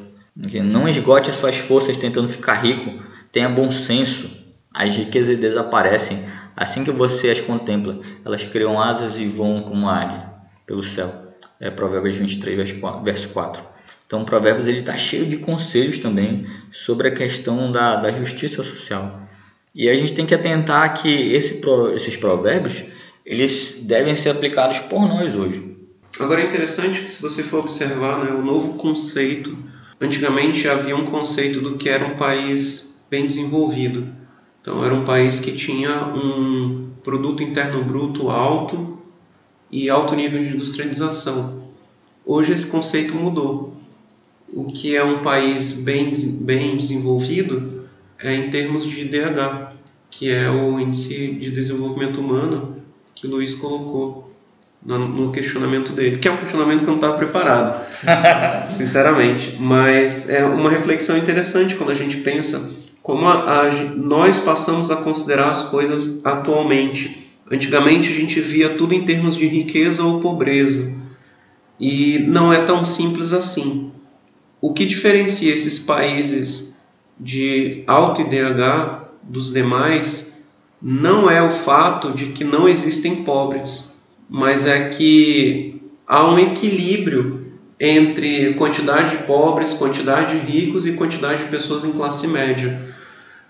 Não 0.62 0.88
esgote 0.88 1.30
as 1.30 1.36
suas 1.36 1.56
forças 1.56 1.96
tentando 1.96 2.28
ficar 2.28 2.54
rico. 2.54 3.02
Tenha 3.32 3.48
bom 3.48 3.70
senso. 3.70 4.30
As 4.72 4.94
riquezas 4.94 5.38
desaparecem 5.38 6.24
assim 6.56 6.84
que 6.84 6.90
você 6.90 7.30
as 7.30 7.40
contempla. 7.40 7.98
Elas 8.24 8.44
criam 8.44 8.80
asas 8.80 9.18
e 9.18 9.26
voam 9.26 9.62
como 9.62 9.88
águia 9.88 10.24
pelo 10.66 10.82
céu. 10.82 11.27
É 11.60 11.70
Provérbios 11.70 12.16
23, 12.16 12.70
verso 13.02 13.28
4. 13.30 13.62
Então, 14.06 14.24
Provérbios 14.24 14.66
ele 14.68 14.80
está 14.80 14.96
cheio 14.96 15.26
de 15.26 15.36
conselhos 15.36 15.98
também 15.98 16.46
sobre 16.72 17.08
a 17.08 17.14
questão 17.14 17.70
da, 17.70 17.96
da 17.96 18.10
justiça 18.10 18.62
social. 18.62 19.28
E 19.74 19.88
a 19.88 19.94
gente 19.94 20.14
tem 20.14 20.26
que 20.26 20.34
atentar 20.34 20.94
que 20.94 21.32
esse, 21.32 21.60
esses 21.94 22.16
provérbios 22.16 22.84
eles 23.24 23.84
devem 23.86 24.16
ser 24.16 24.30
aplicados 24.30 24.78
por 24.78 25.00
nós 25.06 25.36
hoje. 25.36 25.76
Agora 26.18 26.40
é 26.40 26.46
interessante 26.46 27.02
que 27.02 27.10
se 27.10 27.20
você 27.20 27.42
for 27.42 27.60
observar 27.60 28.24
né, 28.24 28.32
o 28.32 28.42
novo 28.42 28.74
conceito, 28.74 29.56
antigamente 30.00 30.66
havia 30.66 30.96
um 30.96 31.04
conceito 31.04 31.60
do 31.60 31.76
que 31.76 31.88
era 31.88 32.06
um 32.06 32.16
país 32.16 33.06
bem 33.10 33.26
desenvolvido. 33.26 34.08
Então 34.60 34.84
era 34.84 34.94
um 34.94 35.04
país 35.04 35.38
que 35.38 35.52
tinha 35.52 36.06
um 36.06 36.90
produto 37.04 37.42
interno 37.42 37.84
bruto 37.84 38.30
alto 38.30 38.97
e 39.70 39.90
alto 39.90 40.14
nível 40.14 40.42
de 40.42 40.50
industrialização. 40.50 41.62
Hoje 42.24 42.52
esse 42.52 42.70
conceito 42.70 43.14
mudou. 43.14 43.74
O 44.52 44.72
que 44.72 44.96
é 44.96 45.04
um 45.04 45.22
país 45.22 45.74
bem, 45.82 46.10
bem 46.40 46.76
desenvolvido 46.76 47.84
é 48.18 48.34
em 48.34 48.50
termos 48.50 48.84
de 48.84 49.04
DH, 49.04 49.72
que 50.10 50.30
é 50.30 50.50
o 50.50 50.80
índice 50.80 51.32
de 51.34 51.50
desenvolvimento 51.50 52.20
humano 52.20 52.76
que 53.14 53.26
o 53.26 53.30
Luiz 53.30 53.54
colocou 53.54 54.28
no 54.82 55.32
questionamento 55.32 55.92
dele, 55.92 56.18
que 56.18 56.28
é 56.28 56.30
um 56.30 56.36
questionamento 56.36 56.78
que 56.78 56.84
eu 56.84 56.90
não 56.90 56.96
estava 56.96 57.18
preparado, 57.18 57.84
sinceramente. 58.70 59.56
Mas 59.58 60.28
é 60.30 60.44
uma 60.44 60.70
reflexão 60.70 61.16
interessante 61.18 61.74
quando 61.74 61.90
a 61.90 61.94
gente 61.94 62.18
pensa 62.18 62.70
como 63.02 63.26
a, 63.26 63.62
a, 63.62 63.70
nós 63.96 64.38
passamos 64.38 64.90
a 64.90 64.96
considerar 64.96 65.50
as 65.50 65.62
coisas 65.64 66.24
atualmente. 66.24 67.27
Antigamente 67.50 68.10
a 68.10 68.14
gente 68.14 68.40
via 68.40 68.70
tudo 68.70 68.94
em 68.94 69.04
termos 69.04 69.36
de 69.36 69.46
riqueza 69.46 70.02
ou 70.02 70.20
pobreza, 70.20 70.94
e 71.80 72.18
não 72.18 72.52
é 72.52 72.62
tão 72.64 72.84
simples 72.84 73.32
assim. 73.32 73.90
O 74.60 74.72
que 74.72 74.84
diferencia 74.84 75.54
esses 75.54 75.78
países 75.78 76.84
de 77.18 77.84
alto 77.86 78.20
IDH 78.22 79.08
dos 79.22 79.52
demais 79.52 80.44
não 80.80 81.30
é 81.30 81.42
o 81.42 81.50
fato 81.50 82.12
de 82.12 82.26
que 82.26 82.44
não 82.44 82.68
existem 82.68 83.24
pobres, 83.24 83.96
mas 84.28 84.66
é 84.66 84.88
que 84.88 85.80
há 86.06 86.28
um 86.28 86.38
equilíbrio 86.38 87.46
entre 87.80 88.54
quantidade 88.54 89.16
de 89.16 89.22
pobres, 89.24 89.72
quantidade 89.72 90.40
de 90.40 90.46
ricos 90.46 90.86
e 90.86 90.94
quantidade 90.94 91.44
de 91.44 91.50
pessoas 91.50 91.84
em 91.84 91.92
classe 91.92 92.26
média. 92.26 92.80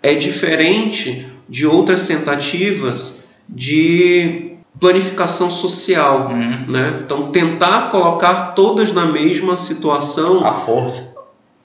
É 0.03 0.15
diferente 0.15 1.27
de 1.49 1.67
outras 1.67 2.07
tentativas 2.07 3.18
de 3.49 4.57
planificação 4.79 5.51
social, 5.51 6.29
uhum. 6.29 6.67
né? 6.69 7.03
Então 7.05 7.31
tentar 7.31 7.91
colocar 7.91 8.53
todas 8.55 8.93
na 8.93 9.07
mesma 9.07 9.57
situação, 9.57 10.47
a 10.47 10.53
força, 10.53 11.15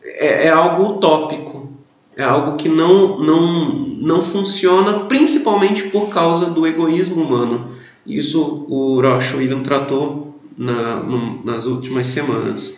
é, 0.04 0.48
é 0.48 0.50
algo 0.50 0.96
utópico, 0.96 1.70
é 2.16 2.24
algo 2.24 2.58
que 2.58 2.70
não 2.70 3.20
não 3.20 3.84
não 4.04 4.22
funciona, 4.22 5.02
principalmente 5.02 5.84
por 5.84 6.10
causa 6.10 6.48
do 6.48 6.66
egoísmo 6.66 7.24
humano. 7.24 7.72
Isso 8.06 8.66
o 8.68 9.02
Rocha 9.02 9.38
William 9.38 9.62
tratou 9.62 10.36
na, 10.58 10.98
no, 10.98 11.44
nas 11.44 11.66
últimas 11.66 12.08
semanas. 12.08 12.78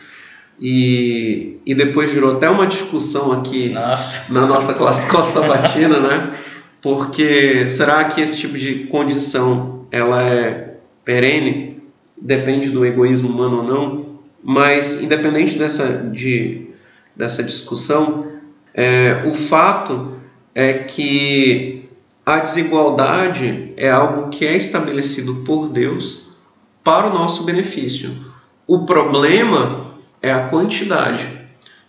E, 0.59 1.57
e 1.65 1.75
depois 1.75 2.13
virou 2.13 2.33
até 2.33 2.49
uma 2.49 2.65
discussão 2.65 3.31
aqui 3.33 3.69
nossa. 3.69 4.31
na 4.31 4.45
nossa 4.45 4.73
classe 4.73 5.09
sabatina, 5.33 5.99
né? 5.99 6.31
Porque 6.85 7.67
será 7.67 8.03
que 8.03 8.21
esse 8.21 8.37
tipo 8.37 8.59
de 8.59 8.85
condição 8.85 9.87
ela 9.89 10.21
é 10.21 10.75
perene? 11.03 11.81
Depende 12.15 12.69
do 12.69 12.85
egoísmo 12.85 13.27
humano 13.27 13.57
ou 13.57 13.63
não? 13.63 14.05
Mas 14.43 15.01
independente 15.01 15.57
dessa, 15.57 16.11
de, 16.13 16.67
dessa 17.15 17.43
discussão, 17.43 18.27
é, 18.71 19.23
o 19.25 19.33
fato 19.33 20.19
é 20.53 20.73
que 20.73 21.89
a 22.23 22.37
desigualdade 22.37 23.73
é 23.75 23.89
algo 23.89 24.29
que 24.29 24.45
é 24.45 24.55
estabelecido 24.55 25.37
por 25.37 25.69
Deus 25.69 26.37
para 26.83 27.07
o 27.07 27.13
nosso 27.15 27.45
benefício. 27.45 28.15
O 28.67 28.85
problema 28.85 29.87
é 30.21 30.31
a 30.31 30.49
quantidade. 30.49 31.27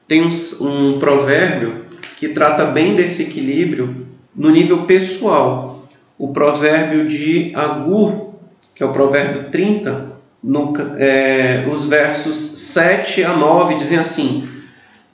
Tem 0.09 0.25
um, 0.25 0.31
um 0.63 0.99
provérbio 0.99 1.85
que 2.19 2.31
trata 2.31 2.65
bem 2.65 2.97
desse 2.97 3.25
equilíbrio 3.25 4.07
no 4.37 4.51
nível 4.51 4.83
pessoal. 4.83 5.89
O 6.19 6.29
provérbio 6.29 7.07
de 7.07 7.53
Agur, 7.55 8.35
que 8.75 8.83
é 8.83 8.87
o 8.87 8.93
provérbio 8.93 9.51
30, 9.51 10.17
no, 10.43 10.73
é, 10.97 11.67
os 11.71 11.85
versos 11.85 12.37
7 12.37 13.25
a 13.25 13.37
9 13.37 13.77
dizem 13.77 13.99
assim, 13.99 14.49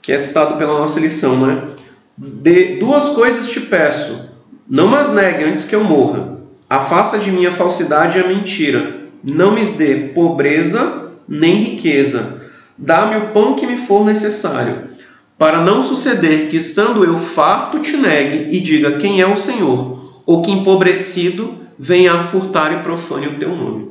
que 0.01 0.11
é 0.11 0.19
citado 0.19 0.57
pela 0.57 0.77
nossa 0.77 0.99
lição, 0.99 1.39
né? 1.39 1.61
De 2.17 2.77
duas 2.77 3.09
coisas 3.09 3.49
te 3.49 3.61
peço, 3.61 4.31
não 4.69 4.87
mas 4.87 5.11
negue 5.11 5.43
antes 5.43 5.65
que 5.65 5.75
eu 5.75 5.83
morra. 5.83 6.37
Afasta 6.69 7.17
de 7.17 7.31
mim 7.31 7.45
a 7.45 7.51
falsidade 7.51 8.17
e 8.17 8.21
a 8.21 8.27
mentira. 8.27 9.01
Não 9.23 9.51
me 9.51 9.65
dê 9.65 9.95
pobreza 10.13 11.11
nem 11.27 11.55
riqueza. 11.55 12.41
Dá-me 12.77 13.17
o 13.17 13.27
pão 13.29 13.55
que 13.55 13.65
me 13.65 13.77
for 13.77 14.05
necessário, 14.05 14.89
para 15.37 15.61
não 15.61 15.81
suceder 15.81 16.49
que, 16.49 16.57
estando 16.57 17.03
eu 17.03 17.17
farto, 17.17 17.79
te 17.79 17.97
negue 17.97 18.55
e 18.55 18.59
diga 18.59 18.97
quem 18.97 19.19
é 19.19 19.27
o 19.27 19.35
Senhor, 19.35 20.21
ou 20.25 20.41
que 20.41 20.51
empobrecido 20.51 21.57
venha 21.77 22.13
a 22.13 22.23
furtar 22.23 22.71
e 22.71 22.83
profane 22.83 23.27
o 23.27 23.39
teu 23.39 23.55
nome. 23.55 23.89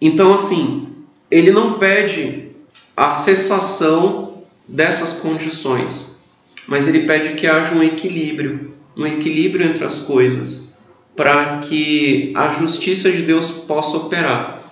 Então, 0.00 0.32
assim, 0.32 0.88
ele 1.30 1.50
não 1.50 1.74
pede 1.74 2.50
a 2.96 3.12
cessação 3.12 4.34
dessas 4.66 5.14
condições, 5.14 6.20
mas 6.66 6.88
ele 6.88 7.06
pede 7.06 7.34
que 7.34 7.46
haja 7.46 7.74
um 7.74 7.82
equilíbrio, 7.82 8.74
um 8.96 9.06
equilíbrio 9.06 9.66
entre 9.66 9.84
as 9.84 9.98
coisas, 9.98 10.74
para 11.16 11.58
que 11.58 12.32
a 12.34 12.50
justiça 12.50 13.10
de 13.10 13.22
Deus 13.22 13.50
possa 13.50 13.96
operar. 13.96 14.62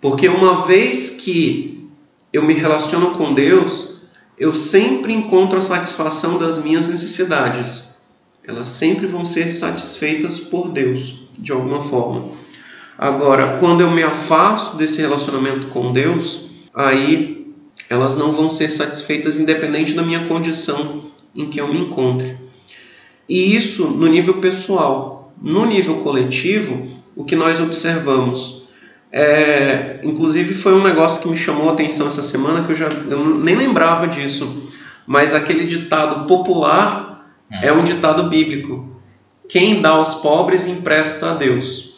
Porque 0.00 0.28
uma 0.28 0.66
vez 0.66 1.10
que 1.10 1.88
eu 2.32 2.42
me 2.44 2.54
relaciono 2.54 3.12
com 3.12 3.34
Deus, 3.34 3.97
eu 4.38 4.54
sempre 4.54 5.12
encontro 5.12 5.58
a 5.58 5.62
satisfação 5.62 6.38
das 6.38 6.62
minhas 6.62 6.88
necessidades. 6.88 7.98
Elas 8.44 8.68
sempre 8.68 9.06
vão 9.06 9.24
ser 9.24 9.50
satisfeitas 9.50 10.38
por 10.38 10.70
Deus, 10.70 11.28
de 11.36 11.52
alguma 11.52 11.82
forma. 11.82 12.30
Agora, 12.96 13.58
quando 13.58 13.80
eu 13.80 13.90
me 13.90 14.02
afasto 14.02 14.76
desse 14.76 15.00
relacionamento 15.00 15.68
com 15.68 15.92
Deus, 15.92 16.48
aí 16.72 17.46
elas 17.90 18.16
não 18.16 18.32
vão 18.32 18.48
ser 18.48 18.70
satisfeitas 18.70 19.38
independente 19.38 19.92
da 19.92 20.02
minha 20.02 20.26
condição 20.26 21.02
em 21.34 21.46
que 21.48 21.60
eu 21.60 21.68
me 21.68 21.80
encontre. 21.80 22.36
E 23.28 23.54
isso 23.54 23.86
no 23.86 24.06
nível 24.06 24.34
pessoal. 24.34 25.32
No 25.40 25.64
nível 25.64 25.98
coletivo, 25.98 26.88
o 27.14 27.24
que 27.24 27.36
nós 27.36 27.60
observamos 27.60 28.67
é, 29.10 30.00
inclusive 30.02 30.54
foi 30.54 30.74
um 30.74 30.82
negócio 30.82 31.22
que 31.22 31.28
me 31.28 31.36
chamou 31.36 31.70
a 31.70 31.72
atenção 31.72 32.06
essa 32.06 32.22
semana 32.22 32.64
que 32.64 32.72
eu 32.72 32.76
já 32.76 32.88
eu 32.88 33.24
nem 33.38 33.54
lembrava 33.54 34.06
disso, 34.06 34.68
mas 35.06 35.34
aquele 35.34 35.64
ditado 35.64 36.26
popular 36.26 37.32
é, 37.50 37.68
é 37.68 37.72
um 37.72 37.84
ditado 37.84 38.28
bíblico. 38.28 38.86
Quem 39.48 39.80
dá 39.80 39.90
aos 39.90 40.16
pobres 40.16 40.66
empresta 40.66 41.30
a 41.30 41.34
Deus. 41.34 41.96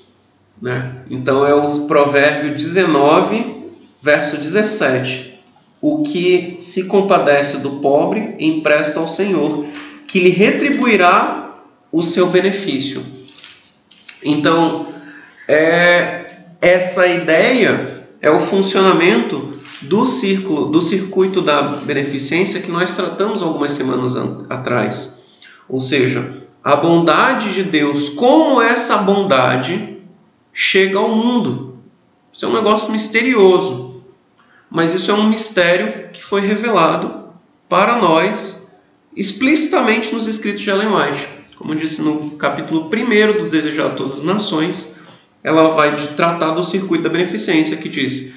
Né? 0.62 1.02
Então 1.10 1.44
é 1.44 1.54
o 1.54 1.86
provérbio 1.86 2.54
19, 2.54 3.64
verso 4.00 4.36
17. 4.36 5.40
O 5.82 6.02
que 6.02 6.54
se 6.58 6.84
compadece 6.84 7.58
do 7.58 7.80
pobre 7.80 8.36
empresta 8.38 9.00
ao 9.00 9.08
Senhor, 9.08 9.66
que 10.06 10.20
lhe 10.20 10.30
retribuirá 10.30 11.56
o 11.90 12.02
seu 12.02 12.28
benefício. 12.28 13.02
Então, 14.22 14.88
é, 15.48 16.19
essa 16.60 17.06
ideia 17.06 18.06
é 18.20 18.30
o 18.30 18.40
funcionamento 18.40 19.58
do 19.82 20.04
círculo, 20.04 20.66
do 20.66 20.80
circuito 20.80 21.40
da 21.40 21.62
beneficência 21.62 22.60
que 22.60 22.70
nós 22.70 22.94
tratamos 22.94 23.42
algumas 23.42 23.72
semanas 23.72 24.14
atrás. 24.50 25.44
Ou 25.68 25.80
seja, 25.80 26.30
a 26.62 26.76
bondade 26.76 27.54
de 27.54 27.62
Deus, 27.62 28.10
como 28.10 28.60
essa 28.60 28.98
bondade 28.98 29.96
chega 30.52 30.98
ao 30.98 31.14
mundo. 31.14 31.78
Isso 32.32 32.44
é 32.44 32.48
um 32.48 32.54
negócio 32.54 32.92
misterioso. 32.92 33.88
mas 34.70 34.94
isso 34.94 35.10
é 35.10 35.14
um 35.14 35.28
mistério 35.28 36.10
que 36.12 36.22
foi 36.22 36.42
revelado 36.42 37.24
para 37.68 37.96
nós 37.96 38.78
explicitamente 39.16 40.14
nos 40.14 40.28
escritos 40.28 40.62
de 40.62 40.70
Ellen 40.70 40.94
White. 40.94 41.26
Como 41.56 41.74
disse 41.74 42.00
no 42.00 42.30
capítulo 42.32 42.88
1 42.88 43.42
do 43.42 43.48
Desejado 43.48 43.90
a 43.90 43.96
Todas 43.96 44.18
as 44.18 44.22
Nações, 44.22 44.99
ela 45.42 45.68
vai 45.70 45.96
tratar 46.14 46.52
do 46.52 46.62
circuito 46.62 47.04
da 47.04 47.10
beneficência, 47.10 47.76
que 47.76 47.88
diz: 47.88 48.34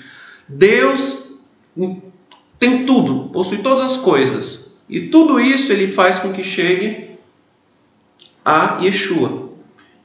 Deus 0.48 1.40
tem 2.60 2.86
tudo, 2.86 3.30
possui 3.30 3.60
todas 3.60 3.82
as 3.82 3.98
coisas, 3.98 4.78
e 4.88 5.08
tudo 5.08 5.40
isso 5.40 5.72
ele 5.72 5.92
faz 5.92 6.20
com 6.20 6.32
que 6.32 6.44
chegue 6.44 7.10
a 8.44 8.80
Yeshua. 8.82 9.50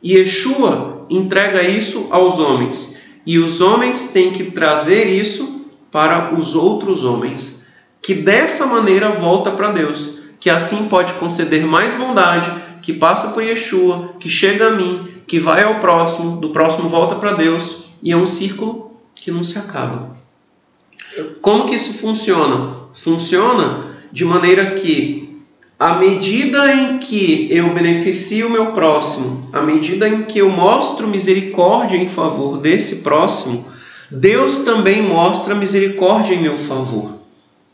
E 0.03 0.15
Yeshua 0.15 1.07
entrega 1.11 1.63
isso 1.63 2.09
aos 2.11 2.39
homens, 2.39 3.01
e 3.25 3.39
os 3.39 3.61
homens 3.61 4.09
têm 4.13 4.33
que 4.33 4.51
trazer 4.51 5.07
isso 5.07 5.67
para 5.91 6.35
os 6.35 6.55
outros 6.55 7.05
homens, 7.05 7.67
que 8.03 8.15
dessa 8.15 8.67
maneira 8.67 9.11
volta 9.11 9.51
para 9.51 9.71
Deus, 9.71 10.19
que 10.39 10.51
assim 10.51 10.89
pode 10.89 11.15
conceder 11.15 11.65
mais 11.65 11.95
bondade, 11.95 12.51
que 12.81 12.93
passa 12.93 13.29
por 13.29 13.43
Yeshua, 13.43 14.15
que 14.21 14.29
chega 14.29 14.69
a 14.69 14.71
mim, 14.71 15.18
que 15.29 15.39
vai 15.39 15.63
ao 15.63 15.79
próximo, 15.81 16.41
do 16.41 16.49
próximo 16.49 16.89
volta 16.89 17.15
para 17.17 17.35
Deus, 17.35 17.91
e 18.03 18.11
é 18.11 18.17
um 18.17 18.27
círculo 18.27 18.93
que 19.15 19.31
não 19.31 19.45
se 19.45 19.59
acaba. 19.59 20.17
Como 21.43 21.67
que 21.67 21.75
isso 21.75 21.99
funciona? 21.99 22.77
Funciona 22.95 23.97
de 24.11 24.25
maneira 24.25 24.73
que, 24.73 25.37
à 25.79 25.95
medida 25.95 26.75
em 26.75 26.99
que 26.99 27.47
eu 27.51 27.73
beneficio 27.75 28.47
o 28.47 28.51
meu 28.51 28.73
próximo, 28.73 29.51
à 29.53 29.61
medida 29.61 30.09
em 30.09 30.23
que 30.23 30.39
eu 30.39 30.49
mostro 30.49 31.07
misericórdia 31.07 31.99
em 31.99 32.09
favor 32.09 32.59
desse 32.59 33.03
próximo, 33.03 33.67
Deus 34.11 34.61
também 34.61 35.03
mostra 35.03 35.55
misericórdia 35.55 36.35
em 36.35 36.41
meu 36.41 36.57
favor. 36.57 37.19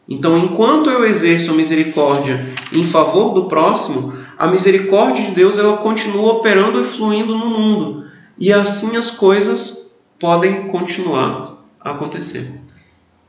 Então, 0.08 0.36
enquanto 0.36 0.90
eu 0.90 1.04
exerço 1.04 1.52
a 1.52 1.54
misericórdia 1.54 2.52
em 2.72 2.84
favor 2.84 3.32
do 3.32 3.44
próximo, 3.44 4.12
a 4.44 4.50
misericórdia 4.50 5.26
de 5.26 5.34
Deus 5.34 5.58
ela 5.58 5.78
continua 5.78 6.34
operando 6.34 6.80
e 6.80 6.84
fluindo 6.84 7.34
no 7.34 7.46
mundo. 7.46 8.04
E 8.38 8.52
assim 8.52 8.94
as 8.96 9.10
coisas 9.10 9.96
podem 10.20 10.68
continuar 10.68 11.64
a 11.80 11.92
acontecer. 11.92 12.60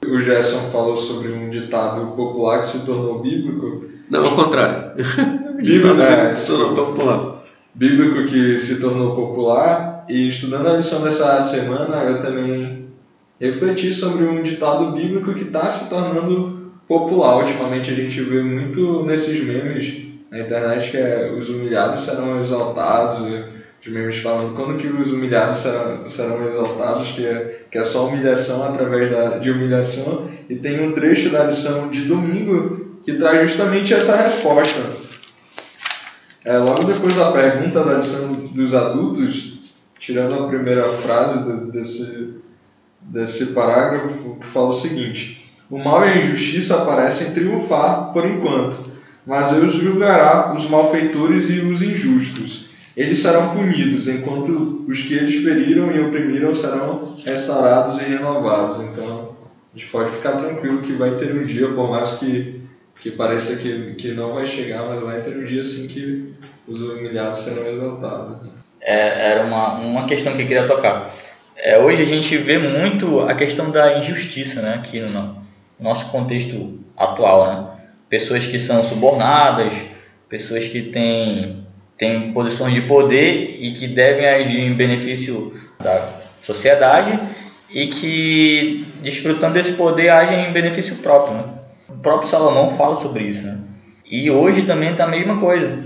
O 0.05 0.19
Gerson 0.19 0.69
falou 0.71 0.97
sobre 0.97 1.29
um 1.29 1.49
ditado 1.49 2.15
popular 2.15 2.61
que 2.61 2.67
se 2.67 2.85
tornou 2.85 3.19
bíblico. 3.19 3.85
Não, 4.09 4.25
ao 4.25 4.35
contrário. 4.35 4.91
Bíblico, 5.55 6.01
é, 6.01 6.35
se 6.35 6.47
tornou 6.47 6.75
popular. 6.75 7.43
Bíblico 7.73 8.25
que 8.25 8.59
se 8.59 8.81
tornou 8.81 9.15
popular. 9.15 10.05
E 10.09 10.27
estudando 10.27 10.67
a 10.67 10.73
lição 10.73 11.01
dessa 11.01 11.41
semana, 11.41 12.03
eu 12.03 12.21
também 12.21 12.87
refleti 13.39 13.91
sobre 13.91 14.25
um 14.25 14.43
ditado 14.43 14.91
bíblico 14.91 15.33
que 15.33 15.43
está 15.43 15.71
se 15.71 15.89
tornando 15.89 16.71
popular. 16.85 17.37
Ultimamente 17.37 17.89
a 17.89 17.93
gente 17.95 18.21
vê 18.21 18.43
muito 18.43 19.03
nesses 19.03 19.43
memes 19.43 20.04
na 20.31 20.39
internet 20.39 20.91
que 20.91 20.97
é 20.97 21.31
os 21.31 21.49
humilhados 21.49 22.01
serão 22.01 22.39
exaltados 22.39 23.25
os 23.85 23.93
memes 23.93 24.17
falando 24.17 24.55
quando 24.55 24.77
que 24.77 24.87
os 24.87 25.11
humilhados 25.11 25.59
serão, 25.59 26.09
serão 26.09 26.47
exaltados, 26.47 27.11
que 27.11 27.25
é, 27.25 27.65
que 27.69 27.77
é 27.77 27.83
só 27.83 28.07
humilhação 28.07 28.65
através 28.65 29.11
da, 29.11 29.37
de 29.37 29.51
humilhação. 29.51 30.27
E 30.49 30.55
tem 30.55 30.87
um 30.87 30.91
trecho 30.91 31.29
da 31.29 31.43
lição 31.43 31.89
de 31.89 32.01
domingo 32.01 32.97
que 33.03 33.13
traz 33.13 33.47
justamente 33.47 33.93
essa 33.93 34.15
resposta. 34.15 34.79
É, 36.43 36.57
logo 36.57 36.83
depois 36.83 37.15
da 37.15 37.31
pergunta 37.31 37.83
da 37.83 37.95
lição 37.95 38.33
dos 38.33 38.73
adultos, 38.73 39.73
tirando 39.99 40.33
a 40.33 40.47
primeira 40.47 40.87
frase 40.89 41.43
de, 41.43 41.71
desse, 41.71 42.33
desse 43.01 43.45
parágrafo, 43.47 44.37
que 44.39 44.47
fala 44.47 44.69
o 44.69 44.73
seguinte: 44.73 45.47
O 45.69 45.77
mal 45.77 46.03
e 46.05 46.09
a 46.09 46.17
injustiça 46.17 46.85
parecem 46.85 47.33
triunfar 47.33 48.11
por 48.13 48.25
enquanto, 48.25 48.77
mas 49.25 49.51
Deus 49.51 49.73
julgará 49.73 50.53
os 50.53 50.69
malfeitores 50.69 51.49
e 51.49 51.59
os 51.59 51.81
injustos 51.81 52.65
eles 52.95 53.19
serão 53.19 53.49
punidos, 53.49 54.07
enquanto 54.07 54.85
os 54.87 55.01
que 55.01 55.15
eles 55.15 55.43
feriram 55.43 55.91
e 55.91 55.99
oprimiram 55.99 56.55
serão 56.55 57.15
restaurados 57.25 57.99
e 57.99 58.05
renovados. 58.05 58.79
Então, 58.79 59.35
a 59.73 59.77
gente 59.77 59.91
pode 59.91 60.11
ficar 60.11 60.33
tranquilo 60.33 60.81
que 60.81 60.93
vai 60.93 61.15
ter 61.15 61.35
um 61.35 61.45
dia, 61.45 61.67
por 61.67 61.89
mais 61.89 62.13
que, 62.13 62.61
que 63.01 63.11
pareça 63.11 63.57
que, 63.57 63.95
que 63.95 64.11
não 64.11 64.33
vai 64.33 64.45
chegar, 64.45 64.83
mas 64.87 65.01
vai 65.01 65.19
ter 65.19 65.35
um 65.35 65.43
dia 65.43 65.61
assim 65.61 65.87
que 65.87 66.33
os 66.65 66.81
humilhados 66.81 67.41
serão 67.41 67.67
exaltados. 67.67 68.37
É, 68.79 69.31
era 69.31 69.43
uma, 69.43 69.73
uma 69.75 70.05
questão 70.05 70.33
que 70.33 70.43
eu 70.43 70.47
queria 70.47 70.67
tocar. 70.67 71.13
É, 71.57 71.77
hoje 71.79 72.01
a 72.01 72.05
gente 72.05 72.37
vê 72.37 72.57
muito 72.57 73.21
a 73.21 73.33
questão 73.33 73.71
da 73.71 73.97
injustiça 73.97 74.61
né, 74.61 74.75
aqui 74.75 75.01
no 75.01 75.35
nosso 75.77 76.09
contexto 76.11 76.79
atual. 76.95 77.47
Né? 77.47 77.74
Pessoas 78.09 78.45
que 78.45 78.59
são 78.59 78.83
subornadas, 78.83 79.73
pessoas 80.29 80.65
que 80.65 80.81
têm 80.81 81.65
têm 81.97 82.33
posições 82.33 82.73
de 82.73 82.81
poder 82.81 83.57
e 83.59 83.73
que 83.73 83.87
devem 83.87 84.27
agir 84.27 84.59
em 84.59 84.73
benefício 84.73 85.53
da 85.79 86.19
sociedade 86.41 87.17
e 87.69 87.87
que, 87.87 88.85
desfrutando 89.01 89.53
desse 89.53 89.73
poder, 89.73 90.09
agem 90.09 90.49
em 90.49 90.53
benefício 90.53 90.97
próprio. 90.97 91.35
Né? 91.35 91.43
O 91.89 91.97
próprio 91.97 92.29
Salomão 92.29 92.69
fala 92.69 92.95
sobre 92.95 93.23
isso. 93.23 93.45
Né? 93.45 93.57
E 94.09 94.29
hoje 94.29 94.63
também 94.63 94.91
está 94.91 95.05
a 95.05 95.07
mesma 95.07 95.39
coisa. 95.39 95.83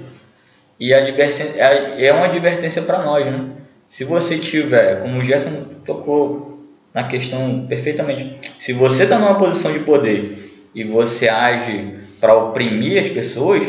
E 0.80 0.94
é 0.94 2.14
uma 2.14 2.26
advertência 2.26 2.82
para 2.82 3.04
nós. 3.04 3.26
Né? 3.26 3.50
Se 3.90 4.04
você 4.04 4.38
tiver, 4.38 5.02
como 5.02 5.20
o 5.20 5.24
Gerson 5.24 5.64
tocou 5.86 6.68
na 6.94 7.04
questão 7.04 7.66
perfeitamente, 7.68 8.40
se 8.60 8.74
você 8.74 9.04
está 9.04 9.20
numa 9.20 9.36
posição 9.36 9.72
de 9.72 9.80
poder 9.80 10.68
e 10.74 10.84
você 10.84 11.30
age 11.30 12.00
para 12.20 12.34
oprimir 12.36 13.02
as 13.02 13.10
pessoas, 13.10 13.64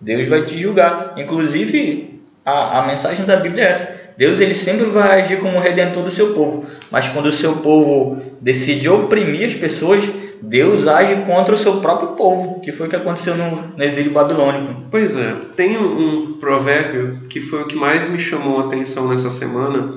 Deus 0.00 0.28
vai 0.28 0.44
te 0.44 0.60
julgar. 0.60 1.14
Inclusive, 1.16 2.20
a, 2.44 2.80
a 2.80 2.86
mensagem 2.86 3.24
da 3.24 3.36
Bíblia 3.36 3.64
é 3.64 3.68
essa. 3.68 4.00
Deus 4.16 4.38
ele 4.38 4.54
sempre 4.54 4.86
vai 4.86 5.22
agir 5.22 5.40
como 5.40 5.58
redentor 5.58 6.02
do 6.02 6.10
seu 6.10 6.34
povo, 6.34 6.66
mas 6.90 7.08
quando 7.08 7.26
o 7.26 7.32
seu 7.32 7.56
povo 7.56 8.20
decide 8.38 8.86
oprimir 8.86 9.46
as 9.46 9.54
pessoas, 9.54 10.04
Deus 10.42 10.86
age 10.86 11.22
contra 11.24 11.54
o 11.54 11.58
seu 11.58 11.80
próprio 11.80 12.10
povo, 12.10 12.60
que 12.60 12.70
foi 12.70 12.86
o 12.86 12.90
que 12.90 12.96
aconteceu 12.96 13.34
no, 13.34 13.68
no 13.76 13.82
exílio 13.82 14.12
babilônico. 14.12 14.88
Pois 14.90 15.16
é, 15.16 15.34
tem 15.56 15.78
um, 15.78 16.28
um 16.28 16.32
provérbio 16.34 17.20
que 17.30 17.40
foi 17.40 17.62
o 17.62 17.66
que 17.66 17.74
mais 17.74 18.08
me 18.08 18.18
chamou 18.18 18.60
a 18.60 18.66
atenção 18.66 19.08
nessa 19.08 19.30
semana, 19.30 19.94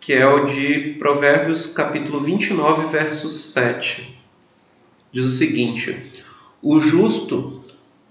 que 0.00 0.14
é 0.14 0.26
o 0.26 0.46
de 0.46 0.96
Provérbios 0.98 1.66
capítulo 1.66 2.18
29, 2.18 2.86
verso 2.90 3.28
7. 3.28 4.18
Diz 5.12 5.24
o 5.24 5.30
seguinte: 5.30 5.98
O 6.62 6.78
justo 6.78 7.60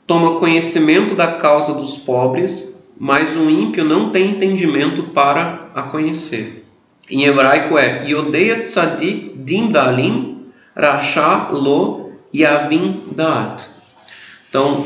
toma 0.08 0.40
conhecimento 0.40 1.14
da 1.14 1.34
causa 1.34 1.74
dos 1.74 1.98
pobres, 1.98 2.88
mas 2.98 3.36
o 3.38 3.50
ímpio 3.50 3.86
não 3.86 4.10
tem 4.10 4.32
entendimento 4.32 5.04
para 5.04 5.70
a 5.76 5.84
conhecer. 5.84 6.66
Em 7.10 7.26
hebraico 7.26 7.78
é 7.78 8.08
Yodeia 8.08 8.64
Tzadik 8.64 9.34
Dim 9.36 9.72
Dalim 9.72 10.48
Rasha 10.76 11.50
Lo 11.52 12.12
Yavim 12.34 13.04
Daat. 13.12 13.68
Então, 14.50 14.86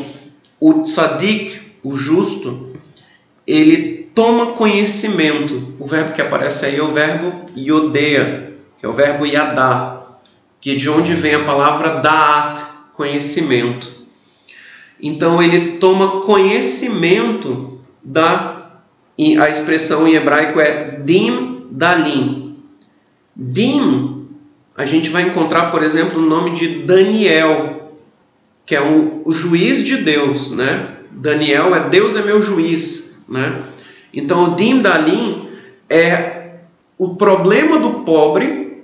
o 0.59 0.81
Tzadik, 0.81 1.59
o 1.83 1.95
justo, 1.95 2.73
ele 3.47 4.09
toma 4.13 4.53
conhecimento. 4.53 5.75
O 5.79 5.85
verbo 5.85 6.13
que 6.13 6.21
aparece 6.21 6.65
aí 6.65 6.77
é 6.77 6.83
o 6.83 6.91
verbo 6.91 7.49
Yodeia, 7.55 8.53
que 8.79 8.85
é 8.85 8.89
o 8.89 8.93
verbo 8.93 9.25
Yadá, 9.25 10.01
que 10.59 10.75
de 10.75 10.89
onde 10.89 11.13
vem 11.13 11.35
a 11.35 11.45
palavra 11.45 12.01
Daat, 12.01 12.61
conhecimento. 12.95 13.91
Então 15.01 15.41
ele 15.41 15.77
toma 15.77 16.21
conhecimento 16.21 17.79
da 18.03 18.53
a 19.39 19.49
expressão 19.49 20.07
em 20.07 20.15
hebraico 20.15 20.59
é 20.59 20.99
dim 21.03 21.67
dalim. 21.69 22.57
Dim 23.35 24.27
a 24.75 24.85
gente 24.85 25.09
vai 25.09 25.23
encontrar, 25.23 25.69
por 25.69 25.83
exemplo, 25.83 26.19
o 26.19 26.25
nome 26.25 26.51
de 26.51 26.83
Daniel, 26.83 27.91
que 28.65 28.75
é 28.75 28.81
o, 28.81 29.21
o 29.23 29.31
juiz 29.31 29.83
de 29.83 29.97
Deus, 29.97 30.51
né? 30.51 30.97
Daniel 31.11 31.75
é 31.75 31.89
Deus 31.89 32.15
é 32.15 32.23
meu 32.23 32.41
juiz, 32.41 33.23
né? 33.29 33.61
Então 34.11 34.45
o 34.45 34.55
dim 34.55 34.81
dalim 34.81 35.47
é 35.89 36.55
o 36.97 37.15
problema 37.15 37.77
do 37.77 38.03
pobre 38.03 38.83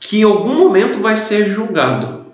que 0.00 0.20
em 0.20 0.24
algum 0.24 0.54
momento 0.54 1.00
vai 1.00 1.16
ser 1.16 1.48
julgado. 1.48 2.25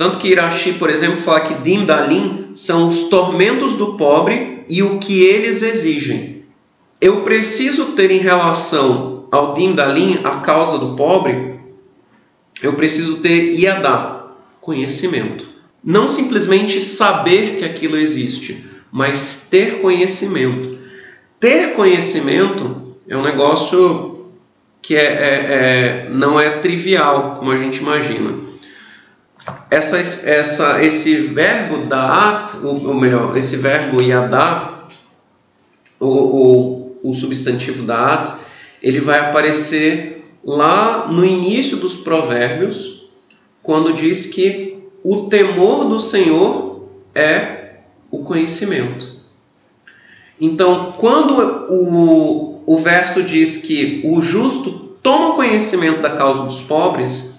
Tanto 0.00 0.16
que 0.16 0.28
Irashi, 0.28 0.72
por 0.72 0.88
exemplo, 0.88 1.20
fala 1.20 1.42
que 1.42 1.52
Dim 1.56 1.84
Dalim 1.84 2.52
são 2.54 2.88
os 2.88 3.10
tormentos 3.10 3.74
do 3.74 3.98
pobre 3.98 4.64
e 4.66 4.82
o 4.82 4.98
que 4.98 5.24
eles 5.24 5.60
exigem. 5.60 6.42
Eu 6.98 7.20
preciso 7.20 7.92
ter 7.92 8.10
em 8.10 8.20
relação 8.20 9.26
ao 9.30 9.52
Dim 9.52 9.74
Dalim, 9.74 10.20
a 10.24 10.36
causa 10.36 10.78
do 10.78 10.96
pobre, 10.96 11.60
eu 12.62 12.72
preciso 12.72 13.18
ter 13.18 13.52
Iadá, 13.52 14.28
conhecimento. 14.58 15.46
Não 15.84 16.08
simplesmente 16.08 16.80
saber 16.80 17.56
que 17.58 17.64
aquilo 17.66 17.98
existe, 17.98 18.64
mas 18.90 19.48
ter 19.50 19.82
conhecimento. 19.82 20.78
Ter 21.38 21.74
conhecimento 21.74 22.94
é 23.06 23.14
um 23.14 23.22
negócio 23.22 24.30
que 24.80 24.96
é, 24.96 25.04
é, 25.04 26.06
é 26.06 26.08
não 26.10 26.40
é 26.40 26.48
trivial, 26.48 27.34
como 27.34 27.50
a 27.50 27.58
gente 27.58 27.80
imagina. 27.82 28.48
Essa, 29.70 29.98
essa, 29.98 30.84
esse 30.84 31.14
verbo 31.16 31.86
da'at, 31.86 32.56
ou 32.62 32.94
melhor, 32.94 33.36
esse 33.36 33.56
verbo 33.56 34.00
yadá, 34.00 34.84
o, 35.98 36.06
o, 36.06 37.10
o 37.10 37.12
substantivo 37.12 37.84
da'at, 37.84 38.32
ele 38.82 39.00
vai 39.00 39.20
aparecer 39.20 40.24
lá 40.44 41.06
no 41.08 41.24
início 41.24 41.76
dos 41.76 41.96
provérbios, 41.96 43.08
quando 43.62 43.92
diz 43.92 44.26
que 44.26 44.78
o 45.04 45.28
temor 45.28 45.86
do 45.86 46.00
Senhor 46.00 46.88
é 47.14 47.76
o 48.10 48.22
conhecimento. 48.22 49.20
Então, 50.40 50.94
quando 50.96 51.38
o, 51.70 52.62
o 52.66 52.78
verso 52.78 53.22
diz 53.22 53.58
que 53.58 54.02
o 54.04 54.20
justo 54.22 54.70
toma 55.02 55.34
conhecimento 55.34 56.00
da 56.00 56.10
causa 56.10 56.44
dos 56.44 56.60
pobres, 56.62 57.29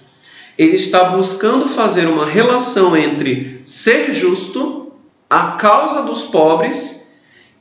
ele 0.62 0.76
está 0.76 1.04
buscando 1.04 1.66
fazer 1.66 2.06
uma 2.06 2.24
relação 2.26 2.96
entre 2.96 3.62
ser 3.66 4.14
justo, 4.14 4.92
a 5.28 5.52
causa 5.52 6.02
dos 6.02 6.24
pobres 6.24 7.12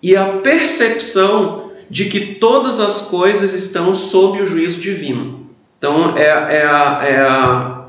e 0.04 0.16
a 0.16 0.26
percepção 0.38 1.72
de 1.90 2.06
que 2.06 2.36
todas 2.36 2.80
as 2.80 3.02
coisas 3.04 3.54
estão 3.54 3.96
sob 3.96 4.42
o 4.42 4.46
juízo 4.46 4.80
divino. 4.80 5.48
Então, 5.78 6.16
é, 6.16 6.24
é, 6.24 6.66
a, 6.66 7.00
é, 7.04 7.20
a, 7.20 7.86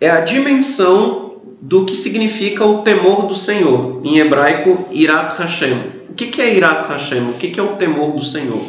é 0.00 0.10
a 0.10 0.20
dimensão 0.20 1.34
do 1.60 1.84
que 1.84 1.94
significa 1.94 2.64
o 2.64 2.82
temor 2.82 3.26
do 3.26 3.34
Senhor. 3.34 4.00
Em 4.02 4.18
hebraico, 4.18 4.86
Irat 4.90 5.36
Hashem. 5.36 6.00
O 6.08 6.14
que 6.14 6.40
é 6.40 6.54
Irat 6.54 6.88
Hashem? 6.88 7.30
O 7.30 7.34
que 7.34 7.58
é 7.60 7.62
o 7.62 7.76
temor 7.76 8.12
do 8.12 8.24
Senhor? 8.24 8.62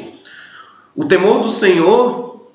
O 0.96 1.06
temor 1.06 1.42
do 1.42 1.50
Senhor, 1.50 2.52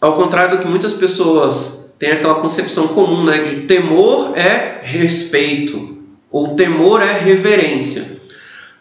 ao 0.00 0.14
contrário 0.14 0.56
do 0.56 0.62
que 0.62 0.68
muitas 0.68 0.92
pessoas 0.92 1.81
tem 2.02 2.10
aquela 2.10 2.34
concepção 2.34 2.88
comum 2.88 3.22
né, 3.22 3.44
de 3.44 3.60
temor 3.60 4.36
é 4.36 4.80
respeito, 4.82 5.98
ou 6.32 6.56
temor 6.56 7.00
é 7.00 7.16
reverência. 7.16 8.04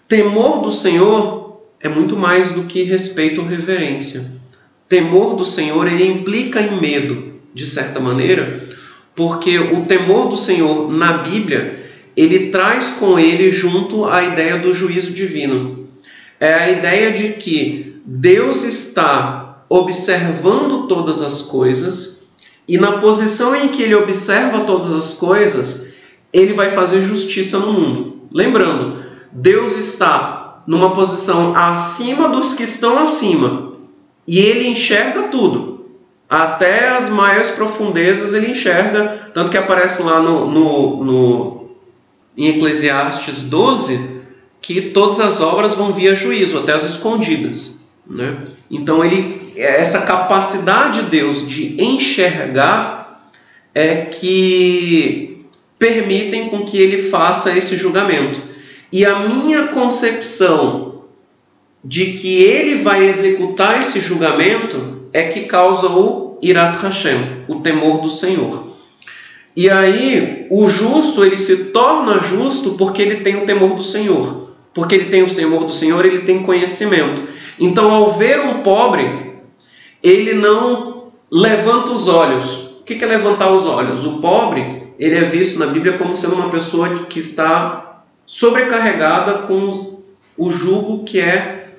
Temor 0.08 0.64
do 0.64 0.72
Senhor 0.72 1.62
é 1.80 1.88
muito 1.88 2.18
mais 2.18 2.52
do 2.52 2.64
que 2.64 2.82
respeito 2.82 3.42
ou 3.42 3.48
reverência. 3.48 4.26
Temor 4.90 5.36
do 5.36 5.46
Senhor 5.46 5.86
ele 5.86 6.04
implica 6.04 6.60
em 6.62 6.82
medo, 6.82 7.34
de 7.54 7.68
certa 7.68 8.00
maneira, 8.00 8.60
porque 9.16 9.56
o 9.60 9.86
temor 9.86 10.28
do 10.28 10.36
Senhor 10.36 10.92
na 10.92 11.20
Bíblia 11.20 11.80
ele 12.18 12.50
traz 12.50 12.90
com 12.90 13.20
ele 13.20 13.52
junto 13.52 14.06
a 14.06 14.24
ideia 14.24 14.58
do 14.58 14.74
juízo 14.74 15.12
divino. 15.12 15.88
É 16.40 16.56
a 16.56 16.72
ideia 16.72 17.12
de 17.12 17.34
que 17.34 18.02
Deus 18.04 18.64
está 18.64 19.64
observando 19.70 20.88
todas 20.88 21.22
as 21.22 21.44
coisas 21.44 22.21
e 22.72 22.78
na 22.78 22.94
posição 23.00 23.54
em 23.54 23.68
que 23.68 23.84
ele 23.84 23.96
observa 23.96 24.62
todas 24.62 24.94
as 24.94 25.14
coisas, 25.14 25.92
ele 26.32 26.54
vai 26.54 26.72
fazer 26.72 27.02
justiça 27.02 27.60
no 27.60 27.74
mundo. 27.74 28.22
Lembrando, 28.32 29.04
Deus 29.30 29.76
está 29.76 30.64
numa 30.66 30.92
posição 30.92 31.54
acima 31.54 32.30
dos 32.30 32.54
que 32.54 32.64
estão 32.64 32.98
acima. 32.98 33.74
E 34.26 34.40
ele 34.40 34.70
enxerga 34.70 35.24
tudo. 35.24 35.86
Até 36.30 36.88
as 36.88 37.10
maiores 37.10 37.50
profundezas 37.50 38.34
ele 38.34 38.52
enxerga. 38.52 39.32
Tanto 39.34 39.52
que 39.52 39.58
aparece 39.58 40.02
lá 40.04 40.22
no, 40.22 40.50
no, 40.50 41.04
no 41.04 41.70
em 42.38 42.56
Eclesiastes 42.56 43.42
12 43.42 44.22
que 44.62 44.80
todas 44.80 45.20
as 45.20 45.42
obras 45.42 45.74
vão 45.74 45.92
via 45.92 46.16
juízo, 46.16 46.58
até 46.58 46.72
as 46.72 46.86
escondidas. 46.86 47.81
Né? 48.08 48.38
Então 48.70 49.04
ele 49.04 49.42
essa 49.56 50.02
capacidade 50.02 51.02
de 51.02 51.10
Deus 51.10 51.48
de 51.48 51.82
enxergar 51.82 53.30
é 53.74 54.06
que 54.06 55.46
permitem 55.78 56.50
com 56.50 56.64
que 56.64 56.78
ele 56.78 57.10
faça 57.10 57.58
esse 57.58 57.76
julgamento. 57.76 58.40
E 58.92 59.06
a 59.06 59.20
minha 59.20 59.68
concepção 59.68 61.04
de 61.84 62.14
que 62.14 62.44
ele 62.44 62.76
vai 62.84 63.08
executar 63.08 63.82
esse 63.82 64.00
julgamento 64.00 65.08
é 65.14 65.24
que 65.24 65.42
causa 65.42 65.88
o 65.88 66.38
Irat 66.42 66.78
Hashem, 66.82 67.44
o 67.48 67.62
temor 67.62 68.02
do 68.02 68.10
Senhor. 68.10 68.72
E 69.56 69.70
aí, 69.70 70.48
o 70.50 70.68
justo, 70.68 71.26
ele 71.26 71.38
se 71.38 71.66
torna 71.66 72.20
justo 72.20 72.72
porque 72.72 73.02
ele 73.02 73.18
tem 73.18 73.36
o 73.36 73.46
temor 73.46 73.76
do 73.76 73.84
Senhor. 73.84 74.50
Porque 74.74 74.96
ele 74.96 75.06
tem 75.06 75.24
o 75.24 75.34
temor 75.34 75.66
do 75.66 75.74
Senhor, 75.74 76.06
ele 76.06 76.20
tem 76.20 76.44
conhecimento. 76.44 77.22
Então, 77.60 77.92
ao 77.92 78.14
ver 78.14 78.40
um 78.40 78.62
pobre, 78.62 79.34
ele 80.02 80.34
não 80.34 81.12
levanta 81.30 81.92
os 81.92 82.08
olhos. 82.08 82.72
O 82.80 82.84
que 82.84 83.04
é 83.04 83.08
levantar 83.08 83.52
os 83.52 83.66
olhos? 83.66 84.04
O 84.04 84.20
pobre, 84.20 84.94
ele 85.00 85.16
é 85.16 85.24
visto 85.24 85.60
na 85.60 85.68
Bíblia 85.68 85.98
como 85.98 86.16
sendo 86.16 86.36
uma 86.36 86.50
pessoa 86.50 87.06
que 87.06 87.20
está 87.20 88.04
sobrecarregada 88.26 89.40
com 89.40 90.02
o 90.38 90.52
jugo 90.52 91.04
que 91.04 91.20
é 91.20 91.76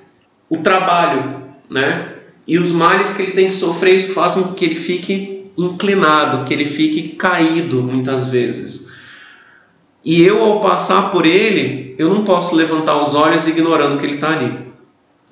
o 0.48 0.58
trabalho, 0.58 1.42
né? 1.68 2.14
E 2.46 2.58
os 2.58 2.72
males 2.72 3.12
que 3.12 3.22
ele 3.22 3.32
tem 3.32 3.46
que 3.46 3.54
sofrer 3.54 3.96
isso 3.96 4.12
fazem 4.12 4.42
com 4.42 4.52
que 4.52 4.64
ele 4.64 4.74
fique 4.74 5.44
inclinado, 5.56 6.44
que 6.44 6.52
ele 6.52 6.64
fique 6.64 7.10
caído 7.10 7.82
muitas 7.82 8.30
vezes. 8.30 8.90
E 10.04 10.22
eu, 10.22 10.42
ao 10.42 10.60
passar 10.60 11.10
por 11.10 11.24
ele, 11.24 11.94
eu 11.98 12.12
não 12.12 12.24
posso 12.24 12.56
levantar 12.56 13.02
os 13.02 13.14
olhos 13.14 13.46
ignorando 13.46 13.98
que 13.98 14.06
ele 14.06 14.16
está 14.16 14.32
ali. 14.32 14.71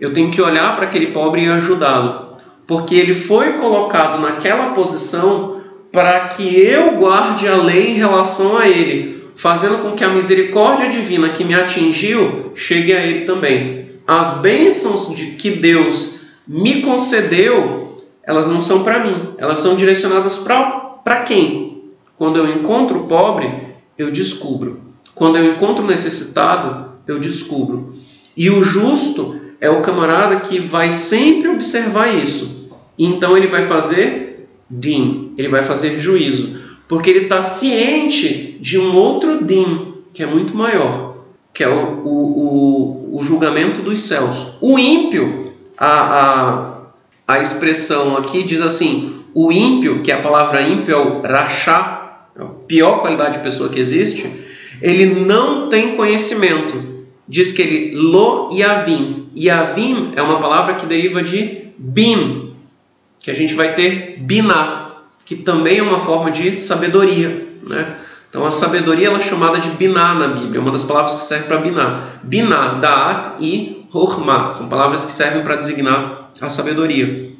Eu 0.00 0.12
tenho 0.12 0.30
que 0.30 0.40
olhar 0.40 0.74
para 0.74 0.86
aquele 0.86 1.08
pobre 1.08 1.44
e 1.44 1.48
ajudá-lo 1.48 2.30
porque 2.70 2.94
ele 2.94 3.14
foi 3.14 3.54
colocado 3.54 4.20
naquela 4.20 4.70
posição 4.70 5.60
para 5.90 6.28
que 6.28 6.56
eu 6.56 6.92
guarde 6.98 7.48
a 7.48 7.56
lei 7.56 7.90
em 7.90 7.94
relação 7.94 8.56
a 8.56 8.68
ele, 8.68 9.24
fazendo 9.34 9.78
com 9.78 9.90
que 9.90 10.04
a 10.04 10.08
misericórdia 10.08 10.88
divina 10.88 11.30
que 11.30 11.42
me 11.42 11.52
atingiu 11.52 12.52
chegue 12.54 12.92
a 12.92 13.04
ele 13.04 13.24
também. 13.24 13.86
As 14.06 14.34
bênçãos 14.34 15.12
de 15.12 15.32
que 15.32 15.50
Deus 15.50 16.20
me 16.46 16.80
concedeu, 16.80 18.04
elas 18.22 18.46
não 18.46 18.62
são 18.62 18.84
para 18.84 19.00
mim, 19.00 19.34
elas 19.36 19.58
são 19.58 19.74
direcionadas 19.74 20.38
para 20.38 21.24
quem? 21.26 21.82
Quando 22.16 22.36
eu 22.36 22.46
encontro 22.46 23.00
o 23.00 23.06
pobre, 23.08 23.52
eu 23.98 24.12
descubro. 24.12 24.80
Quando 25.12 25.38
eu 25.38 25.52
encontro 25.52 25.82
o 25.82 25.88
necessitado, 25.88 26.92
eu 27.04 27.18
descubro. 27.18 27.92
E 28.36 28.48
o 28.48 28.62
justo 28.62 29.39
é 29.60 29.68
o 29.68 29.82
camarada 29.82 30.40
que 30.40 30.58
vai 30.58 30.92
sempre 30.92 31.48
observar 31.48 32.14
isso 32.14 32.60
então 33.02 33.34
ele 33.34 33.46
vai 33.46 33.66
fazer 33.66 34.46
din, 34.70 35.32
ele 35.38 35.48
vai 35.48 35.62
fazer 35.62 35.98
juízo, 35.98 36.60
porque 36.86 37.08
ele 37.08 37.20
está 37.20 37.40
ciente 37.40 38.58
de 38.60 38.78
um 38.78 38.94
outro 38.94 39.42
din 39.42 39.94
que 40.12 40.22
é 40.22 40.26
muito 40.26 40.54
maior, 40.54 41.16
que 41.54 41.64
é 41.64 41.68
o, 41.68 42.02
o, 42.04 43.12
o, 43.14 43.16
o 43.16 43.22
julgamento 43.22 43.80
dos 43.80 44.00
céus. 44.00 44.48
O 44.60 44.78
ímpio, 44.78 45.50
a, 45.78 46.82
a, 47.26 47.36
a 47.36 47.38
expressão 47.40 48.18
aqui 48.18 48.42
diz 48.42 48.60
assim: 48.60 49.22
o 49.34 49.50
ímpio, 49.50 50.02
que 50.02 50.12
a 50.12 50.18
palavra 50.18 50.60
ímpio 50.60 50.94
é 50.94 50.98
o 50.98 51.22
rachá, 51.22 52.26
é 52.38 52.42
a 52.42 52.46
pior 52.46 53.00
qualidade 53.00 53.38
de 53.38 53.42
pessoa 53.42 53.70
que 53.70 53.80
existe, 53.80 54.30
ele 54.82 55.06
não 55.06 55.70
tem 55.70 55.96
conhecimento. 55.96 56.89
Diz 57.30 57.52
que 57.52 57.62
ele 57.62 57.94
lo 57.94 58.50
yavim. 58.52 59.28
Yavim 59.36 60.14
é 60.16 60.20
uma 60.20 60.40
palavra 60.40 60.74
que 60.74 60.84
deriva 60.84 61.22
de 61.22 61.68
bim, 61.78 62.52
que 63.20 63.30
a 63.30 63.34
gente 63.34 63.54
vai 63.54 63.72
ter 63.76 64.18
biná, 64.18 64.96
que 65.24 65.36
também 65.36 65.78
é 65.78 65.82
uma 65.82 66.00
forma 66.00 66.32
de 66.32 66.58
sabedoria, 66.58 67.28
né? 67.64 67.98
Então 68.28 68.44
a 68.44 68.50
sabedoria 68.50 69.06
ela 69.06 69.18
é 69.18 69.22
chamada 69.22 69.60
de 69.60 69.70
biná 69.70 70.12
na 70.14 70.26
Bíblia, 70.26 70.58
é 70.58 70.60
uma 70.60 70.72
das 70.72 70.82
palavras 70.82 71.14
que 71.14 71.22
serve 71.22 71.44
para 71.44 71.58
biná. 71.58 72.00
Biná, 72.24 72.74
da'at 72.74 73.36
e 73.38 73.86
hormá, 73.92 74.50
são 74.50 74.68
palavras 74.68 75.04
que 75.04 75.12
servem 75.12 75.44
para 75.44 75.54
designar 75.54 76.32
a 76.40 76.48
sabedoria. 76.48 77.30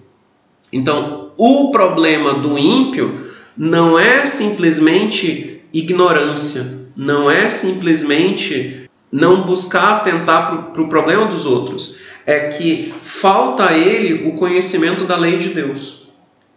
Então, 0.73 1.33
o 1.37 1.73
problema 1.73 2.35
do 2.35 2.57
ímpio 2.57 3.29
não 3.57 3.99
é 3.99 4.25
simplesmente 4.25 5.63
ignorância, 5.73 6.87
não 6.97 7.29
é 7.29 7.51
simplesmente 7.51 8.80
não 9.11 9.43
buscar 9.43 9.97
atentar 9.97 10.47
para 10.47 10.55
o 10.55 10.63
pro 10.73 10.89
problema 10.89 11.27
dos 11.27 11.47
outros 11.47 11.97
é 12.27 12.49
que 12.49 12.95
falta 13.03 13.71
a 13.71 13.77
ele 13.77 14.29
o 14.29 14.33
conhecimento 14.33 15.05
da 15.05 15.17
lei 15.17 15.39
de 15.39 15.49
Deus. 15.49 16.09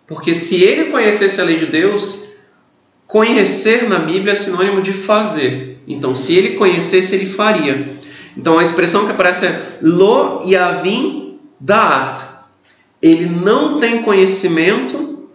Porque 0.05 0.35
se 0.35 0.61
ele 0.61 0.91
conhecesse 0.91 1.39
a 1.41 1.43
lei 1.43 1.57
de 1.57 1.65
Deus, 1.65 2.25
conhecer 3.07 3.87
na 3.87 3.99
Bíblia 3.99 4.33
é 4.33 4.35
sinônimo 4.35 4.81
de 4.81 4.93
fazer. 4.93 5.79
Então, 5.87 6.15
se 6.15 6.35
ele 6.35 6.55
conhecesse, 6.55 7.15
ele 7.15 7.25
faria. 7.25 7.87
Então, 8.37 8.59
a 8.59 8.63
expressão 8.63 9.05
que 9.05 9.11
aparece 9.11 9.45
é 9.45 9.79
lo 9.81 10.41
yavim 10.45 11.39
da'at. 11.59 12.21
Ele 13.01 13.25
não 13.25 13.79
tem 13.79 14.01
conhecimento 14.01 15.27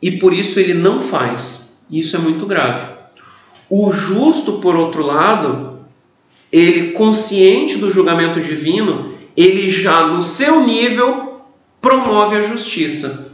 e 0.00 0.12
por 0.12 0.32
isso 0.32 0.58
ele 0.58 0.74
não 0.74 1.00
faz. 1.00 1.78
Isso 1.90 2.16
é 2.16 2.18
muito 2.18 2.46
grave. 2.46 2.86
O 3.68 3.90
justo, 3.90 4.54
por 4.54 4.76
outro 4.76 5.02
lado, 5.04 5.79
ele 6.52 6.92
consciente 6.92 7.78
do 7.78 7.90
julgamento 7.90 8.40
divino, 8.40 9.14
ele 9.36 9.70
já 9.70 10.06
no 10.06 10.22
seu 10.22 10.60
nível 10.66 11.40
promove 11.80 12.36
a 12.36 12.42
justiça. 12.42 13.32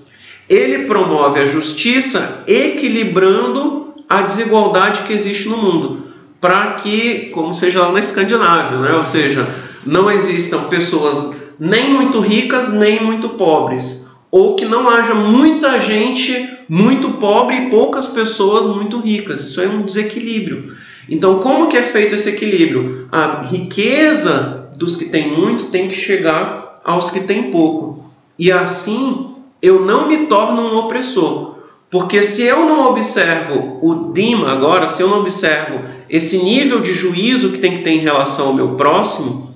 Ele 0.49 0.85
promove 0.85 1.41
a 1.41 1.47
justiça 1.47 2.45
equilibrando 2.47 3.95
a 4.09 4.23
desigualdade 4.23 5.03
que 5.03 5.13
existe 5.13 5.49
no 5.49 5.57
mundo, 5.57 6.07
para 6.41 6.73
que, 6.75 7.31
como 7.33 7.53
seja 7.53 7.83
lá 7.83 7.93
na 7.93 7.99
Escandinávia, 7.99 8.79
né? 8.79 8.93
ou 8.93 9.05
seja, 9.05 9.49
não 9.85 10.11
existam 10.11 10.65
pessoas 10.65 11.35
nem 11.59 11.91
muito 11.91 12.21
ricas 12.21 12.73
nem 12.73 13.03
muito 13.03 13.31
pobres, 13.31 14.07
ou 14.31 14.55
que 14.55 14.65
não 14.65 14.89
haja 14.89 15.15
muita 15.15 15.81
gente 15.81 16.49
muito 16.69 17.13
pobre 17.13 17.57
e 17.57 17.71
poucas 17.71 18.07
pessoas 18.07 18.67
muito 18.67 19.01
ricas. 19.01 19.41
Isso 19.41 19.61
é 19.61 19.67
um 19.67 19.83
desequilíbrio. 19.83 20.77
Então, 21.09 21.39
como 21.39 21.69
que 21.69 21.77
é 21.77 21.83
feito 21.83 22.15
esse 22.15 22.29
equilíbrio? 22.29 23.09
A 23.13 23.43
riqueza 23.43 24.71
dos 24.77 24.97
que 24.97 25.07
têm 25.07 25.33
muito 25.33 25.67
tem 25.67 25.89
que 25.89 25.95
chegar 25.95 26.81
aos 26.85 27.11
que 27.11 27.21
têm 27.21 27.51
pouco. 27.51 28.05
E 28.39 28.51
assim, 28.51 29.35
eu 29.63 29.85
não 29.85 30.09
me 30.09 30.27
torno 30.27 30.63
um 30.63 30.77
opressor. 30.79 31.57
Porque 31.89 32.23
se 32.23 32.43
eu 32.43 32.67
não 32.67 32.91
observo 32.91 33.79
o 33.81 34.13
Dima 34.13 34.53
agora, 34.53 34.89
se 34.89 35.03
eu 35.03 35.09
não 35.09 35.21
observo 35.21 35.81
esse 36.11 36.43
nível 36.43 36.81
de 36.81 36.93
juízo 36.93 37.51
que 37.51 37.59
tem 37.59 37.77
que 37.77 37.85
ter 37.85 37.91
em 37.91 38.01
relação 38.01 38.49
ao 38.49 38.55
meu 38.55 38.75
próximo, 38.75 39.55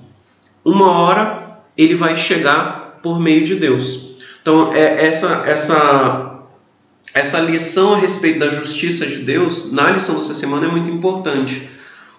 uma 0.63 0.91
hora 0.91 1.61
ele 1.77 1.95
vai 1.95 2.15
chegar 2.15 2.99
por 3.03 3.19
meio 3.19 3.43
de 3.43 3.55
Deus. 3.55 4.11
Então, 4.41 4.73
é 4.73 5.05
essa 5.05 5.43
essa 5.45 6.30
essa 7.13 7.39
lição 7.39 7.93
a 7.93 7.97
respeito 7.97 8.39
da 8.39 8.49
justiça 8.49 9.05
de 9.05 9.17
Deus, 9.17 9.71
na 9.71 9.91
lição 9.91 10.15
dessa 10.15 10.33
semana, 10.33 10.67
é 10.67 10.71
muito 10.71 10.89
importante. 10.89 11.69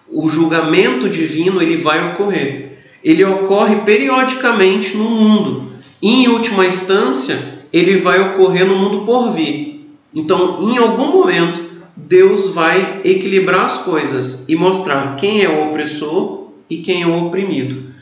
O 0.08 0.28
julgamento 0.28 1.08
divino 1.08 1.62
ele 1.62 1.76
vai 1.76 2.12
ocorrer. 2.12 2.78
Ele 3.02 3.24
ocorre 3.24 3.76
periodicamente 3.76 4.96
no 4.96 5.04
mundo. 5.04 5.72
E, 6.00 6.24
em 6.24 6.28
última 6.28 6.66
instância, 6.66 7.38
ele 7.72 7.96
vai 7.96 8.20
ocorrer 8.20 8.66
no 8.66 8.76
mundo 8.76 9.06
por 9.06 9.32
vir. 9.32 9.88
Então, 10.14 10.56
em 10.58 10.76
algum 10.76 11.06
momento, 11.06 11.62
Deus 11.96 12.50
vai 12.50 13.00
equilibrar 13.04 13.64
as 13.64 13.78
coisas 13.78 14.46
e 14.48 14.54
mostrar 14.54 15.16
quem 15.16 15.42
é 15.42 15.48
o 15.48 15.68
opressor 15.68 16.48
e 16.68 16.78
quem 16.78 17.02
é 17.02 17.06
o 17.06 17.26
oprimido. 17.26 17.92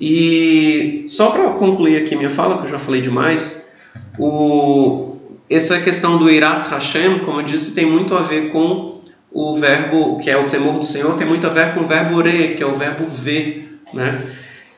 E 0.00 1.04
só 1.08 1.30
para 1.30 1.50
concluir 1.50 1.96
aqui 1.96 2.16
minha 2.16 2.30
fala, 2.30 2.58
que 2.58 2.64
eu 2.64 2.70
já 2.70 2.78
falei 2.78 3.02
demais, 3.02 3.70
o, 4.18 5.09
essa 5.50 5.80
questão 5.80 6.16
do 6.16 6.30
Irat 6.30 6.68
Hashem, 6.68 7.18
como 7.18 7.40
eu 7.40 7.44
disse, 7.44 7.74
tem 7.74 7.84
muito 7.84 8.16
a 8.16 8.20
ver 8.20 8.52
com 8.52 9.00
o 9.32 9.56
verbo, 9.56 10.18
que 10.18 10.30
é 10.30 10.36
o 10.36 10.44
temor 10.48 10.78
do 10.78 10.86
Senhor, 10.86 11.16
tem 11.16 11.26
muito 11.26 11.44
a 11.46 11.50
ver 11.50 11.74
com 11.74 11.80
o 11.80 11.86
verbo 11.88 12.20
re, 12.22 12.54
que 12.54 12.62
é 12.62 12.66
o 12.66 12.76
verbo 12.76 13.06
ver, 13.06 13.80
né? 13.92 14.24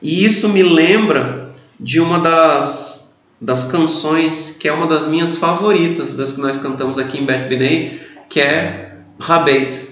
E 0.01 0.25
isso 0.25 0.49
me 0.49 0.63
lembra 0.63 1.51
de 1.79 2.01
uma 2.01 2.19
das, 2.19 3.21
das 3.41 3.65
canções 3.65 4.57
que 4.59 4.67
é 4.67 4.73
uma 4.73 4.87
das 4.87 5.07
minhas 5.07 5.37
favoritas, 5.37 6.17
das 6.17 6.33
que 6.33 6.41
nós 6.41 6.57
cantamos 6.57 6.99
aqui 6.99 7.19
em 7.19 7.27
Bet 7.27 7.49
Binei, 7.49 8.01
que 8.29 8.41
é 8.41 8.97
Rabeit. 9.21 9.92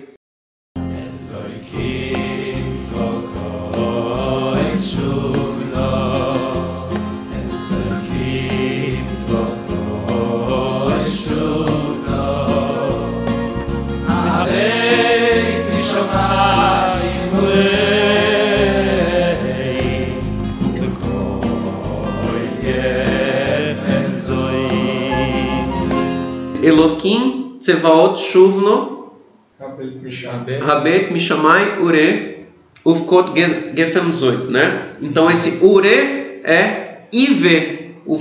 Eloquim 26.80 27.56
Tsevaot 27.58 28.18
Shuvno 28.18 29.12
Rabet 29.58 31.12
Mishamai 31.12 31.78
Ure 31.78 32.46
Ufkot 32.82 33.34
Gefen 33.76 34.12
Zoit, 34.14 34.50
né? 34.50 34.88
Então 35.02 35.30
esse 35.30 35.62
Ure 35.62 36.40
é 36.42 37.02
IV, 37.12 37.96
o, 38.06 38.16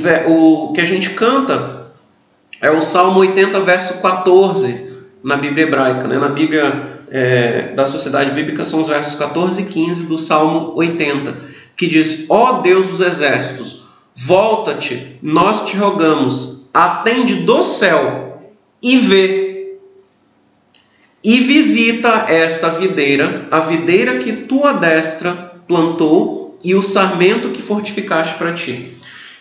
o 0.65 0.73
que 0.73 0.81
a 0.81 0.85
gente 0.85 1.11
canta 1.11 1.93
é 2.61 2.69
o 2.69 2.81
Salmo 2.81 3.21
80 3.21 3.57
verso 3.61 4.01
14 4.01 4.89
na 5.23 5.37
Bíblia 5.37 5.65
hebraica, 5.65 6.07
né? 6.09 6.17
Na 6.17 6.27
Bíblia 6.27 6.99
é, 7.09 7.73
da 7.73 7.85
Sociedade 7.85 8.31
Bíblica 8.31 8.65
são 8.65 8.81
os 8.81 8.87
versos 8.87 9.15
14 9.15 9.61
e 9.61 9.65
15 9.65 10.07
do 10.07 10.17
Salmo 10.17 10.73
80, 10.75 11.37
que 11.77 11.87
diz: 11.87 12.25
Ó 12.27 12.59
oh 12.59 12.61
Deus 12.61 12.89
dos 12.89 12.99
exércitos, 12.99 13.85
volta-te, 14.13 15.17
nós 15.21 15.61
te 15.61 15.77
rogamos, 15.77 16.69
atende 16.73 17.35
do 17.35 17.63
céu 17.63 18.28
e 18.81 18.97
vê 18.97 19.59
e 21.23 21.39
visita 21.41 22.25
esta 22.29 22.69
videira, 22.69 23.47
a 23.51 23.59
videira 23.59 24.17
que 24.17 24.31
tua 24.31 24.73
destra 24.73 25.53
plantou 25.67 26.57
e 26.63 26.73
o 26.73 26.81
sarmento 26.81 27.49
que 27.49 27.61
fortificaste 27.61 28.35
para 28.35 28.53
ti. 28.53 28.93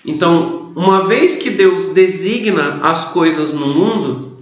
Então, 0.05 0.73
uma 0.75 1.07
vez 1.07 1.37
que 1.37 1.51
Deus 1.51 1.93
designa 1.95 2.81
as 2.83 3.07
coisas 3.07 3.53
no 3.53 3.67
mundo, 3.69 4.39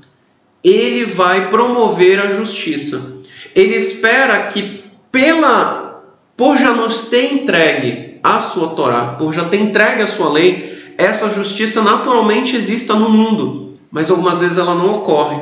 ele 0.64 1.04
vai 1.04 1.48
promover 1.50 2.18
a 2.20 2.30
justiça. 2.30 3.22
Ele 3.54 3.76
espera 3.76 4.46
que 4.46 4.84
pela 5.12 6.02
por 6.36 6.58
já 6.58 6.72
nos 6.72 7.04
ter 7.04 7.32
entregue 7.32 8.18
a 8.22 8.40
sua 8.40 8.68
Torá, 8.70 9.14
por 9.18 9.32
já 9.32 9.44
ter 9.44 9.58
entregue 9.58 10.02
a 10.02 10.06
sua 10.06 10.30
lei, 10.30 10.94
essa 10.98 11.30
justiça 11.30 11.82
naturalmente 11.82 12.56
exista 12.56 12.94
no 12.94 13.08
mundo 13.08 13.65
mas 13.90 14.10
algumas 14.10 14.40
vezes 14.40 14.58
ela 14.58 14.74
não 14.74 14.92
ocorre. 14.92 15.40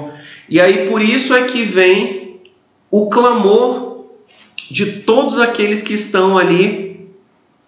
E 0.48 0.60
aí 0.60 0.88
por 0.88 1.00
isso 1.00 1.34
é 1.34 1.44
que 1.44 1.62
vem 1.62 2.40
o 2.90 3.08
clamor 3.08 4.04
de 4.70 5.00
todos 5.00 5.38
aqueles 5.38 5.82
que 5.82 5.94
estão 5.94 6.38
ali 6.38 7.08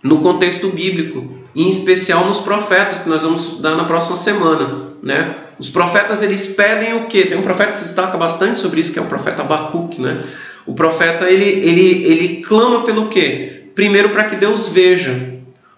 no 0.03 0.21
contexto 0.21 0.69
bíblico, 0.69 1.27
em 1.55 1.69
especial 1.69 2.27
nos 2.27 2.39
profetas 2.41 2.99
que 2.99 3.09
nós 3.09 3.23
vamos 3.23 3.43
estudar 3.45 3.77
na 3.77 3.85
próxima 3.85 4.17
semana, 4.17 4.93
né? 5.03 5.35
Os 5.59 5.71
profetas 5.71 6.23
eles 6.23 6.47
pedem 6.47 6.95
o 6.95 7.07
quê? 7.07 7.25
Tem 7.25 7.39
um 7.39 7.43
profeta 7.43 7.71
que 7.71 7.77
se 7.77 7.85
destaca 7.85 8.17
bastante 8.17 8.61
sobre 8.61 8.81
isso, 8.81 8.93
que 8.93 8.99
é 8.99 9.03
o 9.03 9.07
profeta 9.07 9.43
Abacuque, 9.43 10.01
né? 10.01 10.23
O 10.67 10.75
profeta 10.75 11.31
ele 11.31 11.45
ele 11.45 12.05
ele 12.07 12.43
clama 12.43 12.85
pelo 12.85 13.09
quê? 13.09 13.65
Primeiro 13.75 14.11
para 14.11 14.25
que 14.25 14.37
Deus 14.37 14.69
veja, 14.69 15.35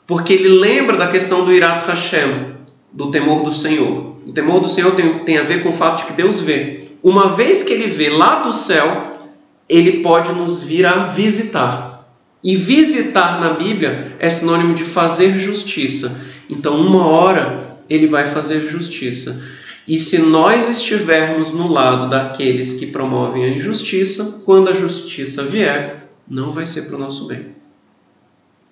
porque 0.06 0.32
ele 0.32 0.48
lembra 0.48 0.96
da 0.96 1.08
questão 1.08 1.44
do 1.44 1.52
Irat 1.52 1.86
Hashem, 1.86 2.54
do 2.92 3.10
temor 3.10 3.44
do 3.44 3.54
Senhor. 3.54 4.17
O 4.28 4.32
temor 4.32 4.60
do 4.60 4.68
Senhor 4.68 4.94
tem, 4.94 5.20
tem 5.20 5.38
a 5.38 5.42
ver 5.42 5.62
com 5.62 5.70
o 5.70 5.72
fato 5.72 6.00
de 6.00 6.04
que 6.04 6.12
Deus 6.12 6.38
vê. 6.42 6.80
Uma 7.02 7.30
vez 7.30 7.62
que 7.62 7.72
ele 7.72 7.86
vê 7.86 8.10
lá 8.10 8.42
do 8.42 8.52
céu, 8.52 9.30
ele 9.66 10.02
pode 10.02 10.30
nos 10.32 10.62
vir 10.62 10.84
a 10.84 11.06
visitar. 11.06 12.06
E 12.44 12.54
visitar 12.54 13.40
na 13.40 13.54
Bíblia 13.54 14.16
é 14.18 14.28
sinônimo 14.28 14.74
de 14.74 14.84
fazer 14.84 15.38
justiça. 15.38 16.20
Então, 16.46 16.78
uma 16.78 17.06
hora 17.06 17.78
ele 17.88 18.06
vai 18.06 18.26
fazer 18.26 18.68
justiça. 18.68 19.42
E 19.86 19.98
se 19.98 20.18
nós 20.18 20.68
estivermos 20.68 21.50
no 21.50 21.66
lado 21.66 22.10
daqueles 22.10 22.74
que 22.74 22.88
promovem 22.88 23.44
a 23.44 23.48
injustiça, 23.48 24.42
quando 24.44 24.68
a 24.68 24.74
justiça 24.74 25.42
vier, 25.42 26.06
não 26.28 26.52
vai 26.52 26.66
ser 26.66 26.82
para 26.82 26.96
o 26.96 26.98
nosso 26.98 27.26
bem. 27.26 27.46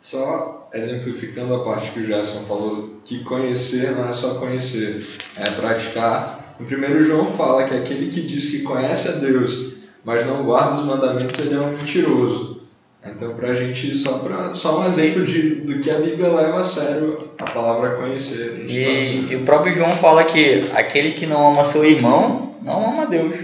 Só 0.07 0.69
exemplificando 0.73 1.53
a 1.53 1.65
parte 1.65 1.91
que 1.91 1.99
o 1.99 2.07
Gerson 2.07 2.45
falou, 2.45 3.01
que 3.05 3.25
conhecer 3.25 3.91
não 3.91 4.09
é 4.09 4.13
só 4.13 4.35
conhecer, 4.35 5.05
é 5.37 5.51
praticar. 5.51 6.55
No 6.61 6.65
primeiro 6.65 7.05
João 7.05 7.27
fala 7.27 7.65
que 7.65 7.75
aquele 7.75 8.09
que 8.09 8.21
diz 8.21 8.51
que 8.51 8.63
conhece 8.63 9.09
a 9.09 9.13
Deus, 9.13 9.73
mas 10.05 10.25
não 10.25 10.45
guarda 10.45 10.75
os 10.75 10.85
mandamentos, 10.85 11.37
ele 11.41 11.57
é 11.57 11.59
um 11.59 11.73
mentiroso. 11.73 12.61
Então, 13.05 13.35
para 13.35 13.51
a 13.51 13.55
gente, 13.57 13.97
só, 13.97 14.19
pra, 14.19 14.55
só 14.55 14.81
um 14.81 14.87
exemplo 14.87 15.25
de, 15.25 15.57
do 15.57 15.81
que 15.81 15.91
a 15.91 15.99
Bíblia 15.99 16.29
leva 16.29 16.61
a 16.61 16.65
sério 16.65 17.31
a 17.37 17.51
palavra 17.51 17.97
conhecer. 17.97 18.65
A 18.69 18.73
e, 18.73 19.27
tá 19.27 19.33
e 19.33 19.37
o 19.37 19.45
próprio 19.45 19.75
João 19.75 19.91
fala 19.91 20.23
que 20.23 20.71
aquele 20.73 21.15
que 21.15 21.27
não 21.27 21.49
ama 21.49 21.65
seu 21.65 21.85
irmão, 21.85 22.55
não 22.63 22.93
ama 22.93 23.07
Deus. 23.07 23.35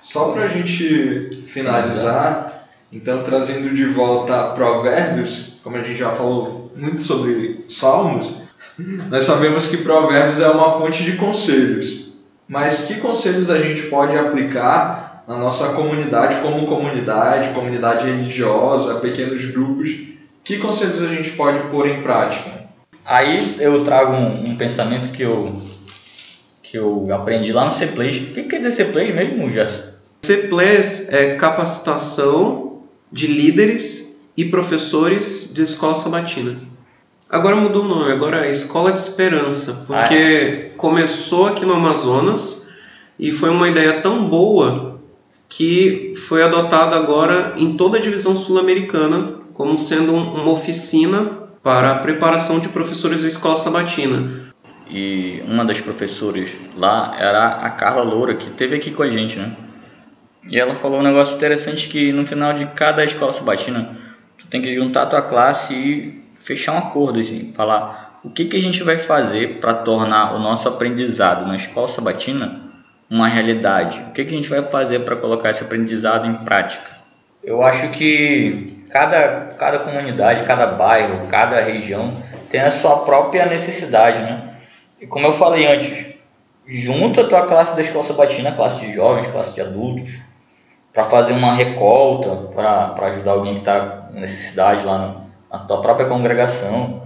Só 0.00 0.32
para 0.32 0.44
a 0.44 0.48
gente 0.48 1.42
finalizar, 1.46 2.63
então, 2.94 3.24
trazendo 3.24 3.74
de 3.74 3.84
volta 3.86 4.50
Provérbios, 4.50 5.54
como 5.64 5.76
a 5.76 5.82
gente 5.82 5.98
já 5.98 6.12
falou 6.12 6.72
muito 6.76 7.02
sobre 7.02 7.64
Salmos, 7.68 8.32
nós 9.10 9.24
sabemos 9.24 9.66
que 9.66 9.78
Provérbios 9.78 10.40
é 10.40 10.48
uma 10.48 10.78
fonte 10.78 11.02
de 11.02 11.16
conselhos. 11.16 12.12
Mas 12.46 12.82
que 12.82 13.00
conselhos 13.00 13.50
a 13.50 13.58
gente 13.58 13.82
pode 13.84 14.16
aplicar 14.16 15.24
na 15.26 15.36
nossa 15.36 15.72
comunidade, 15.72 16.36
como 16.36 16.66
comunidade, 16.66 17.52
comunidade 17.52 18.06
religiosa, 18.06 19.00
pequenos 19.00 19.44
grupos? 19.46 19.90
Que 20.44 20.58
conselhos 20.58 21.02
a 21.02 21.08
gente 21.08 21.30
pode 21.30 21.58
pôr 21.70 21.88
em 21.88 22.00
prática? 22.00 22.64
Aí 23.04 23.56
eu 23.58 23.84
trago 23.84 24.12
um, 24.12 24.50
um 24.50 24.56
pensamento 24.56 25.10
que 25.10 25.22
eu, 25.22 25.60
que 26.62 26.76
eu 26.76 27.06
aprendi 27.12 27.52
lá 27.52 27.64
no 27.64 27.72
CPLAys. 27.72 28.18
O 28.18 28.26
que 28.34 28.44
quer 28.44 28.58
dizer 28.58 28.70
CPLAys 28.70 29.12
mesmo, 29.12 29.50
Gerson? 29.50 29.82
CPLAys 30.22 31.12
é 31.12 31.34
capacitação 31.34 32.73
de 33.14 33.28
líderes 33.28 34.28
e 34.36 34.44
professores 34.44 35.52
de 35.54 35.62
escola 35.62 35.94
sabatina. 35.94 36.56
Agora 37.30 37.54
mudou 37.54 37.84
o 37.84 37.88
nome, 37.88 38.10
agora 38.10 38.44
é 38.44 38.50
Escola 38.50 38.90
de 38.90 39.00
Esperança, 39.00 39.84
porque 39.86 40.14
ah, 40.14 40.18
é? 40.18 40.70
começou 40.76 41.46
aqui 41.46 41.64
no 41.64 41.74
Amazonas 41.74 42.72
e 43.16 43.30
foi 43.30 43.50
uma 43.50 43.68
ideia 43.68 44.00
tão 44.00 44.28
boa 44.28 45.00
que 45.48 46.12
foi 46.26 46.42
adotado 46.42 46.96
agora 46.96 47.54
em 47.56 47.76
toda 47.76 47.98
a 47.98 48.00
divisão 48.00 48.34
sul-americana 48.34 49.34
como 49.52 49.78
sendo 49.78 50.12
uma 50.12 50.50
oficina 50.50 51.38
para 51.62 51.92
a 51.92 51.98
preparação 52.00 52.58
de 52.58 52.68
professores 52.68 53.22
da 53.22 53.28
escola 53.28 53.56
sabatina. 53.56 54.52
E 54.90 55.40
uma 55.46 55.64
das 55.64 55.80
professoras 55.80 56.50
lá 56.76 57.14
era 57.16 57.46
a 57.60 57.70
Carla 57.70 58.02
Loura, 58.02 58.34
que 58.34 58.50
teve 58.50 58.74
aqui 58.74 58.90
com 58.90 59.04
a 59.04 59.08
gente, 59.08 59.38
né? 59.38 59.56
E 60.46 60.58
ela 60.58 60.74
falou 60.74 61.00
um 61.00 61.02
negócio 61.02 61.36
interessante 61.36 61.88
que 61.88 62.12
no 62.12 62.26
final 62.26 62.52
de 62.52 62.66
cada 62.66 63.04
escola 63.04 63.32
sabatina, 63.32 63.96
tu 64.36 64.46
tem 64.46 64.60
que 64.60 64.74
juntar 64.74 65.02
a 65.02 65.06
tua 65.06 65.22
classe 65.22 65.74
e 65.74 66.24
fechar 66.40 66.72
um 66.72 66.78
acordo, 66.78 67.20
assim, 67.20 67.52
falar 67.54 68.20
o 68.22 68.30
que, 68.30 68.44
que 68.46 68.56
a 68.56 68.62
gente 68.62 68.82
vai 68.82 68.96
fazer 68.96 69.60
para 69.60 69.74
tornar 69.74 70.34
o 70.34 70.38
nosso 70.38 70.68
aprendizado 70.68 71.46
na 71.46 71.56
escola 71.56 71.88
sabatina 71.88 72.62
uma 73.10 73.28
realidade. 73.28 74.00
O 74.08 74.12
que, 74.12 74.24
que 74.24 74.34
a 74.34 74.36
gente 74.36 74.48
vai 74.48 74.62
fazer 74.62 75.00
para 75.00 75.16
colocar 75.16 75.50
esse 75.50 75.62
aprendizado 75.62 76.26
em 76.26 76.34
prática? 76.44 76.90
Eu 77.42 77.62
acho 77.62 77.90
que 77.90 78.84
cada, 78.90 79.48
cada 79.58 79.78
comunidade, 79.78 80.46
cada 80.46 80.66
bairro, 80.66 81.26
cada 81.28 81.60
região 81.60 82.12
tem 82.50 82.60
a 82.60 82.70
sua 82.70 83.00
própria 83.00 83.44
necessidade, 83.44 84.18
né? 84.20 84.54
E 85.00 85.06
como 85.06 85.26
eu 85.26 85.32
falei 85.32 85.66
antes, 85.66 86.06
junta 86.66 87.20
a 87.20 87.28
tua 87.28 87.46
classe 87.46 87.76
da 87.76 87.82
escola 87.82 88.04
sabatina, 88.04 88.52
classe 88.52 88.80
de 88.80 88.94
jovens, 88.94 89.26
classe 89.26 89.54
de 89.54 89.60
adultos, 89.60 90.10
para 90.94 91.02
fazer 91.04 91.32
uma 91.32 91.52
recolta, 91.52 92.30
para 92.54 93.06
ajudar 93.08 93.32
alguém 93.32 93.54
que 93.54 93.60
está 93.60 93.80
com 93.80 94.20
necessidade 94.20 94.86
lá 94.86 94.98
na, 95.50 95.58
na, 95.58 95.64
tua 95.64 95.82
própria 95.82 96.06
congregação, 96.06 97.02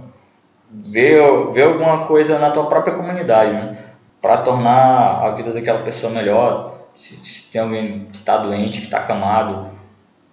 ver, 0.71 1.19
ver 1.53 1.63
alguma 1.63 2.05
coisa 2.05 2.37
na 2.37 2.51
tua 2.51 2.67
própria 2.67 2.93
comunidade, 2.93 3.51
né? 3.51 3.77
para 4.21 4.37
tornar 4.37 5.25
a 5.25 5.31
vida 5.31 5.51
daquela 5.51 5.79
pessoa 5.79 6.13
melhor. 6.13 6.77
Se, 6.93 7.15
se 7.25 7.51
tem 7.51 7.61
alguém 7.61 8.05
que 8.11 8.19
está 8.19 8.37
doente, 8.37 8.79
que 8.79 8.85
está 8.85 8.99
acamado, 8.99 9.71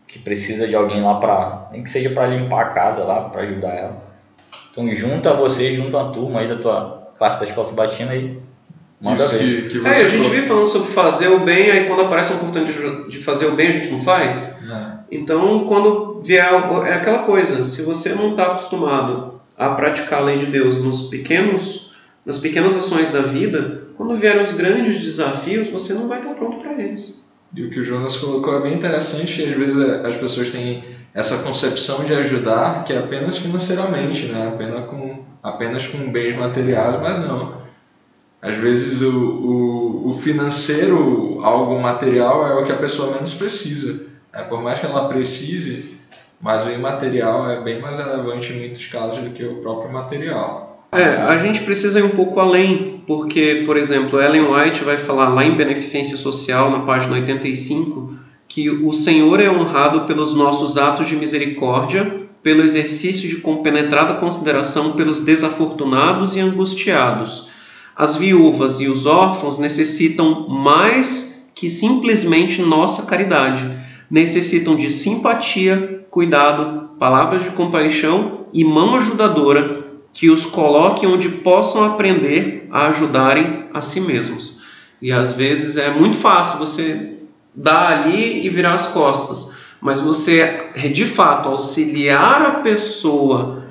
que 0.06 0.18
precisa 0.18 0.68
de 0.68 0.76
alguém 0.76 1.02
lá 1.02 1.18
para, 1.18 1.68
nem 1.72 1.82
que 1.82 1.88
seja 1.88 2.10
para 2.10 2.26
limpar 2.26 2.60
a 2.60 2.70
casa 2.70 3.04
lá, 3.04 3.30
para 3.30 3.42
ajudar 3.42 3.70
ela. 3.70 4.02
Então 4.70 4.86
junta 4.90 5.32
você, 5.32 5.72
junta 5.72 5.98
a 5.98 6.10
turma 6.10 6.40
aí 6.40 6.48
da 6.48 6.56
tua 6.56 7.10
classe 7.16 7.40
da 7.40 7.46
escola 7.46 7.66
sabatina 7.66 8.12
aí 8.12 8.38
Manda 9.00 9.24
Isso. 9.24 9.38
Que, 9.38 9.62
que 9.68 9.86
é, 9.86 9.90
a 9.90 10.08
gente 10.08 10.28
vive 10.28 10.46
falando 10.46 10.66
sobre 10.66 10.90
fazer 10.90 11.28
o 11.28 11.40
bem, 11.40 11.70
aí 11.70 11.86
quando 11.86 12.02
aparece 12.02 12.32
uma 12.32 12.42
oportunidade 12.42 13.10
de 13.10 13.22
fazer 13.22 13.46
o 13.46 13.52
bem, 13.52 13.68
a 13.68 13.72
gente 13.72 13.90
não 13.90 14.02
faz. 14.02 14.58
É. 14.70 14.96
Então, 15.10 15.66
quando 15.66 16.20
vier. 16.20 16.46
É 16.86 16.94
aquela 16.94 17.20
coisa, 17.20 17.62
se 17.64 17.82
você 17.82 18.14
não 18.14 18.30
está 18.30 18.46
acostumado 18.46 19.40
a 19.56 19.70
praticar 19.70 20.20
a 20.20 20.24
lei 20.24 20.38
de 20.38 20.46
Deus 20.46 20.78
nos 20.78 21.02
pequenos, 21.02 21.94
nas 22.24 22.38
pequenas 22.38 22.74
ações 22.74 23.10
da 23.10 23.20
vida, 23.20 23.82
quando 23.96 24.16
vierem 24.16 24.42
os 24.42 24.52
grandes 24.52 25.02
desafios, 25.02 25.68
você 25.68 25.92
não 25.92 26.08
vai 26.08 26.18
estar 26.18 26.34
pronto 26.34 26.56
para 26.58 26.72
eles. 26.72 27.22
E 27.54 27.64
o 27.64 27.70
que 27.70 27.80
o 27.80 27.84
Jonas 27.84 28.16
colocou 28.16 28.56
é 28.56 28.62
bem 28.62 28.74
interessante, 28.74 29.42
às 29.42 29.54
vezes 29.54 29.88
é, 29.88 30.06
as 30.06 30.16
pessoas 30.16 30.50
têm 30.50 30.82
essa 31.14 31.38
concepção 31.38 32.04
de 32.04 32.12
ajudar 32.12 32.84
que 32.84 32.92
é 32.92 32.98
apenas 32.98 33.38
financeiramente, 33.38 34.26
né? 34.26 34.48
apenas, 34.48 34.86
com, 34.86 35.24
apenas 35.42 35.86
com 35.86 36.10
bens 36.10 36.36
materiais, 36.36 37.00
mas 37.00 37.20
não 37.20 37.65
às 38.40 38.54
vezes 38.56 39.02
o, 39.02 39.10
o, 39.10 40.10
o, 40.10 40.14
financeiro, 40.14 41.38
algo 41.42 41.78
material, 41.80 42.46
é 42.46 42.54
o 42.54 42.64
que 42.64 42.72
a 42.72 42.76
pessoa 42.76 43.12
menos 43.12 43.34
precisa. 43.34 44.06
É, 44.32 44.42
por 44.42 44.62
mais 44.62 44.78
que 44.78 44.86
ela 44.86 45.08
precise, 45.08 45.96
mas 46.40 46.66
o 46.66 46.70
imaterial 46.70 47.50
é 47.50 47.60
bem 47.62 47.80
mais 47.80 47.96
relevante 47.96 48.52
em 48.52 48.58
muitos 48.58 48.86
casos 48.86 49.22
do 49.24 49.30
que 49.30 49.44
o 49.44 49.56
próprio 49.56 49.92
material. 49.92 50.86
É, 50.92 51.16
a 51.16 51.38
gente 51.38 51.62
precisa 51.62 51.98
ir 51.98 52.04
um 52.04 52.10
pouco 52.10 52.38
além, 52.38 53.02
porque, 53.06 53.62
por 53.66 53.76
exemplo, 53.76 54.20
Ellen 54.20 54.52
White 54.52 54.84
vai 54.84 54.98
falar 54.98 55.30
lá 55.30 55.44
em 55.44 55.56
Beneficência 55.56 56.16
Social, 56.16 56.70
na 56.70 56.80
página 56.80 57.14
85, 57.14 58.14
que 58.46 58.70
o 58.70 58.92
Senhor 58.92 59.40
é 59.40 59.50
honrado 59.50 60.02
pelos 60.02 60.34
nossos 60.34 60.76
atos 60.76 61.08
de 61.08 61.16
misericórdia, 61.16 62.26
pelo 62.42 62.62
exercício 62.62 63.28
de 63.28 63.36
compenetrada 63.36 64.14
consideração 64.14 64.92
pelos 64.92 65.20
desafortunados 65.20 66.36
e 66.36 66.40
angustiados 66.40 67.55
as 67.96 68.16
viúvas 68.16 68.80
e 68.80 68.88
os 68.88 69.06
órfãos 69.06 69.58
necessitam 69.58 70.46
mais 70.48 71.50
que 71.54 71.70
simplesmente 71.70 72.60
nossa 72.60 73.06
caridade. 73.06 73.66
Necessitam 74.10 74.76
de 74.76 74.90
simpatia, 74.90 76.06
cuidado, 76.10 76.90
palavras 76.98 77.42
de 77.42 77.50
compaixão 77.50 78.46
e 78.52 78.62
mão 78.64 78.96
ajudadora 78.96 79.84
que 80.12 80.28
os 80.28 80.44
coloque 80.44 81.06
onde 81.06 81.28
possam 81.28 81.84
aprender 81.84 82.68
a 82.70 82.88
ajudarem 82.88 83.64
a 83.72 83.80
si 83.80 84.00
mesmos. 84.00 84.60
E 85.00 85.10
às 85.10 85.32
vezes 85.32 85.76
é 85.76 85.90
muito 85.90 86.16
fácil 86.16 86.58
você 86.58 87.14
dar 87.54 88.00
ali 88.00 88.44
e 88.44 88.48
virar 88.50 88.74
as 88.74 88.88
costas, 88.88 89.54
mas 89.80 90.00
você 90.00 90.68
de 90.92 91.06
fato 91.06 91.48
auxiliar 91.48 92.42
a 92.42 92.50
pessoa 92.60 93.65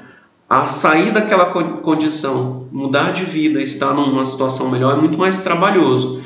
a 0.48 0.66
sair 0.66 1.12
daquela 1.12 1.46
condição, 1.46 2.66
mudar 2.72 3.12
de 3.12 3.24
vida, 3.24 3.62
estar 3.62 3.94
numa 3.94 4.24
situação 4.24 4.68
melhor 4.68 4.98
é 4.98 5.00
muito 5.00 5.16
mais 5.16 5.38
trabalhoso. 5.38 6.20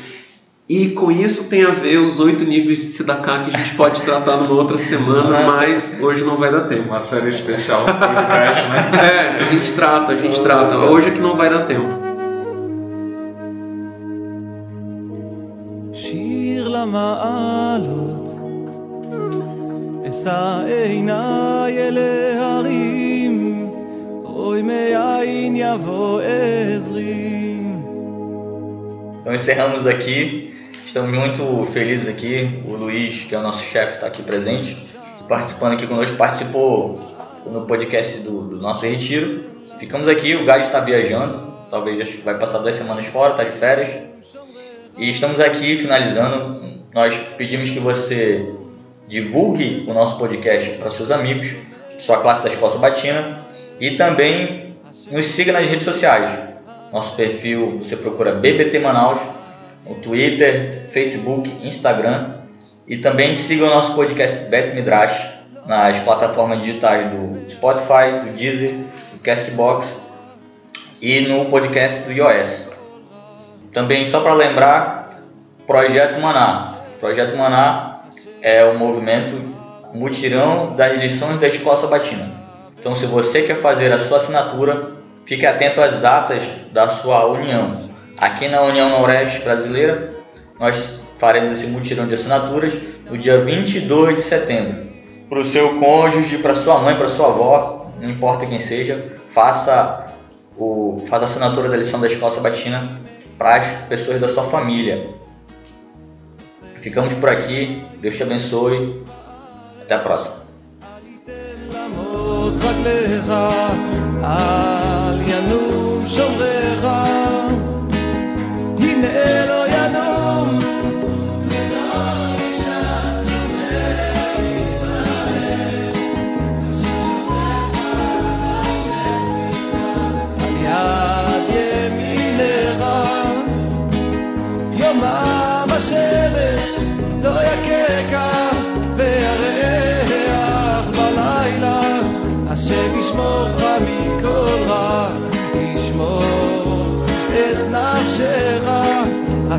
E 0.67 0.89
com 0.91 1.13
isso 1.13 1.51
tem 1.51 1.63
a 1.63 1.73
ver 1.73 1.99
os 1.99 2.19
oito 2.21 2.43
níveis 2.43 2.79
de 2.79 2.85
Siddhaka 2.85 3.41
que 3.41 3.55
a 3.55 3.59
gente 3.59 3.75
pode 3.75 4.01
tratar 4.01 4.39
numa 4.39 4.55
outra 4.55 4.79
semana, 4.79 5.47
mas 5.47 5.99
hoje 6.01 6.25
não 6.25 6.37
vai 6.37 6.51
dar 6.51 6.63
tempo. 6.63 6.89
Uma 6.89 7.03
série 7.03 7.29
especial 7.29 7.87
no 7.87 7.93
podcast, 7.93 8.63
né? 8.71 8.91
É, 8.95 9.43
a 9.43 9.51
gente 9.51 9.73
trata, 9.73 10.13
a 10.13 10.17
gente 10.17 10.41
trata. 10.41 10.79
Hoje 10.79 11.09
é 11.09 11.11
que 11.11 11.21
não 11.21 11.37
vai 11.37 11.51
dar 11.51 11.67
tempo. 11.67 12.05
שיר 15.97 16.69
למעלות, 16.69 18.29
אשא 20.09 20.63
עיניי 20.67 21.79
אל 21.79 21.99
ההרים 21.99 22.98
então 29.20 29.34
encerramos 29.34 29.86
aqui. 29.86 30.56
Estamos 30.74 31.12
muito 31.12 31.68
felizes 31.74 32.08
aqui. 32.08 32.64
O 32.66 32.72
Luiz, 32.72 33.26
que 33.26 33.36
é 33.36 33.38
o 33.38 33.42
nosso 33.42 33.62
chefe, 33.64 33.96
está 33.96 34.08
aqui 34.08 34.24
presente, 34.24 34.78
participando 35.28 35.74
aqui 35.74 35.86
conosco. 35.86 36.16
Participou 36.16 37.02
no 37.46 37.66
podcast 37.66 38.22
do, 38.22 38.44
do 38.44 38.56
nosso 38.62 38.86
retiro. 38.86 39.44
Ficamos 39.78 40.08
aqui. 40.08 40.34
O 40.38 40.46
Gade 40.46 40.68
está 40.68 40.80
viajando. 40.80 41.54
Talvez 41.70 42.24
vai 42.24 42.40
passar 42.40 42.60
duas 42.60 42.78
semanas 42.78 43.06
fora, 43.08 43.32
está 43.32 43.44
de 43.44 43.52
férias. 43.58 43.90
E 44.98 45.12
estamos 45.12 45.42
aqui 45.42 45.76
finalizando. 45.76 46.80
Nós 46.94 47.18
pedimos 47.38 47.70
que 47.70 47.80
você 47.80 48.56
divulgue 49.06 49.84
o 49.86 49.94
nosso 49.94 50.18
podcast 50.18 50.70
para 50.78 50.90
seus 50.92 51.12
amigos, 51.12 51.54
sua 51.98 52.22
classe 52.22 52.42
da 52.42 52.50
Escola 52.50 52.72
Sabatina 52.72 53.49
e 53.80 53.92
também 53.92 54.76
nos 55.12 55.26
siga 55.28 55.52
nas 55.52 55.68
redes 55.68 55.86
sociais. 55.86 56.30
Nosso 56.92 57.16
perfil 57.16 57.78
você 57.78 57.96
procura 57.96 58.34
BBT 58.34 58.80
Manaus 58.80 59.20
no 59.88 59.96
Twitter, 59.96 60.88
Facebook, 60.92 61.50
Instagram 61.66 62.36
e 62.88 62.98
também 62.98 63.36
siga 63.36 63.66
o 63.66 63.70
nosso 63.70 63.96
podcast 63.96 64.50
Bet 64.50 64.74
Midrash 64.74 65.30
nas 65.66 66.00
plataformas 66.00 66.64
digitais 66.64 67.12
do 67.14 67.50
Spotify, 67.50 68.26
do 68.26 68.34
Deezer, 68.34 68.74
do 69.14 69.20
Castbox 69.24 70.02
e 71.02 71.22
no 71.22 71.46
podcast 71.46 72.02
do 72.04 72.12
iOS. 72.12 72.72
Também 73.72 74.04
só 74.06 74.22
para 74.22 74.34
lembrar, 74.34 75.08
Projeto 75.68 76.20
Maná. 76.20 76.80
Projeto 77.00 77.38
Maná 77.38 78.02
é 78.42 78.66
o 78.66 78.78
movimento 78.80 79.36
mutirão 79.94 80.76
das 80.76 80.98
lições 80.98 81.40
da 81.40 81.48
Escola 81.48 81.76
Sabatina. 81.76 82.39
Então, 82.80 82.96
se 82.96 83.06
você 83.06 83.42
quer 83.42 83.56
fazer 83.56 83.92
a 83.92 84.00
sua 84.00 84.18
assinatura, 84.18 84.94
fique 85.26 85.46
atento 85.46 85.82
às 85.82 85.98
datas 85.98 86.44
da 86.72 86.88
sua 86.88 87.26
união. 87.26 87.78
Aqui 88.18 88.48
na 88.48 88.62
União 88.62 88.90
Noroeste 88.90 89.42
Brasileira, 89.42 90.12
nós 90.58 91.06
faremos 91.18 91.52
esse 91.52 91.68
mutirão 91.68 92.08
de 92.08 92.14
assinaturas 92.14 92.74
no 93.10 93.18
dia 93.18 93.44
22 93.44 94.16
de 94.16 94.22
setembro. 94.22 94.88
Para 95.28 95.40
o 95.40 95.44
seu 95.44 95.78
cônjuge, 95.80 96.38
para 96.38 96.56
sua 96.56 96.80
mãe, 96.80 96.96
para 96.96 97.08
sua 97.08 97.28
avó, 97.28 97.92
não 98.00 98.10
importa 98.10 98.46
quem 98.46 98.60
seja, 98.60 99.14
faça, 99.28 100.08
o, 100.58 101.04
faça 101.08 101.26
a 101.26 101.28
assinatura 101.28 101.70
da 101.70 101.76
lição 101.76 102.00
da 102.00 102.08
Escola 102.08 102.32
Sabatina 102.32 103.02
para 103.38 103.58
as 103.58 103.66
pessoas 103.88 104.20
da 104.20 104.28
sua 104.28 104.44
família. 104.44 105.10
Ficamos 106.82 107.14
por 107.14 107.30
aqui. 107.30 107.84
Deus 108.00 108.16
te 108.16 108.24
abençoe. 108.24 109.04
Até 109.82 109.96
a 109.96 110.00
próxima. 110.00 110.49
רגליך, 112.63 113.31
אל 114.25 115.21
ינום 115.27 116.07
שומריך, 116.07 116.58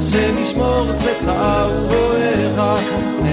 השם 0.09 0.37
ישמור 0.37 0.85
צאתך 1.03 1.31
ורואה 1.69 2.28